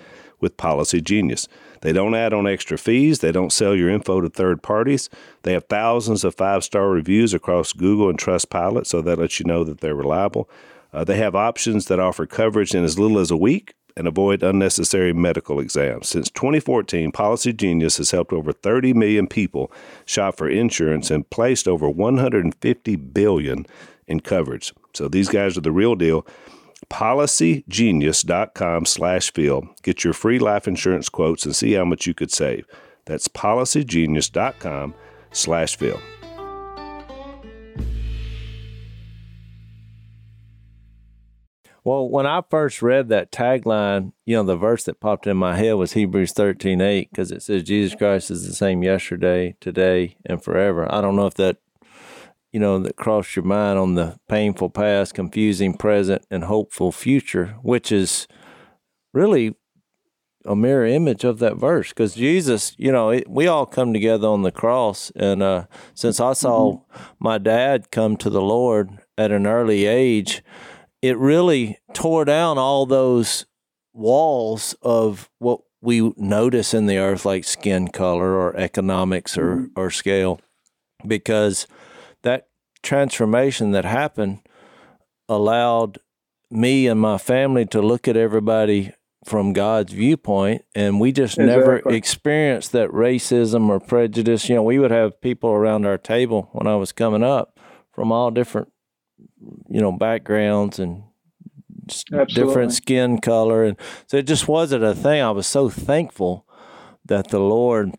with 0.40 0.56
Policy 0.56 1.00
Genius. 1.00 1.48
They 1.80 1.92
don't 1.92 2.14
add 2.14 2.32
on 2.32 2.46
extra 2.46 2.78
fees. 2.78 3.20
They 3.20 3.32
don't 3.32 3.52
sell 3.52 3.74
your 3.74 3.88
info 3.88 4.20
to 4.20 4.28
third 4.28 4.62
parties. 4.62 5.08
They 5.42 5.52
have 5.52 5.64
thousands 5.68 6.24
of 6.24 6.34
five 6.34 6.62
star 6.64 6.88
reviews 6.90 7.34
across 7.34 7.72
Google 7.72 8.08
and 8.08 8.18
Trustpilot, 8.18 8.86
so 8.86 9.00
that 9.02 9.18
lets 9.18 9.40
you 9.40 9.46
know 9.46 9.64
that 9.64 9.80
they're 9.80 9.94
reliable. 9.94 10.48
Uh, 10.92 11.05
they 11.05 11.16
have 11.16 11.35
options 11.35 11.87
that 11.87 12.00
offer 12.00 12.26
coverage 12.26 12.74
in 12.74 12.85
as 12.85 12.98
little 12.98 13.18
as 13.18 13.31
a 13.31 13.37
week 13.37 13.74
and 13.96 14.07
avoid 14.07 14.42
unnecessary 14.42 15.12
medical 15.12 15.61
exams. 15.61 16.09
Since 16.09 16.31
2014, 16.31 17.12
Policy 17.12 17.52
Genius 17.52 17.98
has 17.98 18.11
helped 18.11 18.33
over 18.33 18.52
30 18.52 18.94
million 18.94 19.26
people 19.26 19.70
shop 20.05 20.37
for 20.37 20.48
insurance 20.48 21.11
and 21.11 21.28
placed 21.28 21.68
over 21.68 21.88
150 21.88 22.96
billion 22.96 23.66
in 24.07 24.20
coverage. 24.20 24.72
So 24.94 25.09
these 25.09 25.28
guys 25.28 25.57
are 25.57 25.62
the 25.62 25.72
real 25.72 25.94
deal. 25.94 26.26
PolicyGenius.com 26.90 28.87
slash 28.87 29.33
Phil. 29.33 29.68
Get 29.83 30.05
your 30.05 30.12
free 30.12 30.38
life 30.38 30.68
insurance 30.68 31.09
quotes 31.09 31.44
and 31.46 31.55
see 31.57 31.72
how 31.72 31.85
much 31.85 32.07
you 32.07 32.14
could 32.14 32.33
save. 32.33 32.66
That's 33.05 33.28
PolicyGenius.com 33.28 34.94
slash. 35.33 35.76
Well, 41.85 42.09
when 42.09 42.27
I 42.27 42.42
first 42.49 42.81
read 42.81 43.09
that 43.09 43.33
tagline, 43.33 44.12
you 44.25 44.37
know, 44.37 44.45
the 44.45 44.57
verse 44.57 44.85
that 44.85 45.01
popped 45.01 45.27
in 45.27 45.37
my 45.37 45.57
head 45.57 45.73
was 45.73 45.95
Hebrews 45.95 46.33
13 46.33 46.81
8, 46.81 47.11
because 47.11 47.33
it 47.33 47.42
says 47.42 47.64
Jesus 47.64 47.97
Christ 47.97 48.31
is 48.31 48.47
the 48.47 48.55
same 48.55 48.85
yesterday, 48.85 49.57
today, 49.61 50.16
and 50.25 50.42
forever. 50.42 50.92
I 50.92 51.01
don't 51.01 51.16
know 51.16 51.27
if 51.27 51.35
that, 51.35 51.57
you 52.53 52.61
know, 52.61 52.79
that 52.79 52.95
crossed 52.95 53.35
your 53.35 53.45
mind 53.45 53.81
on 53.81 53.97
the 53.97 54.16
painful 54.29 54.71
past, 54.71 55.14
confusing 55.14 55.77
present, 55.77 56.25
and 56.31 56.45
hopeful 56.45 56.92
future, 56.92 57.57
which 57.62 57.90
is 57.90 58.29
really 59.12 59.57
a 60.45 60.55
mirror 60.55 60.87
image 60.87 61.25
of 61.25 61.40
that 61.40 61.57
verse. 61.57 61.88
Because 61.88 62.14
Jesus, 62.14 62.77
you 62.79 62.92
know, 62.92 63.11
it, 63.11 63.29
we 63.29 63.49
all 63.49 63.66
come 63.66 63.92
together 63.92 64.29
on 64.29 64.42
the 64.42 64.53
cross. 64.53 65.11
And 65.16 65.42
uh, 65.42 65.66
since 65.95 66.21
I 66.21 66.33
saw 66.35 66.75
mm-hmm. 66.75 67.03
my 67.18 67.38
dad 67.38 67.90
come 67.90 68.16
to 68.18 68.31
the 68.31 68.42
Lord 68.42 68.99
at 69.18 69.33
an 69.33 69.49
early 69.49 69.87
age, 69.87 70.42
it 71.02 71.18
really 71.18 71.78
tore 71.92 72.24
down 72.24 72.56
all 72.56 72.86
those 72.86 73.44
walls 73.92 74.74
of 74.80 75.28
what 75.38 75.60
we 75.80 76.12
notice 76.16 76.72
in 76.72 76.86
the 76.86 76.98
earth, 76.98 77.26
like 77.26 77.44
skin 77.44 77.88
color 77.88 78.34
or 78.34 78.56
economics 78.56 79.36
or, 79.36 79.56
mm-hmm. 79.56 79.66
or 79.76 79.90
scale, 79.90 80.40
because 81.06 81.66
that 82.22 82.46
transformation 82.82 83.72
that 83.72 83.84
happened 83.84 84.40
allowed 85.28 85.98
me 86.50 86.86
and 86.86 87.00
my 87.00 87.18
family 87.18 87.66
to 87.66 87.82
look 87.82 88.06
at 88.06 88.16
everybody 88.16 88.92
from 89.24 89.52
God's 89.52 89.92
viewpoint, 89.92 90.64
and 90.74 91.00
we 91.00 91.12
just 91.12 91.38
exactly. 91.38 91.46
never 91.46 91.76
experienced 91.94 92.72
that 92.72 92.90
racism 92.90 93.68
or 93.68 93.78
prejudice. 93.78 94.48
You 94.48 94.56
know, 94.56 94.62
we 94.64 94.78
would 94.78 94.90
have 94.90 95.20
people 95.20 95.50
around 95.50 95.86
our 95.86 95.98
table 95.98 96.48
when 96.52 96.66
I 96.66 96.76
was 96.76 96.92
coming 96.92 97.22
up 97.22 97.58
from 97.92 98.10
all 98.10 98.30
different 98.30 98.72
you 99.68 99.81
know 99.81 99.92
backgrounds 99.92 100.78
and 100.78 101.02
Absolutely. 101.88 102.35
different 102.35 102.72
skin 102.72 103.20
color. 103.20 103.64
And 103.64 103.76
so 104.07 104.16
it 104.16 104.26
just 104.26 104.48
wasn't 104.48 104.85
a 104.85 104.94
thing. 104.94 105.20
I 105.20 105.31
was 105.31 105.46
so 105.46 105.68
thankful 105.68 106.46
that 107.05 107.28
the 107.28 107.40
lord 107.40 107.94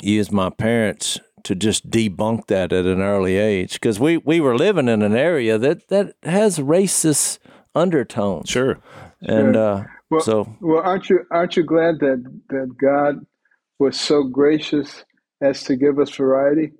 used 0.00 0.32
my 0.32 0.50
parents 0.50 1.20
to 1.44 1.54
just 1.54 1.90
debunk 1.90 2.46
that 2.46 2.72
at 2.72 2.84
an 2.84 3.00
early 3.00 3.36
age 3.36 3.74
because 3.74 3.98
we, 4.00 4.16
we 4.16 4.40
were 4.40 4.56
living 4.56 4.88
in 4.88 5.02
an 5.02 5.14
area 5.14 5.58
that, 5.58 5.88
that 5.88 6.14
has 6.22 6.58
racist 6.58 7.38
undertones. 7.74 8.48
Sure. 8.48 8.80
And 9.22 9.56
uh, 9.56 9.84
well, 10.10 10.20
so 10.20 10.56
well 10.60 10.82
aren't 10.82 11.08
you 11.08 11.20
aren't 11.30 11.56
you 11.56 11.62
glad 11.62 12.00
that 12.00 12.22
that 12.48 12.74
god 12.80 13.24
was 13.78 13.98
so 13.98 14.24
gracious 14.24 15.04
as 15.40 15.62
to 15.64 15.76
give 15.76 16.00
us 16.00 16.10
variety? 16.10 16.72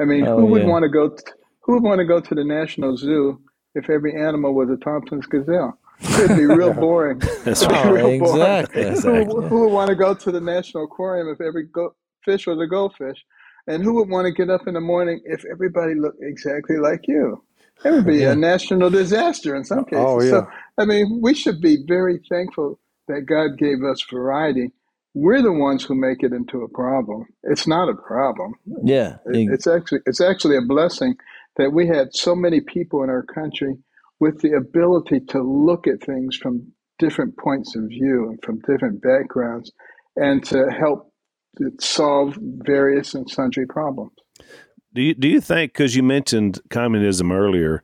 I 0.00 0.04
mean 0.04 0.26
oh, 0.26 0.38
who 0.38 0.46
would 0.46 0.62
yeah. 0.62 0.68
want 0.68 0.84
to 0.84 0.88
go 0.88 1.10
t- 1.10 1.32
who 1.62 1.74
would 1.74 1.82
want 1.82 1.98
to 1.98 2.06
go 2.06 2.20
to 2.20 2.34
the 2.34 2.44
national 2.44 2.96
zoo 2.96 3.38
if 3.82 3.90
every 3.90 4.20
animal 4.20 4.54
was 4.54 4.70
a 4.70 4.76
Thompson's 4.76 5.26
gazelle. 5.26 5.78
It'd 6.00 6.36
be 6.36 6.46
real 6.46 6.72
boring. 6.86 7.18
That's 7.44 7.64
right. 7.66 7.90
Real 7.90 8.06
exactly. 8.08 8.82
Boring. 8.82 8.96
exactly. 8.96 9.24
Who, 9.24 9.40
who, 9.42 9.60
would 9.60 9.72
want 9.72 9.88
to 9.88 9.94
go 9.94 10.14
to 10.14 10.32
the 10.32 10.40
National 10.40 10.84
Aquarium 10.84 11.28
if 11.28 11.40
every 11.40 11.64
go- 11.64 11.94
fish 12.24 12.46
was 12.46 12.60
a 12.60 12.66
goldfish? 12.66 13.24
And 13.66 13.82
who 13.82 13.94
would 13.94 14.08
want 14.08 14.26
to 14.26 14.32
get 14.32 14.50
up 14.50 14.66
in 14.66 14.74
the 14.74 14.80
morning 14.80 15.20
if 15.24 15.44
everybody 15.44 15.94
looked 15.94 16.22
exactly 16.22 16.78
like 16.78 17.06
you? 17.06 17.42
It 17.84 17.90
would 17.90 18.06
be 18.06 18.18
yeah. 18.18 18.32
a 18.32 18.36
national 18.36 18.90
disaster 18.90 19.54
in 19.54 19.64
some 19.64 19.80
oh, 19.80 19.84
cases. 19.84 20.04
Oh, 20.04 20.20
yeah. 20.22 20.30
So, 20.30 20.48
I 20.78 20.84
mean, 20.84 21.20
we 21.22 21.34
should 21.34 21.60
be 21.60 21.78
very 21.86 22.20
thankful 22.28 22.78
that 23.08 23.22
God 23.22 23.58
gave 23.58 23.82
us 23.82 24.02
variety. 24.10 24.72
We're 25.14 25.42
the 25.42 25.52
ones 25.52 25.84
who 25.84 25.94
make 25.94 26.22
it 26.22 26.32
into 26.32 26.62
a 26.62 26.68
problem. 26.68 27.26
It's 27.42 27.66
not 27.66 27.88
a 27.88 27.94
problem. 27.94 28.54
Yeah, 28.84 29.16
it, 29.26 29.50
it's 29.50 29.66
actually 29.66 30.00
it's 30.06 30.20
actually 30.20 30.56
a 30.56 30.62
blessing 30.62 31.16
that 31.60 31.70
we 31.70 31.86
had 31.86 32.14
so 32.14 32.34
many 32.34 32.62
people 32.62 33.04
in 33.04 33.10
our 33.10 33.22
country 33.22 33.76
with 34.18 34.40
the 34.40 34.52
ability 34.52 35.20
to 35.28 35.42
look 35.42 35.86
at 35.86 36.02
things 36.02 36.34
from 36.34 36.72
different 36.98 37.36
points 37.36 37.76
of 37.76 37.84
view 37.84 38.30
and 38.30 38.38
from 38.42 38.60
different 38.60 39.02
backgrounds 39.02 39.70
and 40.16 40.42
to 40.42 40.70
help 40.70 41.12
solve 41.78 42.38
various 42.40 43.14
and 43.14 43.28
sundry 43.28 43.66
problems. 43.66 44.12
Do 44.94 45.02
you, 45.02 45.14
do 45.14 45.28
you 45.28 45.40
think, 45.40 45.74
because 45.74 45.94
you 45.94 46.02
mentioned 46.02 46.60
communism 46.70 47.30
earlier, 47.30 47.82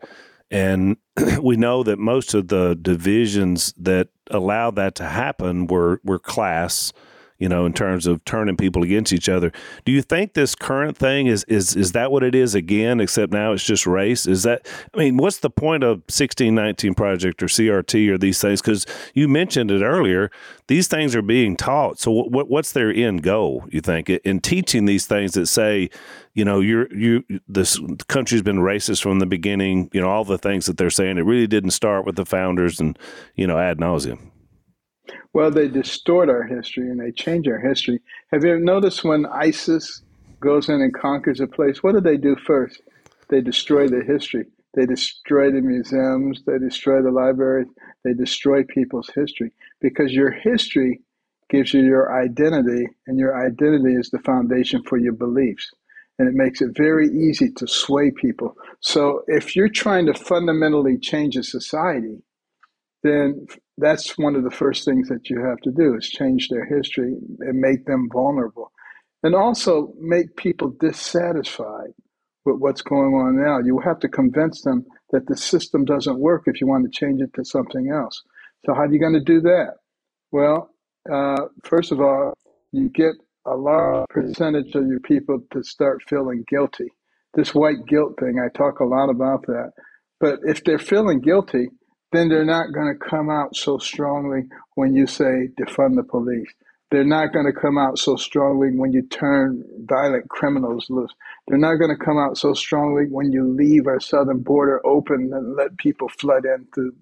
and 0.51 0.97
we 1.43 1.57
know 1.57 1.83
that 1.83 1.99
most 1.99 2.33
of 2.33 2.49
the 2.49 2.79
divisions 2.81 3.75
that 3.77 4.09
allowed 4.31 4.77
that 4.77 4.95
to 4.97 5.05
happen 5.05 5.67
were, 5.67 6.01
were 6.03 6.19
class, 6.19 6.95
you 7.38 7.49
know, 7.49 7.66
in 7.66 7.72
terms 7.72 8.07
of 8.07 8.25
turning 8.25 8.57
people 8.57 8.83
against 8.83 9.12
each 9.12 9.29
other. 9.29 9.53
Do 9.85 9.92
you 9.92 10.03
think 10.03 10.33
this 10.33 10.55
current 10.55 10.96
thing 10.96 11.27
is 11.27 11.44
is 11.44 11.77
is 11.77 11.92
that 11.92 12.11
what 12.11 12.22
it 12.22 12.35
is 12.35 12.55
again? 12.55 13.01
Except 13.01 13.33
now 13.33 13.53
it's 13.53 13.64
just 13.64 13.87
race. 13.87 14.27
Is 14.27 14.42
that? 14.44 14.66
I 14.94 14.99
mean, 14.99 15.16
what's 15.16 15.38
the 15.38 15.51
point 15.51 15.85
of 15.85 16.03
sixteen 16.09 16.55
nineteen 16.55 16.94
project 16.94 17.42
or 17.42 17.46
CRT 17.46 18.09
or 18.09 18.18
these 18.18 18.40
things? 18.40 18.62
Because 18.62 18.87
you 19.14 19.29
mentioned 19.29 19.70
it 19.70 19.83
earlier. 19.83 20.31
These 20.68 20.88
things 20.88 21.14
are 21.14 21.22
being 21.22 21.57
taught. 21.57 21.99
So 21.99 22.11
what 22.11 22.49
what's 22.49 22.72
their 22.72 22.92
end 22.92 23.22
goal? 23.22 23.64
You 23.70 23.81
think 23.81 24.09
in 24.09 24.40
teaching 24.40 24.87
these 24.87 25.07
things 25.07 25.33
that 25.33 25.46
say, 25.46 25.90
you 26.35 26.44
know, 26.44 26.61
you're 26.61 26.92
you 26.94 27.25
this 27.49 27.79
country's 28.09 28.42
been 28.42 28.59
racist 28.59 29.03
from 29.03 29.18
the 29.18 29.27
beginning. 29.27 29.90
You 29.92 30.01
know, 30.01 30.09
all 30.09 30.25
the 30.25 30.38
things 30.38 30.66
that 30.66 30.79
they're 30.79 30.90
saying. 30.90 31.18
It 31.18 31.22
really 31.22 31.46
didn't 31.46 31.70
start 31.70 32.07
with 32.07 32.16
the 32.16 32.27
founders 32.27 32.81
and 32.81 32.99
you 33.35 33.46
know 33.46 33.59
ad 33.59 33.79
nauseum. 33.79 34.31
Well, 35.33 35.51
they 35.51 35.69
distort 35.69 36.29
our 36.29 36.45
history 36.45 36.90
and 36.90 37.01
they 37.01 37.12
change 37.12 37.49
our 37.49 37.59
history. 37.59 38.01
Have 38.33 38.45
you 38.45 38.51
ever 38.51 38.61
noticed 38.61 39.05
when 39.05 39.27
ISIS 39.27 40.03
goes 40.40 40.69
in 40.69 40.81
and 40.81 40.95
conquers 40.95 41.40
a 41.40 41.47
place, 41.47 41.83
what 41.83 41.92
do 41.92 42.01
they 42.01 42.16
do 42.16 42.37
first? 42.37 42.81
They 43.29 43.40
destroy 43.40 43.88
the 43.88 44.03
history. 44.05 44.47
They 44.75 44.85
destroy 44.85 45.51
the 45.51 45.62
museums, 45.62 46.42
they 46.47 46.59
destroy 46.59 47.01
the 47.01 47.11
libraries, 47.11 47.69
they 48.05 48.12
destroy 48.12 48.62
people's 48.62 49.11
history 49.14 49.53
because 49.81 50.12
your 50.12 50.31
history 50.31 51.01
gives 51.49 51.73
you 51.73 51.81
your 51.81 52.12
identity, 52.21 52.87
and 53.07 53.19
your 53.19 53.47
identity 53.47 53.95
is 53.95 54.11
the 54.11 54.19
foundation 54.19 54.83
for 54.83 54.99
your 54.99 55.12
beliefs. 55.12 55.71
And 56.19 56.29
it 56.29 56.35
makes 56.35 56.61
it 56.61 56.77
very 56.77 57.09
easy 57.09 57.51
to 57.53 57.66
sway 57.66 58.11
people. 58.11 58.57
So 58.81 59.23
if 59.29 59.55
you're 59.55 59.69
trying 59.69 60.07
to 60.07 60.14
fundamentally 60.14 60.99
change 60.99 61.37
a 61.37 61.42
society, 61.42 62.23
then 63.07 63.47
that's 63.79 64.19
one 64.19 64.35
of 64.35 64.45
the 64.45 64.51
first 64.51 64.85
things 64.85 65.09
that 65.09 65.29
you 65.31 65.40
have 65.45 65.59
to 65.59 65.71
do 65.71 65.95
is 65.97 66.09
change 66.09 66.49
their 66.49 66.64
history 66.64 67.14
and 67.40 67.61
make 67.61 67.85
them 67.87 68.09
vulnerable. 68.12 68.73
And 69.23 69.35
also 69.35 69.92
make 69.99 70.37
people 70.37 70.75
dissatisfied 70.81 71.92
with 72.45 72.57
what's 72.59 72.83
going 72.83 73.14
on 73.14 73.37
now. 73.37 73.59
You 73.59 73.81
have 73.81 73.99
to 74.01 74.09
convince 74.09 74.62
them 74.62 74.85
that 75.11 75.27
the 75.27 75.37
system 75.37 75.85
doesn't 75.85 76.19
work 76.19 76.45
if 76.47 76.61
you 76.61 76.66
want 76.66 76.85
to 76.85 76.99
change 76.99 77.21
it 77.21 77.33
to 77.35 77.45
something 77.45 77.90
else. 77.90 78.23
So 78.64 78.75
how 78.75 78.83
are 78.83 78.92
you 78.92 79.01
going 79.01 79.14
to 79.14 79.21
do 79.21 79.40
that? 79.42 79.75
Well 80.33 80.71
uh, 81.11 81.47
first 81.64 81.92
of 81.92 82.01
all 82.01 82.35
you 82.73 82.88
get 82.88 83.12
a 83.47 83.57
large 83.57 84.07
percentage 84.09 84.75
of 84.75 84.87
your 84.87 85.01
people 85.01 85.40
to 85.53 85.62
start 85.62 86.03
feeling 86.09 86.45
guilty. 86.49 86.90
This 87.35 87.55
white 87.55 87.87
guilt 87.87 88.19
thing 88.19 88.40
i 88.45 88.49
talk 88.57 88.81
a 88.81 88.85
lot 88.85 89.09
about 89.09 89.47
that. 89.47 89.73
But 90.19 90.40
if 90.45 90.64
they're 90.64 90.79
feeling 90.79 91.21
guilty 91.21 91.69
then 92.12 92.29
they're 92.29 92.45
not 92.45 92.73
going 92.73 92.92
to 92.92 93.09
come 93.09 93.31
out 93.31 93.57
so 93.57 93.79
strongly 93.79 94.42
when 94.75 94.95
you 94.95 95.07
say 95.07 95.49
defund 95.61 95.97
the 95.97 96.05
police. 96.05 96.49
They're 96.90 97.05
not 97.05 97.33
going 97.33 97.47
to 97.47 97.61
come 97.61 97.79
out 97.79 97.99
so 97.99 98.14
strongly 98.16 98.69
when 98.71 98.92
you 98.92 99.03
turn 99.03 99.64
violent 99.81 100.29
criminals 100.29 100.87
loose. 100.88 101.12
They're 101.49 101.59
not 101.59 101.77
going 101.77 101.90
to 101.97 102.05
come 102.05 102.16
out 102.19 102.38
so 102.38 102.55
strongly 102.55 103.07
when 103.11 103.33
you 103.33 103.45
leave 103.47 103.87
our 103.88 103.99
southern 103.99 104.40
border 104.42 104.85
open 104.87 105.33
and 105.35 105.57
let 105.57 105.77
people 105.79 106.09
flood 106.09 106.45
into 106.45 106.92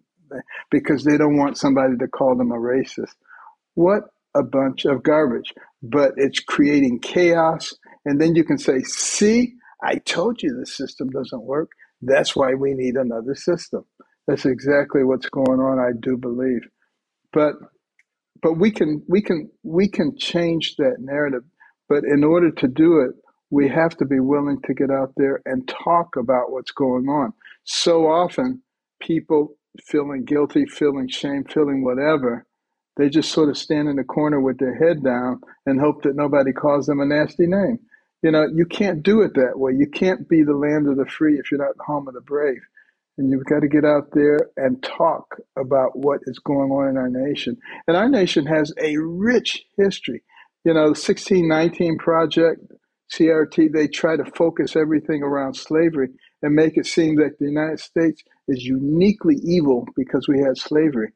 because 0.70 1.04
they 1.04 1.18
don't 1.18 1.36
want 1.36 1.58
somebody 1.58 1.96
to 1.98 2.08
call 2.08 2.36
them 2.36 2.50
a 2.50 2.56
racist. 2.56 3.14
What 3.74 4.04
a 4.34 4.42
bunch 4.42 4.86
of 4.86 5.02
garbage. 5.02 5.52
But 5.82 6.12
it's 6.16 6.40
creating 6.40 7.00
chaos. 7.00 7.74
And 8.06 8.20
then 8.20 8.34
you 8.34 8.44
can 8.44 8.58
say, 8.58 8.80
see, 8.80 9.54
I 9.82 9.96
told 9.96 10.42
you 10.42 10.56
the 10.58 10.66
system 10.66 11.10
doesn't 11.10 11.42
work. 11.42 11.70
That's 12.00 12.34
why 12.34 12.54
we 12.54 12.72
need 12.72 12.96
another 12.96 13.34
system. 13.34 13.84
That's 14.26 14.46
exactly 14.46 15.04
what's 15.04 15.28
going 15.28 15.60
on. 15.60 15.78
I 15.78 15.92
do 16.00 16.16
believe, 16.16 16.62
but 17.32 17.54
but 18.42 18.54
we 18.54 18.70
can 18.70 19.02
we 19.08 19.22
can 19.22 19.50
we 19.64 19.88
can 19.88 20.16
change 20.18 20.76
that 20.76 20.96
narrative. 21.00 21.42
But 21.88 22.04
in 22.04 22.24
order 22.24 22.50
to 22.52 22.68
do 22.68 23.00
it, 23.00 23.12
we 23.50 23.68
have 23.68 23.96
to 23.98 24.04
be 24.06 24.20
willing 24.20 24.60
to 24.66 24.74
get 24.74 24.90
out 24.90 25.12
there 25.16 25.40
and 25.46 25.68
talk 25.68 26.16
about 26.16 26.52
what's 26.52 26.72
going 26.72 27.08
on. 27.08 27.32
So 27.64 28.06
often, 28.06 28.62
people 29.00 29.56
feeling 29.84 30.24
guilty, 30.24 30.66
feeling 30.66 31.08
shame, 31.08 31.44
feeling 31.44 31.84
whatever, 31.84 32.46
they 32.96 33.08
just 33.08 33.32
sort 33.32 33.48
of 33.50 33.58
stand 33.58 33.88
in 33.88 33.96
the 33.96 34.04
corner 34.04 34.40
with 34.40 34.58
their 34.58 34.76
head 34.76 35.02
down 35.04 35.40
and 35.66 35.80
hope 35.80 36.02
that 36.02 36.16
nobody 36.16 36.52
calls 36.52 36.86
them 36.86 37.00
a 37.00 37.06
nasty 37.06 37.46
name. 37.46 37.78
You 38.22 38.32
know, 38.32 38.48
you 38.54 38.66
can't 38.66 39.02
do 39.02 39.22
it 39.22 39.34
that 39.34 39.58
way. 39.58 39.72
You 39.72 39.88
can't 39.88 40.28
be 40.28 40.42
the 40.42 40.54
land 40.54 40.88
of 40.88 40.96
the 40.96 41.06
free 41.06 41.38
if 41.38 41.50
you're 41.50 41.64
not 41.64 41.76
the 41.76 41.84
home 41.84 42.08
of 42.08 42.14
the 42.14 42.20
brave. 42.22 42.60
And 43.16 43.30
you've 43.30 43.44
got 43.44 43.60
to 43.60 43.68
get 43.68 43.84
out 43.84 44.10
there 44.12 44.50
and 44.56 44.82
talk 44.82 45.36
about 45.56 45.96
what 45.96 46.20
is 46.26 46.38
going 46.40 46.70
on 46.70 46.88
in 46.88 46.96
our 46.96 47.08
nation. 47.08 47.56
And 47.86 47.96
our 47.96 48.08
nation 48.08 48.46
has 48.46 48.72
a 48.80 48.96
rich 48.96 49.64
history. 49.76 50.22
You 50.64 50.74
know, 50.74 50.84
the 50.84 51.00
1619 51.00 51.98
Project, 51.98 52.60
CRT, 53.12 53.72
they 53.72 53.86
try 53.86 54.16
to 54.16 54.24
focus 54.24 54.74
everything 54.74 55.22
around 55.22 55.54
slavery 55.54 56.08
and 56.42 56.54
make 56.54 56.76
it 56.76 56.86
seem 56.86 57.16
that 57.16 57.38
the 57.38 57.46
United 57.46 57.80
States 57.80 58.22
is 58.48 58.64
uniquely 58.64 59.36
evil 59.44 59.86
because 59.94 60.26
we 60.28 60.40
had 60.40 60.58
slavery. 60.58 61.12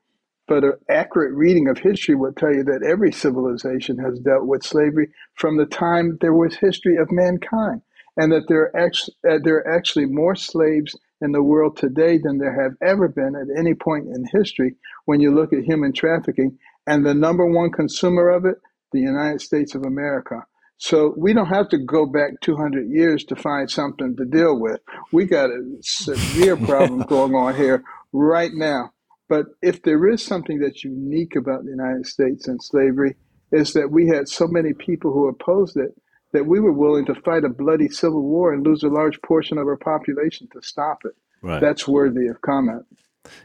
But 0.46 0.64
an 0.64 0.74
accurate 0.88 1.34
reading 1.34 1.68
of 1.68 1.78
history 1.78 2.14
will 2.14 2.32
tell 2.32 2.54
you 2.54 2.64
that 2.64 2.82
every 2.82 3.12
civilization 3.12 3.98
has 3.98 4.18
dealt 4.20 4.46
with 4.46 4.64
slavery 4.64 5.10
from 5.34 5.58
the 5.58 5.66
time 5.66 6.16
there 6.20 6.32
was 6.32 6.56
history 6.56 6.96
of 6.96 7.12
mankind, 7.12 7.82
and 8.16 8.32
that 8.32 8.48
there 8.48 8.70
are, 8.74 8.90
uh, 9.30 9.38
there 9.44 9.56
are 9.56 9.76
actually 9.76 10.06
more 10.06 10.34
slaves 10.34 10.96
in 11.20 11.32
the 11.32 11.42
world 11.42 11.76
today 11.76 12.18
than 12.22 12.38
there 12.38 12.62
have 12.62 12.72
ever 12.82 13.08
been 13.08 13.34
at 13.34 13.58
any 13.58 13.74
point 13.74 14.06
in 14.06 14.24
history 14.32 14.76
when 15.04 15.20
you 15.20 15.34
look 15.34 15.52
at 15.52 15.64
human 15.64 15.92
trafficking. 15.92 16.58
And 16.86 17.04
the 17.04 17.14
number 17.14 17.46
one 17.46 17.70
consumer 17.70 18.28
of 18.28 18.44
it, 18.44 18.56
the 18.92 19.00
United 19.00 19.40
States 19.40 19.74
of 19.74 19.82
America. 19.84 20.44
So 20.78 21.12
we 21.16 21.34
don't 21.34 21.46
have 21.48 21.68
to 21.70 21.78
go 21.78 22.06
back 22.06 22.40
200 22.40 22.88
years 22.88 23.24
to 23.24 23.36
find 23.36 23.68
something 23.68 24.16
to 24.16 24.24
deal 24.24 24.58
with. 24.58 24.80
We 25.12 25.24
got 25.26 25.50
a 25.50 25.76
severe 25.80 26.56
problem 26.66 27.02
going 27.02 27.34
on 27.34 27.54
here 27.56 27.82
right 28.12 28.52
now. 28.54 28.92
But 29.28 29.46
if 29.60 29.82
there 29.82 30.08
is 30.08 30.22
something 30.22 30.58
that's 30.60 30.84
unique 30.84 31.36
about 31.36 31.64
the 31.64 31.70
United 31.70 32.06
States 32.06 32.48
and 32.48 32.62
slavery, 32.62 33.16
is 33.52 33.72
that 33.72 33.90
we 33.90 34.06
had 34.06 34.28
so 34.28 34.46
many 34.46 34.72
people 34.72 35.12
who 35.12 35.28
opposed 35.28 35.76
it 35.76 35.90
that 36.32 36.46
we 36.46 36.60
were 36.60 36.72
willing 36.72 37.06
to 37.06 37.14
fight 37.14 37.44
a 37.44 37.48
bloody 37.48 37.88
civil 37.88 38.22
war 38.22 38.52
and 38.52 38.66
lose 38.66 38.82
a 38.82 38.88
large 38.88 39.20
portion 39.22 39.58
of 39.58 39.66
our 39.66 39.76
population 39.76 40.48
to 40.52 40.62
stop 40.62 41.04
it. 41.04 41.16
Right. 41.42 41.60
That's 41.60 41.86
worthy 41.86 42.26
of 42.26 42.40
comment. 42.42 42.84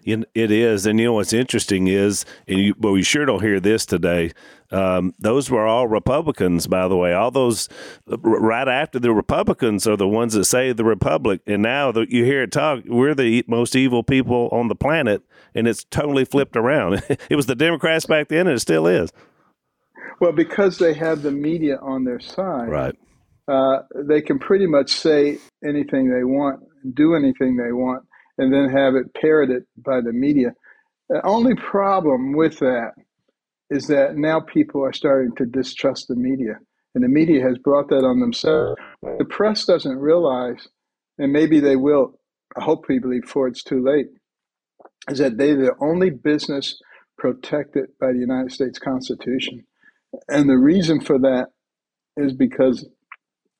It 0.05 0.51
is, 0.51 0.85
and 0.85 0.99
you 0.99 1.05
know 1.05 1.13
what's 1.13 1.33
interesting 1.33 1.87
is, 1.87 2.25
and 2.47 2.59
you, 2.59 2.75
well, 2.79 2.93
we 2.93 3.03
sure 3.03 3.25
don't 3.25 3.41
hear 3.41 3.59
this 3.59 3.85
today. 3.85 4.31
Um, 4.71 5.13
those 5.19 5.49
were 5.49 5.65
all 5.65 5.87
Republicans, 5.87 6.67
by 6.67 6.87
the 6.87 6.95
way. 6.95 7.13
All 7.13 7.31
those 7.31 7.69
right 8.07 8.67
after 8.67 8.99
the 8.99 9.11
Republicans 9.11 9.85
are 9.85 9.97
the 9.97 10.07
ones 10.07 10.33
that 10.33 10.45
say 10.45 10.71
the 10.71 10.85
Republic, 10.85 11.41
and 11.47 11.61
now 11.61 11.91
the, 11.91 12.05
you 12.09 12.23
hear 12.23 12.43
it 12.43 12.51
talk. 12.51 12.83
We're 12.85 13.13
the 13.13 13.43
most 13.47 13.75
evil 13.75 14.03
people 14.03 14.49
on 14.51 14.67
the 14.67 14.75
planet, 14.75 15.21
and 15.53 15.67
it's 15.67 15.83
totally 15.85 16.25
flipped 16.25 16.55
around. 16.55 17.03
it 17.29 17.35
was 17.35 17.45
the 17.45 17.55
Democrats 17.55 18.05
back 18.05 18.29
then, 18.29 18.47
and 18.47 18.55
it 18.55 18.61
still 18.61 18.87
is. 18.87 19.11
Well, 20.23 20.31
because 20.31 20.77
they 20.77 20.93
have 20.93 21.21
the 21.21 21.31
media 21.31 21.79
on 21.81 22.05
their 22.05 22.21
side, 22.21 22.69
right? 22.69 22.95
Uh, 23.45 23.79
they 24.07 24.21
can 24.21 24.39
pretty 24.39 24.67
much 24.67 24.89
say 24.89 25.37
anything 25.65 26.09
they 26.09 26.23
want, 26.23 26.61
do 26.93 27.13
anything 27.13 27.57
they 27.57 27.73
want, 27.73 28.05
and 28.37 28.53
then 28.53 28.69
have 28.69 28.95
it 28.95 29.13
parroted 29.15 29.63
by 29.75 29.99
the 29.99 30.13
media. 30.13 30.53
The 31.09 31.19
only 31.25 31.55
problem 31.55 32.31
with 32.37 32.59
that 32.59 32.91
is 33.69 33.87
that 33.87 34.15
now 34.15 34.39
people 34.39 34.81
are 34.81 34.93
starting 34.93 35.35
to 35.35 35.45
distrust 35.45 36.07
the 36.07 36.15
media, 36.15 36.53
and 36.95 37.03
the 37.03 37.09
media 37.09 37.41
has 37.45 37.57
brought 37.57 37.89
that 37.89 38.05
on 38.05 38.21
themselves. 38.21 38.79
The 39.01 39.25
press 39.25 39.65
doesn't 39.65 39.97
realize, 39.97 40.69
and 41.17 41.33
maybe 41.33 41.59
they 41.59 41.75
will, 41.75 42.17
hopefully 42.55 42.99
before 42.99 43.49
it's 43.49 43.61
too 43.61 43.83
late, 43.83 44.07
is 45.09 45.17
that 45.17 45.37
they're 45.37 45.57
the 45.57 45.75
only 45.81 46.11
business 46.11 46.81
protected 47.17 47.89
by 47.99 48.13
the 48.13 48.19
United 48.19 48.53
States 48.53 48.79
Constitution. 48.79 49.65
And 50.29 50.49
the 50.49 50.57
reason 50.57 51.01
for 51.01 51.19
that 51.19 51.47
is 52.17 52.33
because 52.33 52.87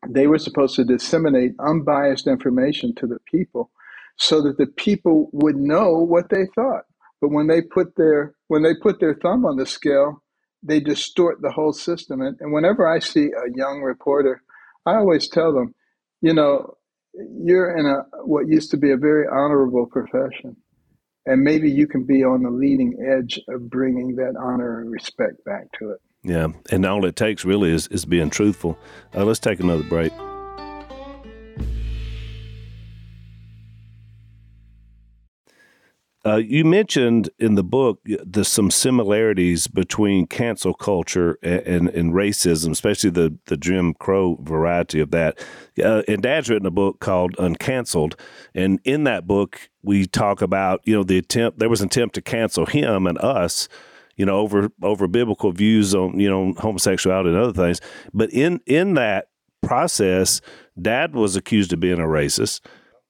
they 0.09 0.27
were 0.27 0.39
supposed 0.39 0.75
to 0.75 0.85
disseminate 0.85 1.53
unbiased 1.59 2.27
information 2.27 2.93
to 2.95 3.07
the 3.07 3.19
people 3.31 3.71
so 4.17 4.41
that 4.41 4.57
the 4.57 4.67
people 4.67 5.29
would 5.33 5.55
know 5.55 5.93
what 5.93 6.29
they 6.29 6.45
thought. 6.55 6.83
But 7.21 7.29
when 7.31 7.47
they 7.47 7.61
put 7.61 7.95
their 7.95 8.35
when 8.47 8.63
they 8.63 8.75
put 8.75 8.99
their 8.99 9.15
thumb 9.15 9.45
on 9.45 9.57
the 9.57 9.65
scale, 9.65 10.23
they 10.63 10.79
distort 10.79 11.41
the 11.41 11.51
whole 11.51 11.73
system. 11.73 12.21
And, 12.21 12.37
and 12.41 12.53
whenever 12.53 12.87
I 12.87 12.99
see 12.99 13.27
a 13.27 13.57
young 13.57 13.81
reporter, 13.81 14.43
I 14.85 14.95
always 14.95 15.29
tell 15.29 15.53
them, 15.53 15.73
you 16.21 16.33
know, 16.33 16.75
you're 17.13 17.77
in 17.77 17.85
a 17.85 18.03
what 18.25 18.47
used 18.47 18.71
to 18.71 18.77
be 18.77 18.91
a 18.91 18.97
very 18.97 19.27
honorable 19.27 19.87
profession 19.87 20.57
and 21.25 21.41
maybe 21.41 21.71
you 21.71 21.87
can 21.87 22.05
be 22.05 22.23
on 22.23 22.43
the 22.43 22.49
leading 22.49 22.97
edge 23.17 23.39
of 23.49 23.69
bringing 23.69 24.15
that 24.17 24.35
honor 24.41 24.81
and 24.81 24.91
respect 24.91 25.43
back 25.45 25.67
to 25.79 25.91
it. 25.91 26.01
Yeah, 26.23 26.47
and 26.71 26.85
all 26.85 27.05
it 27.05 27.15
takes 27.15 27.43
really 27.43 27.71
is, 27.71 27.87
is 27.87 28.05
being 28.05 28.29
truthful. 28.29 28.77
Uh, 29.13 29.25
let's 29.25 29.39
take 29.39 29.59
another 29.59 29.83
break. 29.83 30.13
Uh, 36.25 36.37
you 36.37 36.63
mentioned 36.63 37.29
in 37.37 37.55
the 37.55 37.63
book 37.63 37.99
there's 38.05 38.47
some 38.47 38.71
similarities 38.71 39.67
between 39.67 40.25
cancel 40.25 40.73
culture 40.73 41.37
and, 41.43 41.59
and, 41.61 41.89
and, 41.89 42.13
racism, 42.13 42.71
especially 42.71 43.09
the, 43.09 43.37
the 43.47 43.57
Jim 43.57 43.93
Crow 43.93 44.37
variety 44.41 45.01
of 45.01 45.11
that. 45.11 45.37
Uh, 45.83 46.01
and 46.07 46.21
Dad's 46.21 46.49
written 46.49 46.65
a 46.65 46.71
book 46.71 47.01
called 47.01 47.35
Uncanceled, 47.35 48.17
and 48.55 48.79
in 48.85 49.03
that 49.03 49.27
book 49.27 49.69
we 49.81 50.05
talk 50.05 50.41
about 50.41 50.79
you 50.85 50.95
know 50.95 51.03
the 51.03 51.17
attempt 51.17 51.59
there 51.59 51.67
was 51.67 51.81
an 51.81 51.87
attempt 51.87 52.15
to 52.15 52.21
cancel 52.21 52.67
him 52.67 53.05
and 53.05 53.17
us 53.17 53.67
you 54.15 54.25
know, 54.25 54.37
over 54.37 54.69
over 54.81 55.07
biblical 55.07 55.51
views 55.51 55.95
on 55.95 56.19
you 56.19 56.29
know 56.29 56.53
homosexuality 56.57 57.29
and 57.29 57.37
other 57.37 57.53
things. 57.53 57.81
But 58.13 58.31
in 58.31 58.61
in 58.65 58.95
that 58.95 59.29
process, 59.61 60.41
Dad 60.79 61.13
was 61.13 61.35
accused 61.35 61.73
of 61.73 61.79
being 61.79 61.99
a 61.99 62.05
racist, 62.05 62.61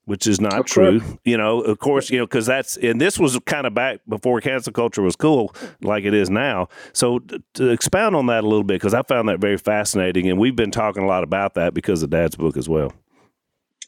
which 0.05 0.27
is 0.27 0.39
not 0.39 0.65
true. 0.67 1.01
You 1.25 1.37
know, 1.37 1.61
of 1.61 1.79
course, 1.79 2.09
you 2.09 2.19
know 2.19 2.25
because 2.25 2.45
that's 2.45 2.77
and 2.77 3.01
this 3.01 3.19
was 3.19 3.37
kind 3.45 3.67
of 3.67 3.73
back 3.73 3.99
before 4.07 4.39
cancel 4.41 4.73
culture 4.73 5.01
was 5.01 5.15
cool 5.15 5.53
like 5.81 6.05
it 6.05 6.13
is 6.13 6.29
now. 6.29 6.69
So 6.93 7.19
to, 7.19 7.43
to 7.55 7.69
expound 7.69 8.15
on 8.15 8.27
that 8.27 8.43
a 8.43 8.47
little 8.47 8.63
bit 8.63 8.75
because 8.75 8.93
I 8.93 9.03
found 9.03 9.27
that 9.29 9.39
very 9.39 9.57
fascinating, 9.57 10.29
and 10.29 10.39
we've 10.39 10.55
been 10.55 10.71
talking 10.71 11.03
a 11.03 11.07
lot 11.07 11.23
about 11.23 11.55
that 11.55 11.73
because 11.73 12.03
of 12.03 12.09
Dad's 12.09 12.35
book 12.35 12.57
as 12.57 12.69
well. 12.69 12.93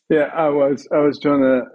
Yeah, 0.09 0.29
I 0.33 0.49
was 0.49 0.87
I 0.91 0.99
was 0.99 1.17
doing 1.17 1.43
an 1.43 1.65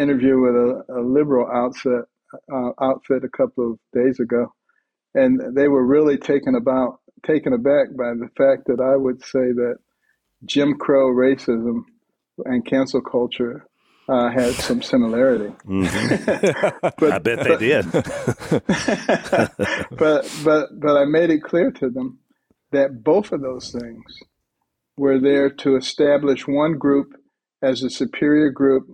interview 0.00 0.40
with 0.40 0.54
a, 0.54 0.84
a 0.88 1.00
liberal 1.00 1.48
outfit 1.50 2.04
uh, 2.52 2.70
outfit 2.80 3.24
a 3.24 3.28
couple 3.28 3.72
of 3.72 3.78
days 3.94 4.20
ago, 4.20 4.52
and 5.14 5.56
they 5.56 5.68
were 5.68 5.84
really 5.84 6.18
taken 6.18 6.54
about 6.54 7.00
taken 7.26 7.52
aback 7.52 7.88
by 7.96 8.14
the 8.14 8.28
fact 8.36 8.66
that 8.66 8.80
I 8.80 8.94
would 8.96 9.22
say 9.22 9.52
that 9.52 9.78
Jim 10.44 10.74
Crow 10.74 11.12
racism 11.12 11.84
and 12.44 12.64
cancel 12.64 13.00
culture 13.00 13.66
uh, 14.08 14.30
had 14.30 14.54
some 14.54 14.80
similarity. 14.80 15.52
Mm-hmm. 15.66 16.78
but, 16.98 17.12
I 17.12 17.18
bet 17.18 17.44
they 17.44 17.48
but, 17.48 17.60
did. 17.60 17.92
but 19.98 20.40
but 20.44 20.80
but 20.80 20.96
I 20.96 21.04
made 21.04 21.30
it 21.30 21.42
clear 21.42 21.72
to 21.72 21.90
them 21.90 22.20
that 22.72 23.02
both 23.02 23.32
of 23.32 23.42
those 23.42 23.72
things 23.72 24.04
were 24.96 25.18
there 25.18 25.50
to 25.50 25.76
establish 25.76 26.46
one 26.46 26.78
group 26.78 27.12
as 27.62 27.82
a 27.82 27.90
superior 27.90 28.50
group 28.50 28.86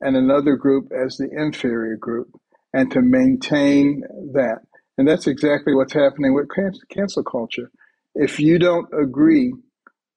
and 0.00 0.16
another 0.16 0.56
group 0.56 0.90
as 0.92 1.16
the 1.16 1.28
inferior 1.30 1.96
group, 1.96 2.28
and 2.72 2.90
to 2.92 3.00
maintain 3.00 4.02
that. 4.34 4.60
And 4.98 5.06
that's 5.06 5.26
exactly 5.26 5.74
what's 5.74 5.92
happening 5.92 6.34
with 6.34 6.48
cancel 6.90 7.22
culture. 7.22 7.70
If 8.14 8.40
you 8.40 8.58
don't 8.58 8.88
agree 8.94 9.52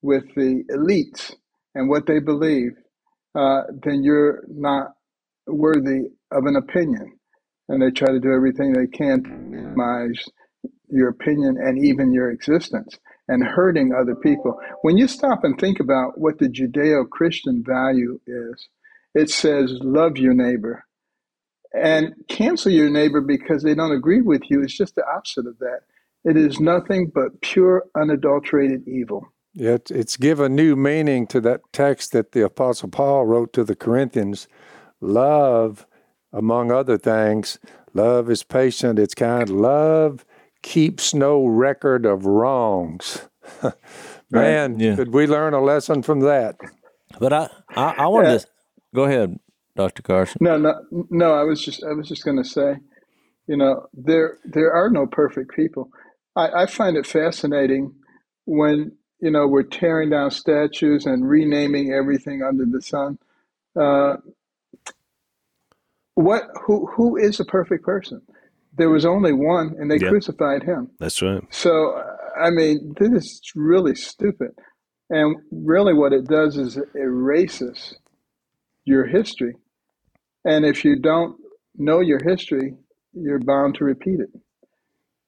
with 0.02 0.24
the 0.34 0.64
elites 0.70 1.34
and 1.74 1.88
what 1.88 2.06
they 2.06 2.18
believe, 2.18 2.72
uh, 3.34 3.62
then 3.82 4.02
you're 4.02 4.42
not 4.48 4.92
worthy 5.46 6.08
of 6.30 6.46
an 6.46 6.56
opinion. 6.56 7.18
And 7.68 7.82
they 7.82 7.90
try 7.90 8.10
to 8.10 8.18
do 8.18 8.32
everything 8.32 8.72
they 8.72 8.86
can 8.86 9.22
to 9.22 9.30
minimize 9.30 10.24
your 10.88 11.10
opinion 11.10 11.56
and 11.60 11.84
even 11.84 12.12
your 12.12 12.30
existence 12.30 12.98
and 13.28 13.44
hurting 13.44 13.92
other 13.92 14.16
people. 14.16 14.58
When 14.82 14.96
you 14.96 15.06
stop 15.06 15.44
and 15.44 15.58
think 15.58 15.78
about 15.78 16.18
what 16.18 16.38
the 16.38 16.48
Judeo 16.48 17.08
Christian 17.08 17.62
value 17.64 18.18
is, 18.26 18.68
it 19.14 19.30
says, 19.30 19.78
love 19.82 20.16
your 20.16 20.34
neighbor 20.34 20.84
and 21.74 22.14
cancel 22.28 22.72
your 22.72 22.90
neighbor 22.90 23.20
because 23.20 23.62
they 23.62 23.74
don't 23.74 23.92
agree 23.92 24.20
with 24.20 24.42
you 24.50 24.62
is 24.62 24.74
just 24.76 24.94
the 24.94 25.06
opposite 25.06 25.46
of 25.46 25.58
that. 25.58 25.80
It 26.24 26.36
is 26.36 26.60
nothing 26.60 27.10
but 27.14 27.40
pure, 27.40 27.84
unadulterated 27.96 28.86
evil. 28.86 29.26
Yeah, 29.54 29.78
it's 29.90 30.16
given 30.16 30.54
new 30.54 30.76
meaning 30.76 31.26
to 31.28 31.40
that 31.40 31.62
text 31.72 32.12
that 32.12 32.32
the 32.32 32.44
Apostle 32.44 32.88
Paul 32.88 33.26
wrote 33.26 33.52
to 33.54 33.64
the 33.64 33.74
Corinthians. 33.74 34.46
Love, 35.00 35.86
among 36.32 36.70
other 36.70 36.98
things, 36.98 37.58
love 37.94 38.30
is 38.30 38.42
patient, 38.42 38.98
it's 38.98 39.14
kind. 39.14 39.48
Love 39.48 40.24
keeps 40.62 41.14
no 41.14 41.46
record 41.46 42.04
of 42.04 42.26
wrongs. 42.26 43.28
Man, 44.30 44.78
yeah. 44.78 44.94
could 44.94 45.12
we 45.12 45.26
learn 45.26 45.54
a 45.54 45.60
lesson 45.60 46.02
from 46.02 46.20
that? 46.20 46.56
But 47.18 47.32
I, 47.32 47.48
I, 47.74 47.94
I 47.98 48.06
wanted 48.06 48.32
yeah. 48.32 48.38
to 48.38 48.46
go 48.94 49.04
ahead. 49.04 49.40
Dr. 49.80 50.02
Carson? 50.02 50.38
No, 50.40 50.58
no, 50.58 50.74
no. 51.10 51.32
I 51.32 51.42
was 51.42 51.64
just, 51.64 51.82
I 51.82 51.92
was 51.92 52.08
just 52.08 52.24
going 52.24 52.36
to 52.36 52.48
say, 52.48 52.76
you 53.46 53.56
know, 53.56 53.86
there, 53.94 54.38
there 54.44 54.72
are 54.72 54.90
no 54.90 55.06
perfect 55.06 55.54
people. 55.54 55.90
I, 56.36 56.62
I 56.62 56.66
find 56.66 56.96
it 56.96 57.06
fascinating 57.06 57.94
when 58.44 58.92
you 59.20 59.30
know 59.30 59.46
we're 59.46 59.62
tearing 59.62 60.10
down 60.10 60.30
statues 60.30 61.06
and 61.06 61.28
renaming 61.28 61.92
everything 61.92 62.42
under 62.42 62.64
the 62.64 62.82
sun. 62.82 63.18
Uh, 63.74 64.16
what? 66.14 66.44
Who? 66.66 66.86
Who 66.96 67.16
is 67.16 67.40
a 67.40 67.44
perfect 67.44 67.84
person? 67.84 68.22
There 68.76 68.90
was 68.90 69.04
only 69.04 69.32
one, 69.32 69.74
and 69.78 69.90
they 69.90 69.98
yep. 69.98 70.10
crucified 70.10 70.62
him. 70.62 70.90
That's 70.98 71.20
right. 71.22 71.42
So, 71.50 72.02
I 72.40 72.50
mean, 72.50 72.94
this 72.98 73.24
is 73.24 73.52
really 73.54 73.94
stupid. 73.94 74.50
And 75.10 75.36
really, 75.50 75.92
what 75.92 76.12
it 76.12 76.26
does 76.26 76.56
is 76.56 76.76
it 76.76 76.88
erases 76.94 77.96
your 78.84 79.06
history. 79.06 79.56
And 80.44 80.64
if 80.64 80.84
you 80.84 80.96
don't 80.96 81.36
know 81.76 82.00
your 82.00 82.22
history, 82.22 82.74
you're 83.12 83.38
bound 83.38 83.74
to 83.76 83.84
repeat 83.84 84.20
it. 84.20 84.30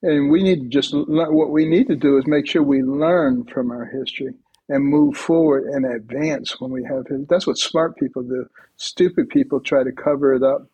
And 0.02 0.30
we 0.30 0.42
need 0.42 0.62
to 0.62 0.68
just 0.68 0.92
what 0.94 1.50
we 1.50 1.64
need 1.64 1.86
to 1.88 1.96
do 1.96 2.18
is 2.18 2.26
make 2.26 2.46
sure 2.46 2.62
we 2.62 2.82
learn 2.82 3.44
from 3.44 3.70
our 3.70 3.84
history 3.84 4.34
and 4.68 4.84
move 4.84 5.16
forward 5.16 5.64
and 5.64 5.84
advance 5.84 6.60
when 6.60 6.70
we 6.70 6.82
have 6.84 7.04
it. 7.10 7.28
That's 7.28 7.46
what 7.46 7.58
smart 7.58 7.96
people 7.96 8.22
do. 8.22 8.46
Stupid 8.76 9.28
people 9.28 9.60
try 9.60 9.84
to 9.84 9.92
cover 9.92 10.34
it 10.34 10.42
up 10.42 10.68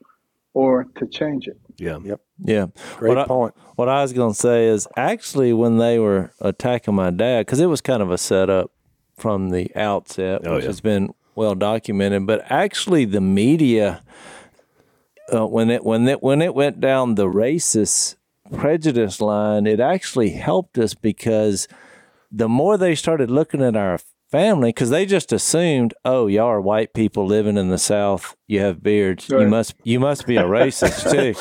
or 0.55 0.87
to 0.97 1.07
change 1.07 1.47
it. 1.47 1.59
Yeah. 1.77 1.99
Yep. 2.03 2.21
Yeah. 2.39 2.67
Great 2.97 3.17
what 3.17 3.29
point. 3.29 3.55
I, 3.57 3.61
what 3.77 3.89
I 3.89 4.03
was 4.03 4.13
going 4.13 4.33
to 4.33 4.39
say 4.39 4.67
is 4.67 4.89
actually 4.97 5.53
when 5.53 5.79
they 5.79 5.99
were 5.99 6.33
attacking 6.41 6.95
my 6.95 7.11
dad, 7.11 7.47
because 7.47 7.61
it 7.61 7.67
was 7.67 7.81
kind 7.81 8.03
of 8.03 8.11
a 8.11 8.19
setup 8.19 8.71
from 9.17 9.51
the 9.51 9.71
outset, 9.77 10.43
oh, 10.45 10.55
which 10.55 10.65
yeah. 10.65 10.69
has 10.69 10.81
been 10.81 11.13
well 11.39 11.55
documented. 11.55 12.27
But 12.27 12.45
actually, 12.51 13.05
the 13.05 13.21
media, 13.21 14.03
uh, 15.33 15.47
when 15.47 15.71
it 15.71 15.85
when 15.85 16.09
it 16.09 16.21
when 16.21 16.43
it 16.43 16.53
went 16.53 16.81
down 16.81 17.15
the 17.15 17.29
racist 17.29 18.17
prejudice 18.53 19.21
line, 19.21 19.67
it 19.67 19.79
actually 19.79 20.31
helped 20.31 20.77
us 20.79 20.95
because 20.95 21.69
the 22.31 22.49
more 22.49 22.77
they 22.77 22.97
started 22.97 23.31
looking 23.31 23.63
at 23.63 23.77
our 23.77 24.01
family 24.31 24.69
because 24.71 24.91
they 24.91 25.07
just 25.07 25.33
assumed, 25.33 25.95
oh, 26.05 26.27
y'all 26.27 26.47
are 26.47 26.61
white 26.61 26.93
people 26.95 27.27
living 27.27 27.57
in 27.57 27.69
the 27.69 27.79
South. 27.79 28.37
You 28.47 28.61
have 28.61 28.83
beards. 28.83 29.29
Right. 29.29 29.43
You 29.43 29.49
must 29.49 29.75
you 29.85 30.01
must 30.01 30.27
be 30.27 30.37
a 30.37 30.45
racist 30.45 31.11
too. 31.11 31.35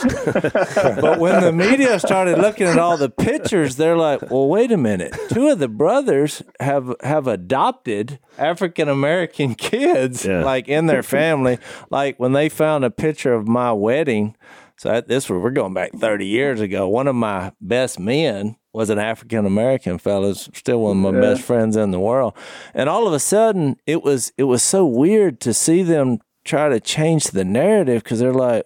but 1.01 1.19
when 1.19 1.41
the 1.41 1.51
media 1.51 1.99
started 1.99 2.37
looking 2.37 2.67
at 2.67 2.77
all 2.77 2.97
the 2.97 3.09
pictures, 3.09 3.75
they're 3.75 3.97
like, 3.97 4.29
well, 4.29 4.47
wait 4.47 4.71
a 4.71 4.77
minute. 4.77 5.15
Two 5.29 5.47
of 5.47 5.59
the 5.59 5.67
brothers 5.67 6.41
have 6.59 6.93
have 7.01 7.27
adopted 7.27 8.19
African 8.37 8.89
American 8.89 9.55
kids, 9.55 10.25
yeah. 10.25 10.43
like 10.43 10.67
in 10.67 10.87
their 10.87 11.03
family. 11.03 11.59
Like 11.89 12.19
when 12.19 12.33
they 12.33 12.49
found 12.49 12.85
a 12.85 12.91
picture 12.91 13.33
of 13.33 13.47
my 13.47 13.71
wedding. 13.71 14.35
So 14.79 15.01
this 15.01 15.27
we're 15.27 15.49
going 15.49 15.73
back 15.73 15.91
30 15.93 16.27
years 16.27 16.61
ago. 16.61 16.87
One 16.87 17.07
of 17.07 17.15
my 17.15 17.51
best 17.59 17.99
men 17.99 18.56
was 18.77 18.89
an 18.91 18.99
African 18.99 19.45
American 19.45 19.97
fellow, 19.97 20.33
still 20.33 20.83
one 20.83 21.03
of 21.03 21.13
my 21.13 21.19
yeah. 21.19 21.33
best 21.33 21.41
friends 21.41 21.75
in 21.75 21.91
the 21.91 21.99
world. 21.99 22.33
And 22.73 22.87
all 22.87 23.07
of 23.07 23.13
a 23.13 23.19
sudden, 23.19 23.77
it 23.87 24.03
was 24.03 24.31
it 24.37 24.43
was 24.43 24.61
so 24.61 24.85
weird 24.85 25.39
to 25.41 25.53
see 25.53 25.81
them 25.81 26.19
try 26.45 26.69
to 26.69 26.79
change 26.79 27.25
the 27.25 27.43
narrative 27.43 28.03
because 28.03 28.19
they're 28.19 28.31
like, 28.31 28.65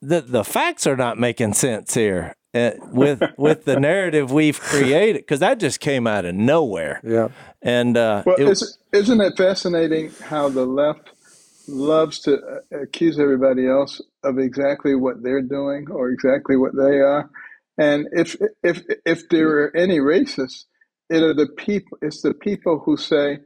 the 0.00 0.20
the 0.20 0.44
facts 0.44 0.86
are 0.86 0.96
not 0.96 1.18
making 1.18 1.54
sense 1.54 1.94
here. 1.94 2.34
Uh, 2.54 2.70
with 2.92 3.20
with 3.36 3.64
the 3.66 3.78
narrative 3.78 4.32
we've 4.32 4.58
created 4.58 5.20
because 5.20 5.40
that 5.40 5.58
just 5.58 5.80
came 5.80 6.06
out 6.06 6.24
of 6.24 6.34
nowhere. 6.34 7.00
Yeah, 7.02 7.28
and 7.60 7.96
uh, 7.96 8.22
well, 8.24 8.36
it, 8.38 8.62
isn't 8.92 9.20
it 9.20 9.36
fascinating 9.36 10.12
how 10.22 10.48
the 10.48 10.64
left 10.64 11.10
loves 11.66 12.20
to 12.20 12.36
uh, 12.36 12.78
accuse 12.78 13.18
everybody 13.18 13.68
else 13.68 14.00
of 14.24 14.38
exactly 14.38 14.94
what 14.94 15.22
they're 15.22 15.42
doing 15.42 15.90
or 15.90 16.08
exactly 16.08 16.56
what 16.56 16.74
they 16.74 16.98
are, 16.98 17.28
and 17.78 18.06
if 18.12 18.36
if 18.62 18.82
if 19.06 19.28
there 19.28 19.48
are 19.64 19.76
any 19.76 19.98
racists, 19.98 20.64
it 21.08 21.22
are 21.22 21.34
the 21.34 21.48
people. 21.56 21.98
It's 22.02 22.22
the 22.22 22.34
people 22.34 22.82
who 22.84 22.96
say, 22.96 23.38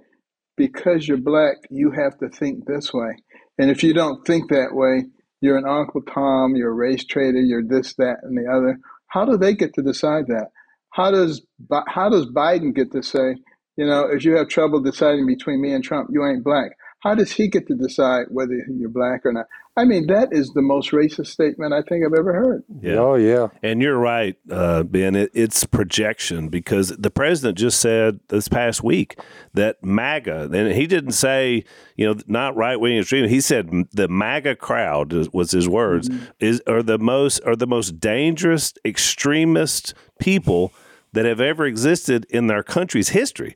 because 0.56 1.06
you're 1.06 1.18
black, 1.18 1.56
you 1.70 1.92
have 1.92 2.18
to 2.18 2.28
think 2.28 2.66
this 2.66 2.92
way, 2.92 3.16
and 3.58 3.70
if 3.70 3.82
you 3.82 3.94
don't 3.94 4.26
think 4.26 4.50
that 4.50 4.70
way, 4.72 5.04
you're 5.40 5.58
an 5.58 5.66
Uncle 5.68 6.02
Tom, 6.02 6.56
you're 6.56 6.70
a 6.70 6.74
race 6.74 7.04
traitor, 7.04 7.40
you're 7.40 7.64
this, 7.66 7.94
that, 7.94 8.18
and 8.22 8.36
the 8.36 8.50
other. 8.50 8.78
How 9.08 9.24
do 9.24 9.36
they 9.36 9.54
get 9.54 9.74
to 9.74 9.82
decide 9.82 10.26
that? 10.28 10.48
How 10.90 11.10
does 11.10 11.44
how 11.88 12.08
does 12.08 12.26
Biden 12.26 12.74
get 12.74 12.92
to 12.92 13.02
say, 13.02 13.36
you 13.76 13.86
know, 13.86 14.06
if 14.10 14.24
you 14.24 14.36
have 14.36 14.48
trouble 14.48 14.80
deciding 14.80 15.26
between 15.26 15.60
me 15.60 15.72
and 15.72 15.84
Trump, 15.84 16.10
you 16.12 16.24
ain't 16.26 16.44
black? 16.44 16.72
How 17.03 17.16
does 17.16 17.32
he 17.32 17.48
get 17.48 17.66
to 17.66 17.74
decide 17.74 18.26
whether 18.30 18.55
you're 18.68 18.88
black 18.88 19.26
or 19.26 19.32
not? 19.32 19.46
I 19.76 19.84
mean, 19.84 20.07
that 20.07 20.28
is 20.32 20.50
the 20.50 20.62
most 20.62 20.90
racist 20.90 21.28
statement 21.28 21.72
I 21.72 21.82
think 21.82 22.05
I've 22.05 22.16
ever 22.16 22.32
heard. 22.32 22.62
Yeah. 22.80 22.94
Oh, 22.94 23.14
yeah. 23.14 23.48
And 23.62 23.82
you're 23.82 23.98
right, 23.98 24.36
uh, 24.50 24.84
Ben. 24.84 25.16
It, 25.16 25.30
it's 25.34 25.64
projection 25.64 26.48
because 26.48 26.90
the 26.90 27.11
president 27.11 27.59
just 27.59 27.80
said 27.80 28.20
this 28.28 28.46
past 28.46 28.84
week 28.84 29.18
that 29.55 29.82
MAGA, 29.82 30.50
and 30.53 30.72
he 30.72 30.86
didn't 30.86 31.12
say, 31.12 31.64
you 31.96 32.07
know, 32.07 32.20
not 32.28 32.55
right 32.55 32.76
wing 32.76 32.98
extreme. 32.98 33.28
He 33.28 33.40
said 33.40 33.70
the 33.92 34.09
MAGA 34.09 34.57
crowd 34.57 35.12
was 35.32 35.50
his 35.50 35.68
words 35.68 36.09
mm-hmm. 36.09 36.24
is 36.38 36.62
are 36.68 36.82
the 36.82 36.98
most 36.98 37.40
are 37.44 37.57
the 37.57 37.66
most 37.66 37.98
dangerous 37.98 38.74
extremist 38.84 39.94
people 40.20 40.72
that 41.12 41.24
have 41.26 41.40
ever 41.40 41.66
existed 41.66 42.26
in 42.30 42.46
their 42.46 42.62
country's 42.62 43.10
history. 43.10 43.54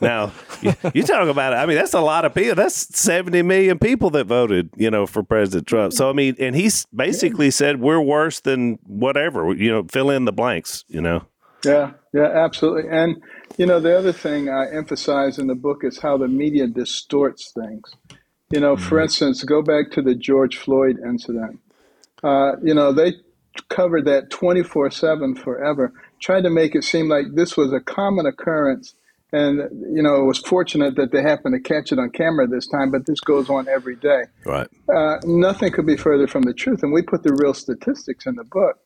Now, 0.00 0.32
you, 0.62 0.74
you, 0.92 1.02
talk 1.02 1.28
about 1.28 1.52
it. 1.52 1.56
I 1.56 1.66
mean, 1.66 1.76
that's 1.76 1.94
a 1.94 2.00
lot 2.00 2.24
of 2.24 2.34
people. 2.34 2.54
That's 2.54 2.96
70 2.98 3.42
million 3.42 3.78
people 3.78 4.10
that 4.10 4.24
voted, 4.24 4.70
you 4.76 4.90
know, 4.90 5.06
for 5.06 5.22
President 5.22 5.66
Trump. 5.66 5.92
So, 5.92 6.10
I 6.10 6.12
mean, 6.12 6.36
and 6.38 6.54
he's 6.54 6.86
basically 6.94 7.50
said 7.50 7.80
we're 7.80 8.00
worse 8.00 8.40
than 8.40 8.78
whatever, 8.86 9.54
you 9.54 9.70
know, 9.70 9.84
fill 9.84 10.10
in 10.10 10.26
the 10.26 10.32
blanks, 10.32 10.84
you 10.88 11.00
know. 11.00 11.24
Yeah, 11.64 11.92
yeah, 12.12 12.44
absolutely. 12.44 12.88
And, 12.90 13.20
you 13.56 13.66
know, 13.66 13.80
the 13.80 13.96
other 13.96 14.12
thing 14.12 14.48
I 14.48 14.70
emphasize 14.70 15.38
in 15.38 15.48
the 15.48 15.54
book 15.54 15.82
is 15.82 15.98
how 15.98 16.16
the 16.16 16.28
media 16.28 16.66
distorts 16.66 17.52
things. 17.52 17.94
You 18.50 18.60
know, 18.60 18.76
mm-hmm. 18.76 18.84
for 18.84 19.00
instance, 19.00 19.42
go 19.44 19.62
back 19.62 19.90
to 19.92 20.02
the 20.02 20.14
George 20.14 20.56
Floyd 20.56 20.98
incident. 21.04 21.60
Uh, 22.22 22.52
you 22.62 22.74
know, 22.74 22.92
they 22.92 23.14
covered 23.68 24.04
that 24.06 24.30
24 24.30 24.90
7 24.90 25.34
forever 25.34 25.92
tried 26.20 26.42
to 26.42 26.50
make 26.50 26.74
it 26.74 26.84
seem 26.84 27.08
like 27.08 27.26
this 27.34 27.56
was 27.56 27.72
a 27.72 27.80
common 27.80 28.26
occurrence. 28.26 28.94
And, 29.30 29.58
you 29.94 30.02
know, 30.02 30.16
it 30.16 30.24
was 30.24 30.38
fortunate 30.38 30.96
that 30.96 31.12
they 31.12 31.22
happened 31.22 31.54
to 31.54 31.60
catch 31.60 31.92
it 31.92 31.98
on 31.98 32.10
camera 32.10 32.46
this 32.46 32.66
time, 32.66 32.90
but 32.90 33.04
this 33.06 33.20
goes 33.20 33.50
on 33.50 33.68
every 33.68 33.96
day. 33.96 34.22
Right. 34.46 34.68
Uh, 34.88 35.18
nothing 35.24 35.70
could 35.70 35.86
be 35.86 35.96
further 35.96 36.26
from 36.26 36.42
the 36.42 36.54
truth. 36.54 36.82
And 36.82 36.92
we 36.92 37.02
put 37.02 37.22
the 37.22 37.34
real 37.34 37.52
statistics 37.52 38.26
in 38.26 38.36
the 38.36 38.44
book. 38.44 38.78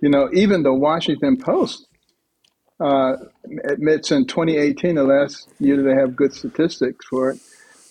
You 0.00 0.08
know, 0.08 0.30
even 0.32 0.62
the 0.62 0.72
Washington 0.72 1.36
Post 1.36 1.86
uh, 2.80 3.16
admits 3.64 4.10
in 4.10 4.26
2018, 4.26 4.94
the 4.94 5.04
last 5.04 5.48
year 5.58 5.82
they 5.82 5.94
have 5.94 6.16
good 6.16 6.32
statistics 6.32 7.06
for 7.06 7.30
it, 7.30 7.38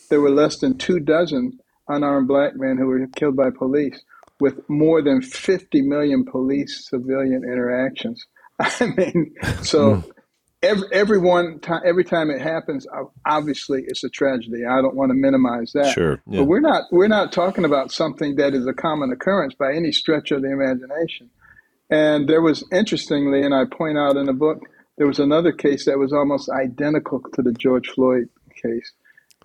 there 0.09 0.19
were 0.19 0.31
less 0.31 0.57
than 0.57 0.77
two 0.77 0.99
dozen 0.99 1.59
unarmed 1.87 2.27
black 2.27 2.55
men 2.55 2.77
who 2.77 2.87
were 2.87 3.07
killed 3.15 3.35
by 3.35 3.49
police 3.49 4.01
with 4.39 4.67
more 4.69 5.01
than 5.01 5.21
50 5.21 5.81
million 5.81 6.25
police 6.25 6.87
civilian 6.89 7.43
interactions. 7.43 8.25
I 8.79 8.85
mean, 8.97 9.33
so 9.61 9.95
mm. 9.95 10.11
every 10.61 10.87
everyone 10.91 11.59
time 11.59 11.81
every 11.85 12.03
time 12.03 12.29
it 12.29 12.41
happens, 12.41 12.87
obviously 13.25 13.83
it's 13.87 14.03
a 14.03 14.09
tragedy. 14.09 14.65
I 14.65 14.81
don't 14.81 14.95
want 14.95 15.09
to 15.09 15.15
minimize 15.15 15.73
that. 15.73 15.93
Sure, 15.93 16.21
yeah. 16.27 16.39
but 16.39 16.45
we're 16.45 16.61
not 16.61 16.83
we're 16.91 17.07
not 17.07 17.31
talking 17.31 17.65
about 17.65 17.91
something 17.91 18.35
that 18.37 18.53
is 18.53 18.65
a 18.67 18.73
common 18.73 19.11
occurrence 19.11 19.53
by 19.53 19.73
any 19.73 19.91
stretch 19.91 20.31
of 20.31 20.41
the 20.41 20.51
imagination. 20.51 21.29
And 21.89 22.27
there 22.27 22.41
was 22.41 22.63
interestingly, 22.71 23.43
and 23.43 23.53
I 23.53 23.65
point 23.65 23.97
out 23.97 24.15
in 24.15 24.25
the 24.25 24.33
book, 24.33 24.61
there 24.97 25.07
was 25.07 25.19
another 25.19 25.51
case 25.51 25.85
that 25.85 25.99
was 25.99 26.13
almost 26.13 26.49
identical 26.49 27.21
to 27.33 27.41
the 27.41 27.51
George 27.51 27.89
Floyd 27.89 28.29
case. 28.61 28.93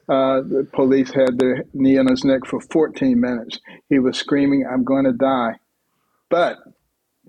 Uh, 0.09 0.41
the 0.41 0.67
police 0.73 1.13
had 1.13 1.39
their 1.39 1.65
knee 1.75 1.99
on 1.99 2.07
his 2.07 2.25
neck 2.25 2.47
for 2.47 2.61
14 2.61 3.21
minutes. 3.21 3.59
He 3.91 3.99
was 3.99 4.17
screaming, 4.17 4.65
"I'm 4.67 4.85
going 4.85 5.05
to 5.05 5.13
die," 5.13 5.57
but 6.31 6.59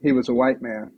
he 0.01 0.11
was 0.11 0.29
a 0.29 0.33
white 0.33 0.61
man 0.61 0.91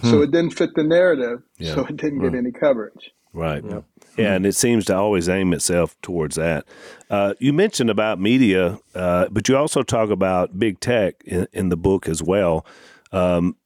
Hmm. 0.00 0.10
So 0.10 0.22
it 0.22 0.30
didn't 0.30 0.50
fit 0.50 0.70
the 0.74 0.84
narrative, 0.84 1.42
yeah. 1.58 1.74
so 1.74 1.84
it 1.86 1.96
didn't 1.96 2.20
get 2.20 2.34
any 2.34 2.52
coverage. 2.52 3.12
Right. 3.32 3.62
Yeah. 3.64 3.80
yeah. 4.16 4.34
and 4.34 4.46
it 4.46 4.54
seems 4.54 4.84
to 4.86 4.96
always 4.96 5.28
aim 5.28 5.52
itself 5.52 5.96
towards 6.02 6.36
that. 6.36 6.64
Uh, 7.10 7.34
you 7.38 7.52
mentioned 7.52 7.90
about 7.90 8.20
media, 8.20 8.78
uh, 8.94 9.28
but 9.30 9.48
you 9.48 9.56
also 9.56 9.82
talk 9.82 10.10
about 10.10 10.58
big 10.58 10.80
tech 10.80 11.22
in, 11.24 11.46
in 11.52 11.68
the 11.68 11.76
book 11.76 12.08
as 12.08 12.22
well. 12.22 12.64
Um, 13.12 13.56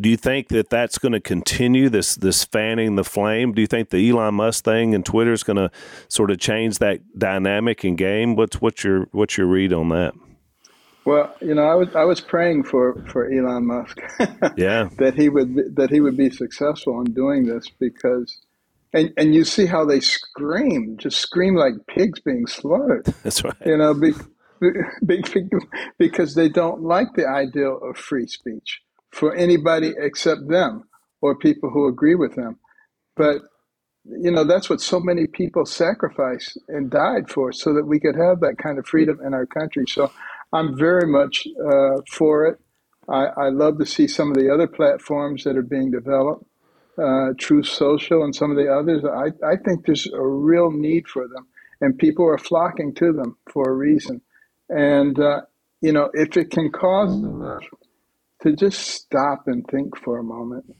do 0.00 0.08
you 0.08 0.16
think 0.16 0.48
that 0.48 0.70
that's 0.70 0.98
going 0.98 1.12
to 1.12 1.20
continue 1.20 1.88
this 1.88 2.14
this 2.14 2.44
fanning 2.44 2.94
the 2.94 3.04
flame? 3.04 3.52
Do 3.52 3.60
you 3.60 3.66
think 3.66 3.90
the 3.90 4.08
Elon 4.08 4.34
Musk 4.34 4.64
thing 4.64 4.94
and 4.94 5.04
Twitter 5.04 5.32
is 5.32 5.42
going 5.42 5.56
to 5.56 5.70
sort 6.08 6.30
of 6.30 6.38
change 6.38 6.78
that 6.78 7.00
dynamic 7.18 7.82
and 7.82 7.98
game? 7.98 8.36
What's 8.36 8.60
what's 8.60 8.84
your 8.84 9.08
what's 9.10 9.36
your 9.36 9.48
read 9.48 9.72
on 9.72 9.88
that? 9.88 10.14
Well, 11.08 11.34
you 11.40 11.54
know, 11.54 11.62
I 11.64 11.74
was 11.74 11.88
I 11.96 12.04
was 12.04 12.20
praying 12.20 12.64
for, 12.64 13.02
for 13.10 13.32
Elon 13.32 13.66
Musk, 13.66 13.98
yeah, 14.58 14.90
that 14.98 15.14
he 15.16 15.30
would 15.30 15.74
that 15.74 15.88
he 15.88 16.02
would 16.02 16.18
be 16.18 16.28
successful 16.28 17.00
in 17.00 17.14
doing 17.14 17.46
this 17.46 17.66
because, 17.80 18.36
and 18.92 19.10
and 19.16 19.34
you 19.34 19.44
see 19.44 19.64
how 19.64 19.86
they 19.86 20.00
scream, 20.00 20.98
just 20.98 21.18
scream 21.18 21.54
like 21.54 21.72
pigs 21.86 22.20
being 22.20 22.46
slaughtered. 22.46 23.06
That's 23.22 23.42
right. 23.42 23.56
You 23.64 23.78
know, 23.78 23.94
be, 23.94 24.12
be, 25.06 25.24
because 25.96 26.34
they 26.34 26.50
don't 26.50 26.82
like 26.82 27.14
the 27.14 27.26
ideal 27.26 27.80
of 27.82 27.96
free 27.96 28.26
speech 28.26 28.82
for 29.10 29.34
anybody 29.34 29.94
except 29.96 30.46
them 30.48 30.84
or 31.22 31.38
people 31.38 31.70
who 31.70 31.88
agree 31.88 32.16
with 32.16 32.36
them. 32.36 32.58
But 33.16 33.40
you 34.04 34.30
know, 34.30 34.44
that's 34.44 34.68
what 34.68 34.82
so 34.82 35.00
many 35.00 35.26
people 35.26 35.64
sacrificed 35.64 36.58
and 36.68 36.90
died 36.90 37.30
for, 37.30 37.50
so 37.50 37.72
that 37.72 37.86
we 37.86 37.98
could 37.98 38.16
have 38.16 38.40
that 38.40 38.58
kind 38.58 38.78
of 38.78 38.86
freedom 38.86 39.20
in 39.24 39.32
our 39.32 39.46
country. 39.46 39.86
So 39.88 40.10
I'm 40.52 40.76
very 40.76 41.06
much 41.06 41.46
uh, 41.46 42.00
for 42.10 42.46
it. 42.46 42.58
I, 43.08 43.26
I, 43.26 43.48
love 43.48 43.78
to 43.78 43.86
see 43.86 44.06
some 44.06 44.30
of 44.30 44.36
the 44.36 44.52
other 44.52 44.66
platforms 44.66 45.44
that 45.44 45.56
are 45.56 45.62
being 45.62 45.90
developed, 45.90 46.44
uh, 46.98 47.28
Truth 47.38 47.66
Social 47.66 48.22
and 48.22 48.34
some 48.34 48.50
of 48.50 48.56
the 48.56 48.70
others. 48.70 49.02
I, 49.04 49.28
I 49.46 49.56
think 49.56 49.86
there's 49.86 50.06
a 50.06 50.22
real 50.22 50.70
need 50.70 51.08
for 51.08 51.26
them, 51.26 51.46
and 51.80 51.98
people 51.98 52.26
are 52.26 52.38
flocking 52.38 52.94
to 52.96 53.12
them 53.12 53.36
for 53.50 53.70
a 53.70 53.74
reason. 53.74 54.20
And, 54.68 55.18
uh, 55.18 55.42
you 55.80 55.92
know, 55.92 56.10
if 56.12 56.36
it 56.36 56.50
can 56.50 56.70
cause 56.70 57.20
them 57.22 57.60
to 58.42 58.56
just 58.56 58.80
stop 58.80 59.44
and 59.46 59.66
think 59.66 59.96
for 59.96 60.18
a 60.18 60.24
moment 60.24 60.74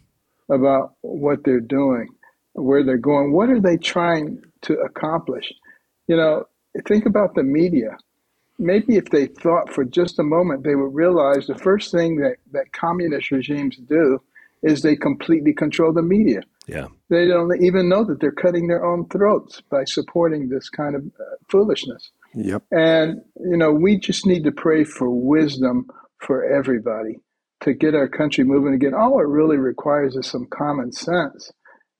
about 0.50 0.94
what 1.00 1.44
they're 1.44 1.60
doing, 1.60 2.08
where 2.52 2.84
they're 2.84 2.98
going, 2.98 3.32
what 3.32 3.48
are 3.48 3.60
they 3.60 3.76
trying 3.76 4.40
to 4.62 4.74
accomplish? 4.74 5.52
You 6.08 6.16
know, 6.16 6.44
think 6.86 7.06
about 7.06 7.34
the 7.34 7.42
media 7.42 7.96
maybe 8.58 8.96
if 8.96 9.06
they 9.06 9.26
thought 9.26 9.72
for 9.72 9.84
just 9.84 10.18
a 10.18 10.24
moment, 10.24 10.64
they 10.64 10.74
would 10.74 10.94
realize 10.94 11.46
the 11.46 11.58
first 11.58 11.92
thing 11.92 12.16
that, 12.16 12.36
that 12.52 12.72
communist 12.72 13.30
regimes 13.30 13.76
do 13.76 14.20
is 14.62 14.82
they 14.82 14.96
completely 14.96 15.52
control 15.52 15.92
the 15.92 16.02
media. 16.02 16.40
Yeah. 16.66 16.88
They 17.08 17.26
don't 17.26 17.62
even 17.62 17.88
know 17.88 18.04
that 18.04 18.20
they're 18.20 18.32
cutting 18.32 18.66
their 18.66 18.84
own 18.84 19.08
throats 19.08 19.62
by 19.70 19.84
supporting 19.84 20.48
this 20.48 20.68
kind 20.68 20.94
of 20.96 21.02
uh, 21.02 21.36
foolishness. 21.48 22.10
Yep. 22.34 22.64
And, 22.70 23.22
you 23.40 23.56
know, 23.56 23.72
we 23.72 23.98
just 23.98 24.26
need 24.26 24.44
to 24.44 24.52
pray 24.52 24.84
for 24.84 25.08
wisdom 25.08 25.86
for 26.18 26.44
everybody 26.44 27.20
to 27.60 27.72
get 27.72 27.94
our 27.94 28.08
country 28.08 28.44
moving 28.44 28.74
again. 28.74 28.94
All 28.94 29.18
it 29.20 29.26
really 29.26 29.56
requires 29.56 30.16
is 30.16 30.26
some 30.26 30.46
common 30.50 30.92
sense 30.92 31.50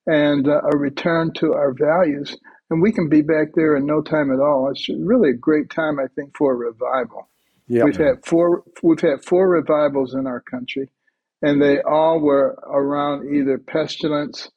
and 0.06 0.48
uh, 0.48 0.60
a 0.72 0.76
return 0.76 1.32
to 1.34 1.54
our 1.54 1.72
values 1.72 2.36
and 2.70 2.82
we 2.82 2.92
can 2.92 3.08
be 3.08 3.22
back 3.22 3.48
there 3.54 3.76
in 3.76 3.86
no 3.86 4.02
time 4.02 4.30
at 4.32 4.40
all. 4.40 4.70
It's 4.70 4.88
really 4.88 5.30
a 5.30 5.34
great 5.34 5.70
time, 5.70 5.98
I 5.98 6.06
think, 6.14 6.36
for 6.36 6.52
a 6.52 6.56
revival. 6.56 7.28
Yep. 7.68 7.84
We've 7.84 7.96
had 7.96 8.24
four 8.24 8.64
we've 8.82 9.00
had 9.00 9.24
four 9.24 9.48
revivals 9.48 10.14
in 10.14 10.26
our 10.26 10.40
country, 10.40 10.88
and 11.42 11.60
they 11.60 11.80
all 11.82 12.20
were 12.20 12.58
around 12.66 13.34
either 13.34 13.58
pestilence 13.58 14.50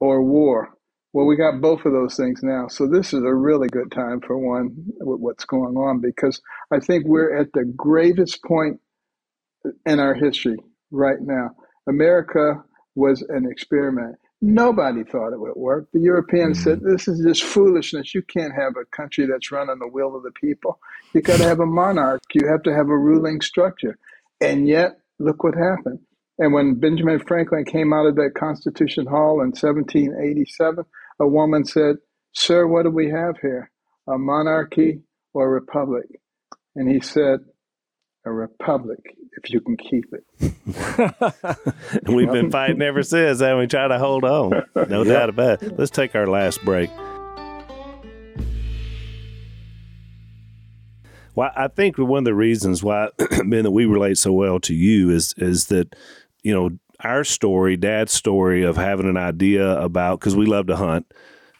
or 0.00 0.22
war. 0.22 0.70
Well, 1.12 1.26
we 1.26 1.36
got 1.36 1.60
both 1.60 1.84
of 1.84 1.92
those 1.92 2.16
things 2.16 2.40
now, 2.42 2.68
so 2.68 2.86
this 2.86 3.12
is 3.12 3.22
a 3.22 3.34
really 3.34 3.68
good 3.68 3.90
time 3.92 4.20
for 4.20 4.38
one 4.38 4.72
with 5.00 5.20
what's 5.20 5.44
going 5.44 5.76
on 5.76 6.00
because 6.00 6.40
I 6.72 6.78
think 6.78 7.04
we're 7.06 7.36
at 7.36 7.52
the 7.52 7.64
gravest 7.76 8.42
point 8.44 8.80
in 9.84 10.00
our 10.00 10.14
history 10.14 10.56
right 10.90 11.20
now. 11.20 11.50
America 11.88 12.62
was 12.94 13.22
an 13.28 13.46
experiment. 13.50 14.16
Nobody 14.44 15.04
thought 15.04 15.32
it 15.32 15.38
would 15.38 15.54
work. 15.54 15.86
The 15.92 16.00
Europeans 16.00 16.58
mm-hmm. 16.58 16.70
said, 16.70 16.80
This 16.80 17.06
is 17.06 17.24
just 17.24 17.44
foolishness. 17.44 18.12
You 18.12 18.22
can't 18.22 18.52
have 18.52 18.72
a 18.76 18.84
country 18.96 19.24
that's 19.24 19.52
run 19.52 19.70
on 19.70 19.78
the 19.78 19.86
will 19.86 20.16
of 20.16 20.24
the 20.24 20.32
people. 20.32 20.80
You've 21.14 21.22
got 21.22 21.36
to 21.38 21.44
have 21.44 21.60
a 21.60 21.66
monarch. 21.66 22.20
You 22.34 22.48
have 22.48 22.64
to 22.64 22.74
have 22.74 22.88
a 22.88 22.98
ruling 22.98 23.40
structure. 23.40 23.96
And 24.40 24.66
yet, 24.66 24.98
look 25.20 25.44
what 25.44 25.54
happened. 25.54 26.00
And 26.38 26.52
when 26.52 26.80
Benjamin 26.80 27.20
Franklin 27.20 27.64
came 27.64 27.92
out 27.92 28.06
of 28.06 28.16
that 28.16 28.32
Constitution 28.36 29.06
Hall 29.06 29.40
in 29.42 29.52
1787, 29.52 30.84
a 31.20 31.28
woman 31.28 31.64
said, 31.64 31.96
Sir, 32.32 32.66
what 32.66 32.82
do 32.82 32.90
we 32.90 33.10
have 33.10 33.36
here? 33.40 33.70
A 34.08 34.18
monarchy 34.18 35.02
or 35.32 35.46
a 35.46 35.50
republic? 35.50 36.06
And 36.74 36.90
he 36.90 37.00
said, 37.00 37.40
A 38.24 38.32
republic 38.32 39.00
if 39.36 39.50
you 39.50 39.60
can 39.60 39.76
keep 39.76 40.12
it. 40.12 40.24
and 42.06 42.14
we've 42.14 42.30
been 42.30 42.50
fighting 42.50 42.82
ever 42.82 43.02
since, 43.02 43.40
and 43.40 43.58
we 43.58 43.66
try 43.66 43.88
to 43.88 43.98
hold 43.98 44.24
on. 44.24 44.62
No 44.88 45.04
doubt 45.04 45.28
about 45.28 45.62
it. 45.62 45.78
Let's 45.78 45.90
take 45.90 46.14
our 46.14 46.26
last 46.26 46.64
break. 46.64 46.90
Well, 51.34 51.50
I 51.56 51.68
think 51.68 51.96
one 51.96 52.18
of 52.18 52.24
the 52.24 52.34
reasons 52.34 52.82
why, 52.82 53.08
Ben, 53.18 53.62
that 53.62 53.70
we 53.70 53.86
relate 53.86 54.18
so 54.18 54.32
well 54.32 54.60
to 54.60 54.74
you 54.74 55.10
is 55.10 55.34
is 55.38 55.66
that, 55.66 55.96
you 56.42 56.54
know, 56.54 56.70
our 57.00 57.24
story, 57.24 57.76
Dad's 57.76 58.12
story 58.12 58.62
of 58.62 58.76
having 58.76 59.08
an 59.08 59.16
idea 59.16 59.78
about 59.80 60.20
because 60.20 60.36
we 60.36 60.46
love 60.46 60.66
to 60.66 60.76
hunt 60.76 61.12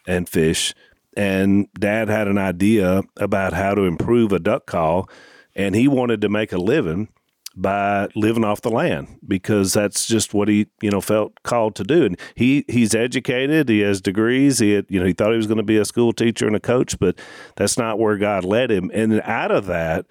and 0.07 0.29
fish, 0.29 0.75
and 1.17 1.67
Dad 1.73 2.07
had 2.07 2.27
an 2.27 2.37
idea 2.37 3.01
about 3.17 3.53
how 3.53 3.73
to 3.73 3.81
improve 3.81 4.31
a 4.31 4.39
duck 4.39 4.67
call, 4.67 5.09
and 5.55 5.75
he 5.75 5.87
wanted 5.87 6.21
to 6.21 6.29
make 6.29 6.51
a 6.51 6.57
living 6.57 7.09
by 7.55 8.07
living 8.15 8.43
off 8.43 8.61
the 8.61 8.69
land 8.69 9.19
because 9.27 9.73
that's 9.73 10.07
just 10.07 10.33
what 10.33 10.47
he 10.47 10.67
you 10.81 10.89
know 10.89 11.01
felt 11.01 11.41
called 11.43 11.75
to 11.75 11.83
do. 11.83 12.05
And 12.05 12.19
he 12.35 12.65
he's 12.67 12.95
educated 12.95 13.69
he 13.69 13.81
has 13.81 14.01
degrees 14.01 14.59
he 14.59 14.71
had, 14.71 14.85
you 14.89 14.99
know 14.99 15.05
he 15.05 15.13
thought 15.13 15.31
he 15.31 15.37
was 15.37 15.47
going 15.47 15.57
to 15.57 15.63
be 15.63 15.77
a 15.77 15.85
school 15.85 16.13
teacher 16.13 16.47
and 16.47 16.55
a 16.55 16.59
coach 16.59 16.97
but 16.99 17.19
that's 17.55 17.77
not 17.77 17.99
where 17.99 18.17
God 18.17 18.43
led 18.43 18.71
him. 18.71 18.89
And 18.93 19.21
out 19.21 19.51
of 19.51 19.67
that 19.67 20.07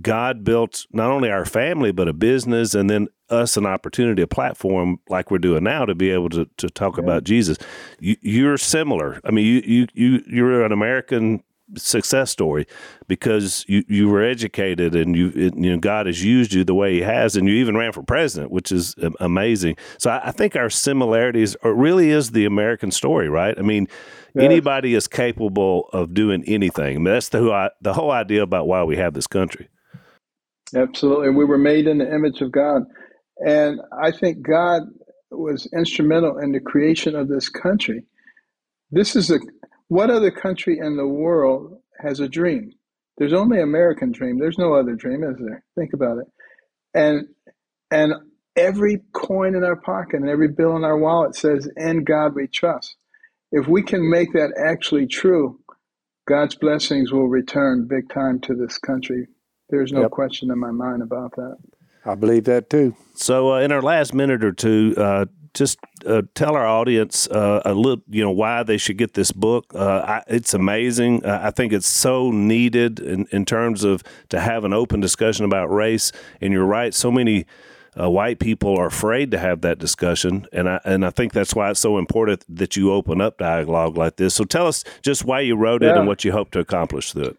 God 0.00 0.44
built 0.44 0.86
not 0.92 1.10
only 1.10 1.30
our 1.30 1.46
family 1.46 1.92
but 1.92 2.08
a 2.08 2.12
business 2.12 2.74
and 2.74 2.90
then 2.90 3.08
us 3.30 3.56
an 3.56 3.66
opportunity 3.66 4.22
a 4.22 4.26
platform 4.26 5.00
like 5.08 5.30
we're 5.30 5.38
doing 5.38 5.64
now 5.64 5.86
to 5.86 5.94
be 5.94 6.10
able 6.10 6.28
to 6.28 6.46
to 6.58 6.68
talk 6.68 6.98
yeah. 6.98 7.04
about 7.04 7.24
Jesus. 7.24 7.56
You, 7.98 8.50
are 8.50 8.58
similar. 8.58 9.20
I 9.24 9.30
mean 9.30 9.46
you 9.46 9.62
you 9.64 9.86
you 9.94 10.22
you're 10.26 10.64
an 10.64 10.72
American 10.72 11.42
success 11.74 12.30
story 12.30 12.66
because 13.08 13.64
you, 13.68 13.84
you 13.88 14.08
were 14.08 14.22
educated 14.22 14.94
and 14.94 15.16
you 15.16 15.28
it, 15.34 15.56
you 15.56 15.70
know 15.70 15.78
God 15.78 16.06
has 16.06 16.22
used 16.22 16.52
you 16.52 16.64
the 16.64 16.74
way 16.74 16.94
He 16.94 17.00
has, 17.00 17.36
and 17.36 17.48
you 17.48 17.54
even 17.56 17.76
ran 17.76 17.92
for 17.92 18.02
president, 18.02 18.50
which 18.50 18.70
is 18.70 18.94
amazing. 19.20 19.76
So 19.98 20.10
I, 20.10 20.28
I 20.28 20.30
think 20.32 20.56
our 20.56 20.70
similarities 20.70 21.56
are, 21.62 21.74
really 21.74 22.10
is 22.10 22.30
the 22.30 22.44
American 22.44 22.90
story, 22.90 23.28
right? 23.28 23.58
I 23.58 23.62
mean, 23.62 23.88
yes. 24.34 24.44
anybody 24.44 24.94
is 24.94 25.08
capable 25.08 25.88
of 25.92 26.14
doing 26.14 26.44
anything. 26.46 26.96
I 26.96 26.98
mean, 26.98 27.04
that's 27.04 27.30
the 27.30 27.38
who 27.38 27.68
the 27.80 27.94
whole 27.94 28.10
idea 28.10 28.42
about 28.42 28.66
why 28.66 28.84
we 28.84 28.96
have 28.96 29.14
this 29.14 29.26
country. 29.26 29.68
Absolutely, 30.74 31.30
we 31.30 31.44
were 31.44 31.58
made 31.58 31.86
in 31.86 31.98
the 31.98 32.12
image 32.12 32.40
of 32.40 32.52
God, 32.52 32.82
and 33.44 33.80
I 34.02 34.10
think 34.10 34.42
God 34.42 34.82
was 35.30 35.68
instrumental 35.76 36.38
in 36.38 36.52
the 36.52 36.60
creation 36.60 37.14
of 37.14 37.28
this 37.28 37.48
country. 37.48 38.04
This 38.90 39.16
is 39.16 39.30
a 39.30 39.38
what 39.88 40.10
other 40.10 40.30
country 40.30 40.78
in 40.78 40.96
the 40.96 41.06
world 41.06 41.78
has 42.00 42.20
a 42.20 42.28
dream? 42.28 42.72
There's 43.18 43.32
only 43.32 43.60
American 43.60 44.12
dream. 44.12 44.38
There's 44.38 44.58
no 44.58 44.74
other 44.74 44.94
dream, 44.94 45.22
is 45.24 45.36
there? 45.38 45.64
Think 45.78 45.92
about 45.92 46.18
it. 46.18 46.26
And 46.94 47.28
and 47.90 48.14
every 48.56 49.02
coin 49.12 49.54
in 49.54 49.62
our 49.62 49.76
pocket 49.76 50.20
and 50.20 50.28
every 50.28 50.48
bill 50.48 50.76
in 50.76 50.84
our 50.84 50.98
wallet 50.98 51.34
says, 51.34 51.68
"In 51.76 52.04
God 52.04 52.34
we 52.34 52.46
trust." 52.46 52.96
If 53.52 53.68
we 53.68 53.82
can 53.82 54.10
make 54.10 54.32
that 54.32 54.52
actually 54.58 55.06
true, 55.06 55.60
God's 56.26 56.56
blessings 56.56 57.12
will 57.12 57.28
return 57.28 57.86
big 57.86 58.10
time 58.10 58.40
to 58.40 58.54
this 58.54 58.76
country. 58.78 59.28
There's 59.70 59.92
no 59.92 60.02
yep. 60.02 60.10
question 60.10 60.50
in 60.50 60.58
my 60.58 60.72
mind 60.72 61.02
about 61.02 61.36
that. 61.36 61.56
I 62.04 62.14
believe 62.14 62.44
that 62.44 62.70
too. 62.70 62.96
So, 63.14 63.54
uh, 63.54 63.60
in 63.60 63.72
our 63.72 63.82
last 63.82 64.14
minute 64.14 64.44
or 64.44 64.52
two, 64.52 64.94
uh, 64.96 65.26
just 65.56 65.78
uh, 66.06 66.22
tell 66.34 66.54
our 66.54 66.66
audience 66.66 67.26
uh, 67.28 67.62
a 67.64 67.74
little, 67.74 68.02
you 68.08 68.22
know, 68.22 68.30
why 68.30 68.62
they 68.62 68.76
should 68.76 68.98
get 68.98 69.14
this 69.14 69.32
book. 69.32 69.72
Uh, 69.74 70.02
I, 70.06 70.22
it's 70.28 70.54
amazing. 70.54 71.24
I 71.24 71.50
think 71.50 71.72
it's 71.72 71.88
so 71.88 72.30
needed 72.30 73.00
in, 73.00 73.26
in 73.32 73.44
terms 73.44 73.82
of 73.82 74.04
to 74.28 74.40
have 74.40 74.64
an 74.64 74.72
open 74.72 75.00
discussion 75.00 75.44
about 75.44 75.66
race. 75.72 76.12
And 76.40 76.52
you're 76.52 76.64
right, 76.64 76.94
so 76.94 77.10
many 77.10 77.46
uh, 77.98 78.10
white 78.10 78.38
people 78.38 78.76
are 78.76 78.86
afraid 78.86 79.30
to 79.30 79.38
have 79.38 79.62
that 79.62 79.78
discussion, 79.78 80.46
and 80.52 80.68
I 80.68 80.80
and 80.84 81.04
I 81.04 81.10
think 81.10 81.32
that's 81.32 81.54
why 81.54 81.70
it's 81.70 81.80
so 81.80 81.98
important 81.98 82.44
that 82.54 82.76
you 82.76 82.92
open 82.92 83.20
up 83.20 83.38
dialogue 83.38 83.96
like 83.96 84.16
this. 84.16 84.34
So 84.34 84.44
tell 84.44 84.66
us 84.66 84.84
just 85.02 85.24
why 85.24 85.40
you 85.40 85.56
wrote 85.56 85.82
it 85.82 85.86
yeah. 85.86 85.98
and 85.98 86.06
what 86.06 86.24
you 86.24 86.32
hope 86.32 86.50
to 86.52 86.58
accomplish 86.58 87.12
through 87.12 87.24
it. 87.24 87.36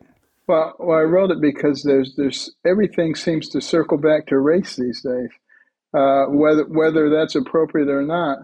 Well, 0.47 0.75
well, 0.79 0.97
I 0.97 1.01
wrote 1.01 1.29
it 1.29 1.41
because 1.41 1.83
there's 1.83 2.15
there's 2.15 2.55
everything 2.65 3.15
seems 3.15 3.49
to 3.49 3.61
circle 3.61 3.97
back 3.97 4.27
to 4.27 4.39
race 4.39 4.75
these 4.75 5.01
days. 5.01 5.29
Uh, 5.97 6.25
whether 6.27 6.65
whether 6.65 7.09
that's 7.09 7.33
appropriate 7.33 7.89
or 7.89 8.03
not, 8.03 8.37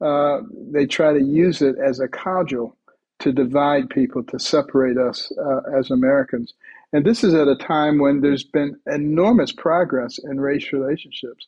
uh, 0.00 0.40
they 0.72 0.86
try 0.86 1.12
to 1.12 1.22
use 1.22 1.60
it 1.60 1.76
as 1.78 2.00
a 2.00 2.08
cudgel 2.08 2.74
to 3.18 3.32
divide 3.32 3.90
people, 3.90 4.22
to 4.24 4.38
separate 4.38 4.96
us 4.96 5.30
uh, 5.38 5.78
as 5.78 5.90
Americans. 5.90 6.54
And 6.94 7.04
this 7.04 7.22
is 7.22 7.34
at 7.34 7.48
a 7.48 7.56
time 7.56 7.98
when 7.98 8.20
there's 8.22 8.44
been 8.44 8.76
enormous 8.86 9.52
progress 9.52 10.18
in 10.18 10.40
race 10.40 10.72
relationships. 10.72 11.46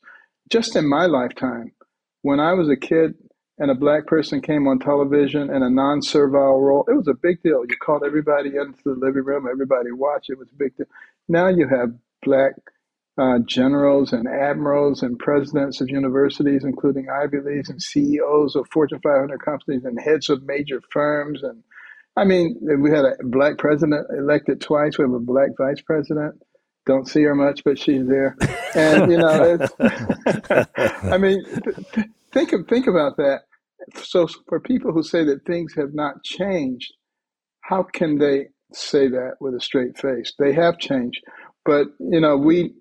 Just 0.51 0.77
in 0.77 0.87
my 0.87 1.07
lifetime, 1.07 1.73
when 2.23 2.41
I 2.41 2.53
was 2.53 2.69
a 2.69 2.77
kid 2.77 3.15
and 3.59 3.71
a 3.71 3.75
black 3.75 4.07
person 4.07 4.43
came 4.43 4.67
on 4.67 4.79
television 4.79 5.49
in 5.55 5.63
a 5.63 5.71
non 5.71 6.03
servile 6.03 6.61
role, 6.61 6.85
it 6.89 6.95
was 6.95 7.09
a 7.09 7.15
big 7.15 7.43
deal. 7.43 7.65
You 7.67 7.77
called 7.81 8.03
everybody 8.05 8.51
into 8.51 8.83
the 8.85 8.97
living 8.99 9.25
room, 9.25 9.49
everybody 9.51 9.93
watched, 9.93 10.29
it 10.29 10.39
was 10.39 10.49
a 10.53 10.59
big 10.59 10.77
deal. 10.77 10.87
Now 11.27 11.49
you 11.49 11.69
have 11.69 11.95
black 12.23 12.53
uh, 13.19 13.39
generals 13.47 14.13
and 14.13 14.29
admirals 14.29 15.03
and 15.03 15.19
presidents 15.19 15.81
of 15.81 15.89
universities, 15.89 16.65
including 16.65 17.09
Ivy 17.11 17.39
Leagues, 17.45 17.69
and 17.69 17.83
CEOs 17.83 18.55
of 18.55 18.69
Fortune 18.71 19.01
500 19.03 19.45
companies 19.45 19.85
and 19.85 20.01
heads 20.01 20.29
of 20.29 20.45
major 20.45 20.81
firms. 20.93 21.43
And 21.43 21.63
I 22.17 22.25
mean, 22.25 22.57
we 22.61 22.91
had 22.91 23.05
a 23.05 23.17
black 23.25 23.59
president 23.59 24.07
elected 24.17 24.61
twice. 24.61 24.99
We 24.99 25.05
have 25.05 25.13
a 25.13 25.21
black 25.21 25.51
vice 25.59 25.81
president. 25.81 26.37
Don't 26.87 27.09
see 27.09 27.23
her 27.23 27.35
much, 27.35 27.65
but 27.65 27.79
she's 27.79 28.07
there. 28.07 28.37
And 28.75 29.11
you 29.11 29.19
know, 29.19 29.59
I 31.03 31.19
mean, 31.19 31.45
think 32.33 32.53
of, 32.53 32.67
think 32.69 32.87
about 32.87 33.17
that. 33.17 33.43
So 34.03 34.29
for 34.49 34.61
people 34.61 34.93
who 34.93 35.03
say 35.03 35.25
that 35.25 35.45
things 35.45 35.75
have 35.77 35.93
not 35.93 36.23
changed, 36.25 36.93
how 37.61 37.83
can 37.83 38.19
they 38.19 38.47
say 38.73 39.09
that 39.09 39.35
with 39.41 39.55
a 39.55 39.61
straight 39.61 39.99
face? 39.99 40.33
They 40.39 40.53
have 40.53 40.79
changed. 40.79 41.23
But 41.69 41.89
you 42.01 42.19
know, 42.19 42.39
we 42.39 42.73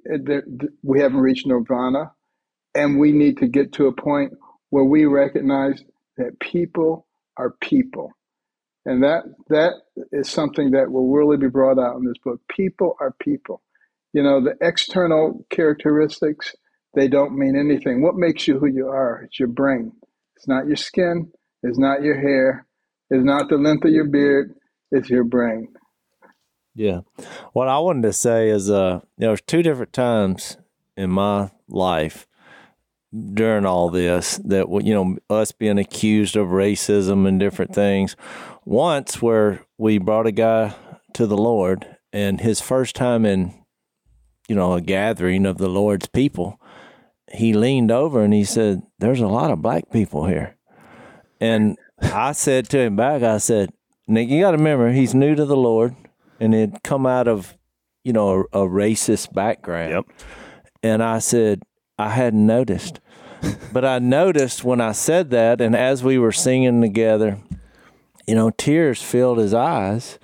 we 0.82 1.02
haven't 1.02 1.20
reached 1.20 1.46
nirvana, 1.46 2.14
and 2.74 2.98
we 2.98 3.12
need 3.12 3.40
to 3.40 3.48
get 3.50 3.74
to 3.74 3.88
a 3.88 3.92
point 3.92 4.32
where 4.70 4.86
we 4.86 5.04
recognize 5.04 5.84
that 6.16 6.40
people 6.40 7.06
are 7.36 7.52
people, 7.60 8.14
and 8.86 9.04
that 9.04 9.24
that 9.50 9.74
is 10.14 10.30
something 10.30 10.72
that 10.72 10.90
will 10.90 11.12
really 11.12 11.36
be 11.36 11.50
brought 11.50 11.78
out 11.78 11.98
in 11.98 12.06
this 12.06 12.18
book. 12.24 12.40
People 12.50 12.96
are 13.02 13.14
people. 13.20 13.62
You 14.14 14.24
know, 14.24 14.42
the 14.42 14.56
external 14.66 15.46
characteristics 15.50 16.56
they 16.96 17.10
don't 17.10 17.38
mean 17.38 17.58
anything. 17.60 18.02
What 18.02 18.16
makes 18.16 18.48
you 18.48 18.58
who 18.58 18.68
you 18.68 18.88
are? 18.88 19.24
It's 19.26 19.38
your 19.38 19.50
brain. 19.50 19.92
It's 20.38 20.48
not 20.48 20.66
your 20.66 20.78
skin. 20.78 21.30
It's 21.62 21.78
not 21.78 22.04
your 22.04 22.18
hair. 22.22 22.66
It's 23.10 23.26
not 23.26 23.50
the 23.50 23.58
length 23.58 23.84
of 23.84 23.92
your 23.92 24.08
beard. 24.08 24.56
It's 24.92 25.10
your 25.10 25.26
brain. 25.26 25.68
Yeah. 26.78 27.02
What 27.54 27.68
I 27.68 27.80
wanted 27.80 28.04
to 28.04 28.14
say 28.14 28.50
is, 28.50 28.70
uh, 28.70 29.00
know, 29.00 29.02
there's 29.18 29.42
two 29.42 29.64
different 29.64 29.94
times 29.94 30.58
in 30.96 31.10
my 31.10 31.50
life 31.68 32.28
during 33.34 33.66
all 33.66 33.90
this 33.90 34.40
that, 34.46 34.68
you 34.86 34.94
know, 34.94 35.18
us 35.28 35.52
being 35.52 35.80
accused 35.80 36.36
of 36.36 36.50
racism 36.50 37.28
and 37.28 37.40
different 37.40 37.74
things. 37.74 38.16
Once 38.64 39.24
where 39.24 39.66
we 39.80 39.98
brought 39.98 40.28
a 40.28 40.32
guy 40.32 40.76
to 41.14 41.26
the 41.26 41.38
Lord 41.38 41.98
and 42.14 42.42
his 42.42 42.62
first 42.62 42.96
time 42.96 43.26
in, 43.26 43.56
you 44.48 44.56
know, 44.56 44.74
a 44.74 44.82
gathering 44.82 45.48
of 45.48 45.58
the 45.58 45.70
Lord's 45.70 46.08
people, 46.08 46.62
he 47.34 47.54
leaned 47.54 47.90
over 47.90 48.22
and 48.22 48.36
he 48.36 48.44
said, 48.44 48.84
There's 49.00 49.20
a 49.20 49.28
lot 49.28 49.50
of 49.50 49.64
black 49.64 49.90
people 49.92 50.28
here. 50.28 50.56
And 51.42 51.76
I 52.00 52.34
said 52.34 52.70
to 52.70 52.80
him 52.80 52.96
back, 52.96 53.24
I 53.24 53.40
said, 53.40 53.72
Nick, 54.08 54.30
you 54.30 54.42
got 54.42 54.52
to 54.52 54.58
remember, 54.58 54.92
he's 54.92 55.16
new 55.16 55.34
to 55.34 55.44
the 55.44 55.58
Lord 55.58 55.96
and 56.40 56.54
it 56.54 56.84
come 56.84 57.06
out 57.06 57.28
of 57.28 57.58
you 58.04 58.14
know 58.14 58.46
a, 58.54 58.64
a 58.64 58.68
racist 58.68 59.34
background. 59.34 59.92
Yep. 59.92 60.06
And 60.84 61.04
I 61.04 61.20
said 61.20 61.64
I 61.98 62.10
hadn't 62.10 62.46
noticed, 62.46 63.00
but 63.74 63.84
I 63.84 64.00
noticed 64.00 64.64
when 64.64 64.82
I 64.82 64.92
said 64.92 65.30
that, 65.32 65.62
and 65.62 65.76
as 65.76 66.04
we 66.04 66.18
were 66.18 66.32
singing 66.32 66.82
together, 66.82 67.40
you 68.28 68.36
know, 68.36 68.50
tears 68.52 69.02
filled 69.02 69.38
his 69.38 69.54
eyes 69.54 70.20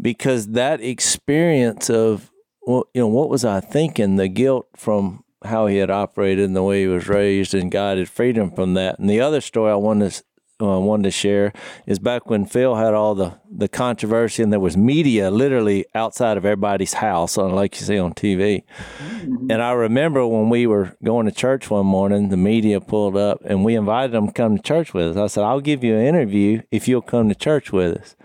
because 0.00 0.48
that 0.48 0.80
experience 0.80 1.88
of 1.88 2.30
well, 2.66 2.88
you 2.92 3.00
know, 3.00 3.08
what 3.08 3.28
was 3.28 3.44
I 3.44 3.60
thinking? 3.60 4.16
The 4.16 4.28
guilt 4.28 4.66
from 4.74 5.22
how 5.44 5.66
he 5.66 5.76
had 5.76 5.90
operated 5.90 6.44
and 6.44 6.56
the 6.56 6.62
way 6.62 6.82
he 6.82 6.88
was 6.88 7.08
raised, 7.08 7.54
and 7.54 7.70
God 7.70 7.98
had 7.98 8.08
freed 8.08 8.36
him 8.36 8.50
from 8.50 8.74
that. 8.74 8.98
And 8.98 9.08
the 9.08 9.20
other 9.20 9.40
story 9.40 9.70
I 9.70 9.76
wanted 9.76 10.10
to 10.10 10.24
uh, 10.60 10.80
wanted 10.80 11.04
to 11.04 11.10
share 11.10 11.52
is 11.86 11.98
back 11.98 12.30
when 12.30 12.46
Phil 12.46 12.76
had 12.76 12.94
all 12.94 13.14
the, 13.14 13.38
the 13.50 13.68
controversy 13.68 14.42
and 14.42 14.52
there 14.52 14.60
was 14.60 14.76
media 14.76 15.30
literally 15.30 15.84
outside 15.94 16.36
of 16.36 16.44
everybody's 16.44 16.94
house, 16.94 17.36
on, 17.36 17.52
like 17.52 17.78
you 17.78 17.84
see 17.86 17.98
on 17.98 18.14
TV. 18.14 18.62
Mm-hmm. 18.98 19.50
And 19.50 19.62
I 19.62 19.72
remember 19.72 20.26
when 20.26 20.48
we 20.48 20.66
were 20.66 20.96
going 21.04 21.26
to 21.26 21.32
church 21.32 21.70
one 21.70 21.86
morning, 21.86 22.30
the 22.30 22.36
media 22.36 22.80
pulled 22.80 23.16
up 23.16 23.40
and 23.44 23.64
we 23.64 23.74
invited 23.74 24.12
them 24.12 24.28
to 24.28 24.32
come 24.32 24.56
to 24.56 24.62
church 24.62 24.94
with 24.94 25.16
us. 25.16 25.16
I 25.16 25.26
said, 25.26 25.44
I'll 25.44 25.60
give 25.60 25.84
you 25.84 25.94
an 25.94 26.06
interview 26.06 26.62
if 26.70 26.88
you'll 26.88 27.02
come 27.02 27.28
to 27.28 27.34
church 27.34 27.72
with 27.72 27.98
us. 27.98 28.16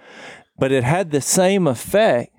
But 0.58 0.72
it 0.72 0.84
had 0.84 1.12
the 1.12 1.22
same 1.22 1.68
effect 1.68 2.34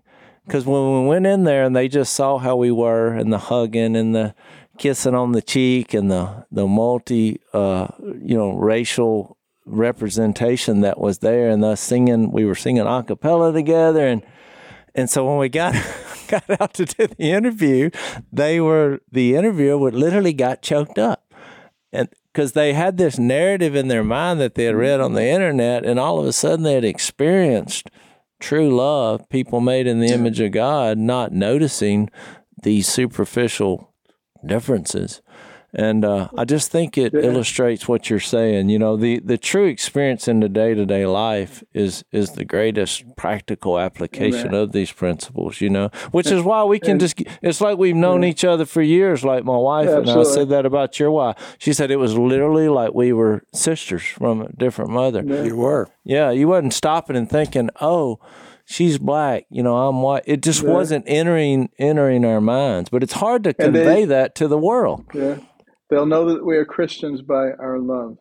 because 0.47 0.64
when 0.64 1.03
we 1.03 1.09
went 1.09 1.26
in 1.26 1.45
there 1.45 1.64
and 1.64 1.76
they 1.76 1.88
just 1.88 2.14
saw 2.14 2.38
how 2.38 2.57
we 2.57 2.70
were 2.70 3.14
and 3.14 3.32
the 3.32 3.38
hugging 3.38 3.97
and 3.97 4.14
the 4.14 4.34
kissing 4.78 5.14
on 5.14 5.32
the 5.32 5.43
cheek 5.43 5.95
and 5.95 6.11
the 6.11 6.47
the 6.51 6.66
multi 6.66 7.40
uh, 7.53 7.88
you 8.01 8.36
know 8.36 8.53
racial 8.53 9.36
representation 9.64 10.80
that 10.80 10.98
was 10.98 11.18
there 11.18 11.48
and 11.48 11.64
us 11.64 11.80
singing 11.80 12.32
we 12.32 12.44
were 12.44 12.54
singing 12.54 12.86
a 12.86 13.02
cappella 13.02 13.52
together. 13.52 14.06
And 14.06 14.22
and 14.94 15.08
so 15.08 15.26
when 15.26 15.38
we 15.38 15.48
got 15.48 15.74
got 16.28 16.60
out 16.60 16.74
to 16.74 16.84
do 16.84 17.06
the 17.06 17.30
interview 17.30 17.90
they 18.32 18.60
were 18.60 19.00
the 19.10 19.34
interviewer 19.34 19.78
would 19.78 19.94
literally 19.94 20.32
got 20.32 20.62
choked 20.62 20.98
up. 20.98 21.32
And 21.92 22.08
because 22.32 22.52
they 22.52 22.72
had 22.72 22.96
this 22.96 23.18
narrative 23.18 23.76
in 23.76 23.88
their 23.88 24.04
mind 24.04 24.40
that 24.40 24.54
they 24.54 24.64
had 24.64 24.74
read 24.74 25.00
on 25.00 25.12
the 25.12 25.26
internet 25.26 25.84
and 25.84 26.00
all 26.00 26.18
of 26.18 26.26
a 26.26 26.32
sudden 26.32 26.62
they 26.62 26.74
had 26.74 26.84
experienced 26.84 27.90
true 28.40 28.74
love, 28.74 29.28
people 29.28 29.60
made 29.60 29.86
in 29.86 30.00
the 30.00 30.08
image 30.08 30.40
of 30.40 30.52
God, 30.52 30.98
not 30.98 31.32
noticing 31.32 32.10
these 32.62 32.88
superficial 32.88 33.92
differences. 34.44 35.22
And 35.74 36.04
uh, 36.04 36.28
I 36.36 36.44
just 36.44 36.70
think 36.70 36.98
it 36.98 37.14
yeah. 37.14 37.20
illustrates 37.20 37.88
what 37.88 38.10
you're 38.10 38.20
saying. 38.20 38.68
You 38.68 38.78
know, 38.78 38.96
the, 38.96 39.20
the 39.20 39.38
true 39.38 39.64
experience 39.64 40.28
in 40.28 40.40
the 40.40 40.48
day 40.48 40.74
to 40.74 40.84
day 40.84 41.06
life 41.06 41.64
is 41.72 42.04
is 42.12 42.32
the 42.32 42.44
greatest 42.44 43.04
practical 43.16 43.78
application 43.78 44.48
Amen. 44.48 44.60
of 44.60 44.72
these 44.72 44.92
principles. 44.92 45.60
You 45.60 45.70
know, 45.70 45.88
which 46.10 46.26
is 46.26 46.42
why 46.42 46.64
we 46.64 46.78
can 46.78 46.92
and, 46.92 47.00
just. 47.00 47.22
It's 47.40 47.60
like 47.60 47.78
we've 47.78 47.96
known 47.96 48.22
yeah. 48.22 48.28
each 48.28 48.44
other 48.44 48.66
for 48.66 48.82
years. 48.82 49.24
Like 49.24 49.44
my 49.44 49.56
wife 49.56 49.88
and 49.88 50.08
I 50.08 50.22
said 50.24 50.50
that 50.50 50.66
about 50.66 50.98
your 50.98 51.10
wife. 51.10 51.56
She 51.58 51.72
said 51.72 51.90
it 51.90 51.96
was 51.96 52.18
literally 52.18 52.68
like 52.68 52.92
we 52.92 53.12
were 53.12 53.42
sisters 53.54 54.02
from 54.02 54.42
a 54.42 54.52
different 54.52 54.90
mother. 54.90 55.22
Yeah. 55.24 55.44
You 55.44 55.56
were. 55.56 55.88
Yeah, 56.04 56.30
you 56.32 56.48
wasn't 56.48 56.74
stopping 56.74 57.16
and 57.16 57.30
thinking, 57.30 57.70
oh 57.80 58.18
she's 58.64 58.98
black, 58.98 59.44
you 59.50 59.62
know, 59.62 59.76
I'm 59.76 60.02
white. 60.02 60.22
It 60.26 60.42
just 60.42 60.62
yeah. 60.62 60.70
wasn't 60.70 61.04
entering 61.06 61.70
entering 61.78 62.24
our 62.24 62.40
minds. 62.40 62.90
But 62.90 63.02
it's 63.02 63.14
hard 63.14 63.44
to 63.44 63.54
convey 63.54 63.84
they, 63.84 64.04
that 64.06 64.34
to 64.36 64.48
the 64.48 64.58
world. 64.58 65.04
Yeah. 65.14 65.38
They'll 65.93 66.07
know 66.07 66.32
that 66.32 66.43
we 66.43 66.57
are 66.57 66.64
Christians 66.64 67.20
by 67.20 67.51
our 67.51 67.78
love. 67.78 68.16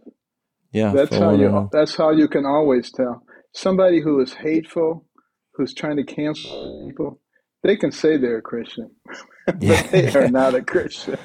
Yeah, 0.73 0.91
that's 0.91 1.15
how 1.15 1.33
you. 1.33 1.69
That's 1.71 1.95
how 1.95 2.11
you 2.11 2.27
can 2.27 2.45
always 2.45 2.91
tell 2.91 3.23
somebody 3.53 4.01
who 4.01 4.19
is 4.19 4.33
hateful, 4.33 5.05
who's 5.53 5.73
trying 5.73 5.95
to 5.95 6.03
cancel 6.03 6.85
people. 6.85 7.21
They 7.63 7.77
can 7.77 7.93
say 7.93 8.17
they're 8.17 8.39
a 8.39 8.41
Christian, 8.41 8.91
but 9.45 9.63
yeah. 9.63 9.83
they 9.83 10.13
are 10.13 10.27
not 10.27 10.53
a 10.53 10.61
Christian. 10.61 11.17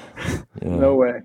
Yeah. 0.61 0.77
No 0.77 0.95
way. 0.95 1.19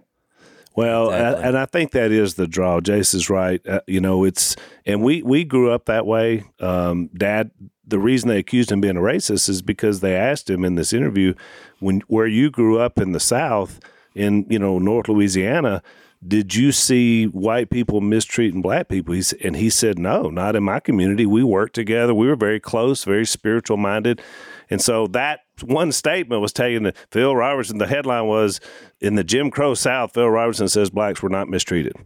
Well, 0.75 1.11
exactly. 1.11 1.45
and 1.45 1.57
I 1.57 1.67
think 1.67 1.93
that 1.93 2.11
is 2.11 2.35
the 2.35 2.49
draw. 2.49 2.81
Jase 2.81 3.15
is 3.15 3.31
right. 3.31 3.65
Uh, 3.65 3.83
you 3.87 4.01
know, 4.01 4.25
it's 4.25 4.57
and 4.85 5.05
we 5.05 5.23
we 5.23 5.45
grew 5.45 5.71
up 5.71 5.85
that 5.85 6.05
way. 6.05 6.43
Um, 6.59 7.11
Dad, 7.17 7.53
the 7.87 8.01
reason 8.01 8.29
they 8.29 8.41
accused 8.41 8.73
him 8.73 8.81
of 8.81 8.83
being 8.83 8.97
a 8.97 9.01
racist 9.01 9.49
is 9.49 9.63
because 9.63 10.01
they 10.01 10.17
asked 10.17 10.51
him 10.51 10.65
in 10.65 10.75
this 10.75 10.93
interview, 10.93 11.35
when 11.79 12.01
where 12.09 12.27
you 12.27 12.51
grew 12.51 12.81
up 12.81 12.99
in 12.99 13.13
the 13.13 13.21
South, 13.21 13.79
in 14.15 14.47
you 14.49 14.59
know 14.59 14.79
North 14.79 15.09
Louisiana, 15.09 15.83
did 16.27 16.55
you 16.55 16.71
see 16.71 17.25
white 17.25 17.71
people 17.71 18.01
mistreating 18.01 18.63
black 18.63 18.89
people? 18.89 19.15
He's, 19.15 19.33
and 19.33 19.57
he 19.57 19.71
said, 19.71 19.99
no, 19.99 20.31
not 20.31 20.55
in 20.55 20.63
my 20.63 20.79
community. 20.79 21.27
We 21.27 21.43
worked 21.43 21.75
together. 21.75 22.15
We 22.15 22.29
were 22.29 22.37
very 22.37 22.61
close, 22.61 23.03
very 23.05 23.27
spiritual 23.27 23.77
minded. 23.77 24.23
And 24.71 24.81
so 24.81 25.09
that 25.09 25.41
one 25.65 25.91
statement 25.91 26.41
was 26.41 26.53
taken 26.53 26.85
to 26.85 26.93
Phil 27.11 27.35
Robertson. 27.35 27.79
The 27.79 27.89
headline 27.89 28.27
was 28.27 28.61
in 29.01 29.17
the 29.17 29.25
Jim 29.25 29.51
Crow 29.51 29.75
South, 29.75 30.15
Phil 30.15 30.31
Robertson 30.31 30.69
says 30.69 30.91
blacks 30.91 31.23
were 31.23 31.29
not 31.29 31.49
mistreated. 31.49 31.97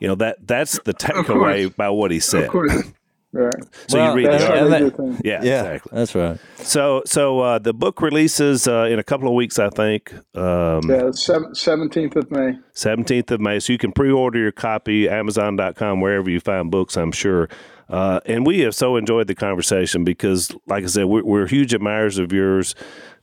You 0.00 0.08
know, 0.08 0.14
that 0.16 0.46
that's 0.46 0.78
the 0.80 0.94
takeaway 0.94 1.74
by 1.74 1.90
what 1.90 2.10
he 2.10 2.20
said. 2.20 2.50
Right. 3.38 3.64
So 3.86 3.98
well, 3.98 4.10
you 4.10 4.16
read 4.16 4.40
that. 4.40 5.20
Yeah, 5.24 5.42
yeah, 5.44 5.62
exactly. 5.62 5.92
That's 5.96 6.14
right. 6.14 6.38
So, 6.56 7.02
so 7.06 7.38
uh, 7.38 7.58
the 7.60 7.72
book 7.72 8.02
releases 8.02 8.66
uh, 8.66 8.88
in 8.90 8.98
a 8.98 9.04
couple 9.04 9.28
of 9.28 9.34
weeks, 9.34 9.60
I 9.60 9.70
think. 9.70 10.12
Um, 10.36 10.90
yeah, 10.90 11.10
seventeenth 11.12 12.16
of 12.16 12.30
May. 12.32 12.58
Seventeenth 12.72 13.30
of 13.30 13.40
May. 13.40 13.60
So 13.60 13.72
you 13.72 13.78
can 13.78 13.92
pre-order 13.92 14.40
your 14.40 14.50
copy 14.50 15.08
Amazon.com 15.08 16.00
wherever 16.00 16.28
you 16.28 16.40
find 16.40 16.68
books. 16.68 16.96
I'm 16.96 17.12
sure. 17.12 17.48
Uh, 17.88 18.18
and 18.26 18.44
we 18.44 18.60
have 18.60 18.74
so 18.74 18.96
enjoyed 18.96 19.28
the 19.28 19.36
conversation 19.36 20.02
because, 20.02 20.50
like 20.66 20.82
I 20.82 20.88
said, 20.88 21.04
we're, 21.04 21.24
we're 21.24 21.46
huge 21.46 21.72
admirers 21.72 22.18
of 22.18 22.32
yours. 22.32 22.74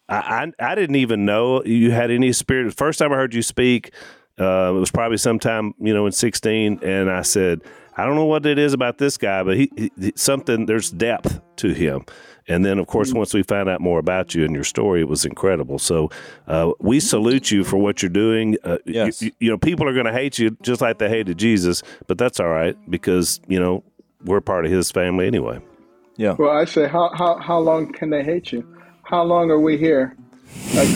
I, 0.08 0.52
I, 0.60 0.72
I 0.72 0.76
didn't 0.76 0.96
even 0.96 1.26
know 1.26 1.62
you 1.64 1.92
had 1.92 2.10
any 2.10 2.32
spirit. 2.32 2.74
First 2.74 3.00
time 3.00 3.12
I 3.12 3.16
heard 3.16 3.34
you 3.34 3.42
speak, 3.42 3.94
uh, 4.40 4.74
it 4.76 4.80
was 4.80 4.92
probably 4.92 5.18
sometime 5.18 5.74
you 5.80 5.94
know 5.94 6.06
in 6.06 6.12
16, 6.12 6.80
and 6.84 7.12
I 7.12 7.22
said 7.22 7.62
I 7.98 8.06
don't 8.06 8.16
know 8.16 8.26
what 8.26 8.46
it 8.46 8.60
is 8.60 8.74
about 8.74 8.98
this 8.98 9.18
guy, 9.18 9.44
but 9.44 9.58
he, 9.58 9.72
he 9.78 10.14
something 10.16 10.66
there's 10.66 10.92
depth 10.92 11.40
to 11.58 11.70
him. 11.70 12.06
And 12.48 12.64
then, 12.64 12.78
of 12.78 12.86
course, 12.88 13.12
once 13.12 13.34
we 13.34 13.42
found 13.42 13.70
out 13.70 13.82
more 13.82 13.98
about 13.98 14.36
you 14.36 14.46
and 14.46 14.54
your 14.54 14.64
story, 14.64 15.02
it 15.02 15.08
was 15.08 15.26
incredible. 15.26 15.80
So 15.80 16.12
uh, 16.48 16.74
we 16.80 17.00
salute 17.00 17.50
you 17.50 17.64
for 17.64 17.78
what 17.78 18.04
you're 18.04 18.10
doing. 18.10 18.58
Uh, 18.64 18.78
yes. 18.86 19.22
you, 19.22 19.32
you 19.40 19.50
know, 19.50 19.58
people 19.58 19.88
are 19.88 19.94
going 19.94 20.06
to 20.06 20.14
hate 20.14 20.38
you 20.38 20.56
just 20.62 20.80
like 20.80 21.00
they 21.00 21.10
hated 21.10 21.40
Jesus, 21.40 21.82
but 22.06 22.20
that's 22.20 22.40
all 22.40 22.50
right 22.50 22.78
because, 22.90 23.40
you 23.48 23.60
know, 23.60 23.84
we're 24.26 24.42
part 24.42 24.66
of 24.66 24.72
his 24.72 24.92
family 24.92 25.26
anyway. 25.26 25.60
Yeah. 26.18 26.36
Well, 26.38 26.52
I 26.52 26.66
say, 26.66 26.88
how, 26.88 27.10
how, 27.16 27.40
how 27.40 27.60
long 27.60 27.92
can 27.92 28.12
they 28.12 28.24
hate 28.24 28.52
you? 28.52 28.64
How 29.04 29.24
long 29.24 29.50
are 29.50 29.60
we 29.60 29.78
here? 29.78 30.16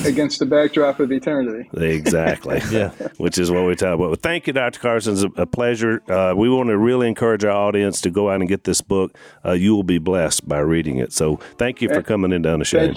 Against 0.05 0.39
the 0.39 0.45
backdrop 0.45 0.99
of 0.99 1.12
eternity. 1.12 1.70
Exactly. 1.74 2.62
yeah. 2.72 2.89
Which 3.18 3.38
is 3.38 3.51
what 3.51 3.66
we 3.66 3.76
talk 3.76 3.95
about. 3.95 4.07
Well, 4.10 4.16
thank 4.16 4.47
you, 4.47 4.53
Dr. 4.53 4.80
Carson. 4.80 5.14
It's 5.14 5.26
a, 5.38 5.45
pleasure. 5.45 6.01
Uh, 6.10 6.34
we 6.36 6.49
want 6.49 6.70
to 6.70 6.78
really 6.78 7.07
encourage 7.07 7.43
our 7.43 7.51
audience 7.51 8.01
to 8.01 8.10
go 8.10 8.30
out 8.30 8.39
and 8.39 8.49
get 8.49 8.64
this 8.64 8.82
book. 8.82 9.16
Uh, 9.45 9.51
you 9.51 9.76
will 9.76 9.84
be 9.84 9.97
blessed 9.97 10.47
by 10.47 10.60
reading 10.60 10.97
it. 10.97 11.14
So 11.14 11.38
thank 11.57 11.82
you 11.82 11.89
for 11.89 11.95
and, 11.95 12.05
coming 12.05 12.32
in, 12.32 12.41
down 12.41 12.60
the 12.60 12.66
show. 12.66 12.93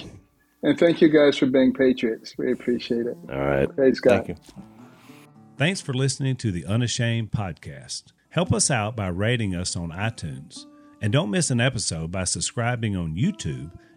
And 0.63 0.79
thank 0.79 1.01
you 1.01 1.09
guys 1.09 1.37
for 1.37 1.45
being 1.45 1.73
patriots. 1.73 2.35
We 2.37 2.51
appreciate 2.51 3.05
it. 3.05 3.17
All 3.31 3.39
right. 3.39 3.75
Praise 3.75 3.99
God. 3.99 4.25
Thank 4.25 4.29
you. 4.29 4.35
Thanks 5.57 5.81
for 5.81 5.93
listening 5.93 6.35
to 6.37 6.51
the 6.51 6.65
Unashamed 6.65 7.31
podcast. 7.31 8.05
Help 8.29 8.51
us 8.51 8.71
out 8.71 8.95
by 8.95 9.07
rating 9.07 9.55
us 9.55 9.75
on 9.75 9.91
iTunes. 9.91 10.65
And 11.01 11.11
don't 11.11 11.29
miss 11.29 11.51
an 11.51 11.59
episode 11.59 12.11
by 12.11 12.23
subscribing 12.23 12.95
on 12.95 13.15
YouTube 13.15 13.71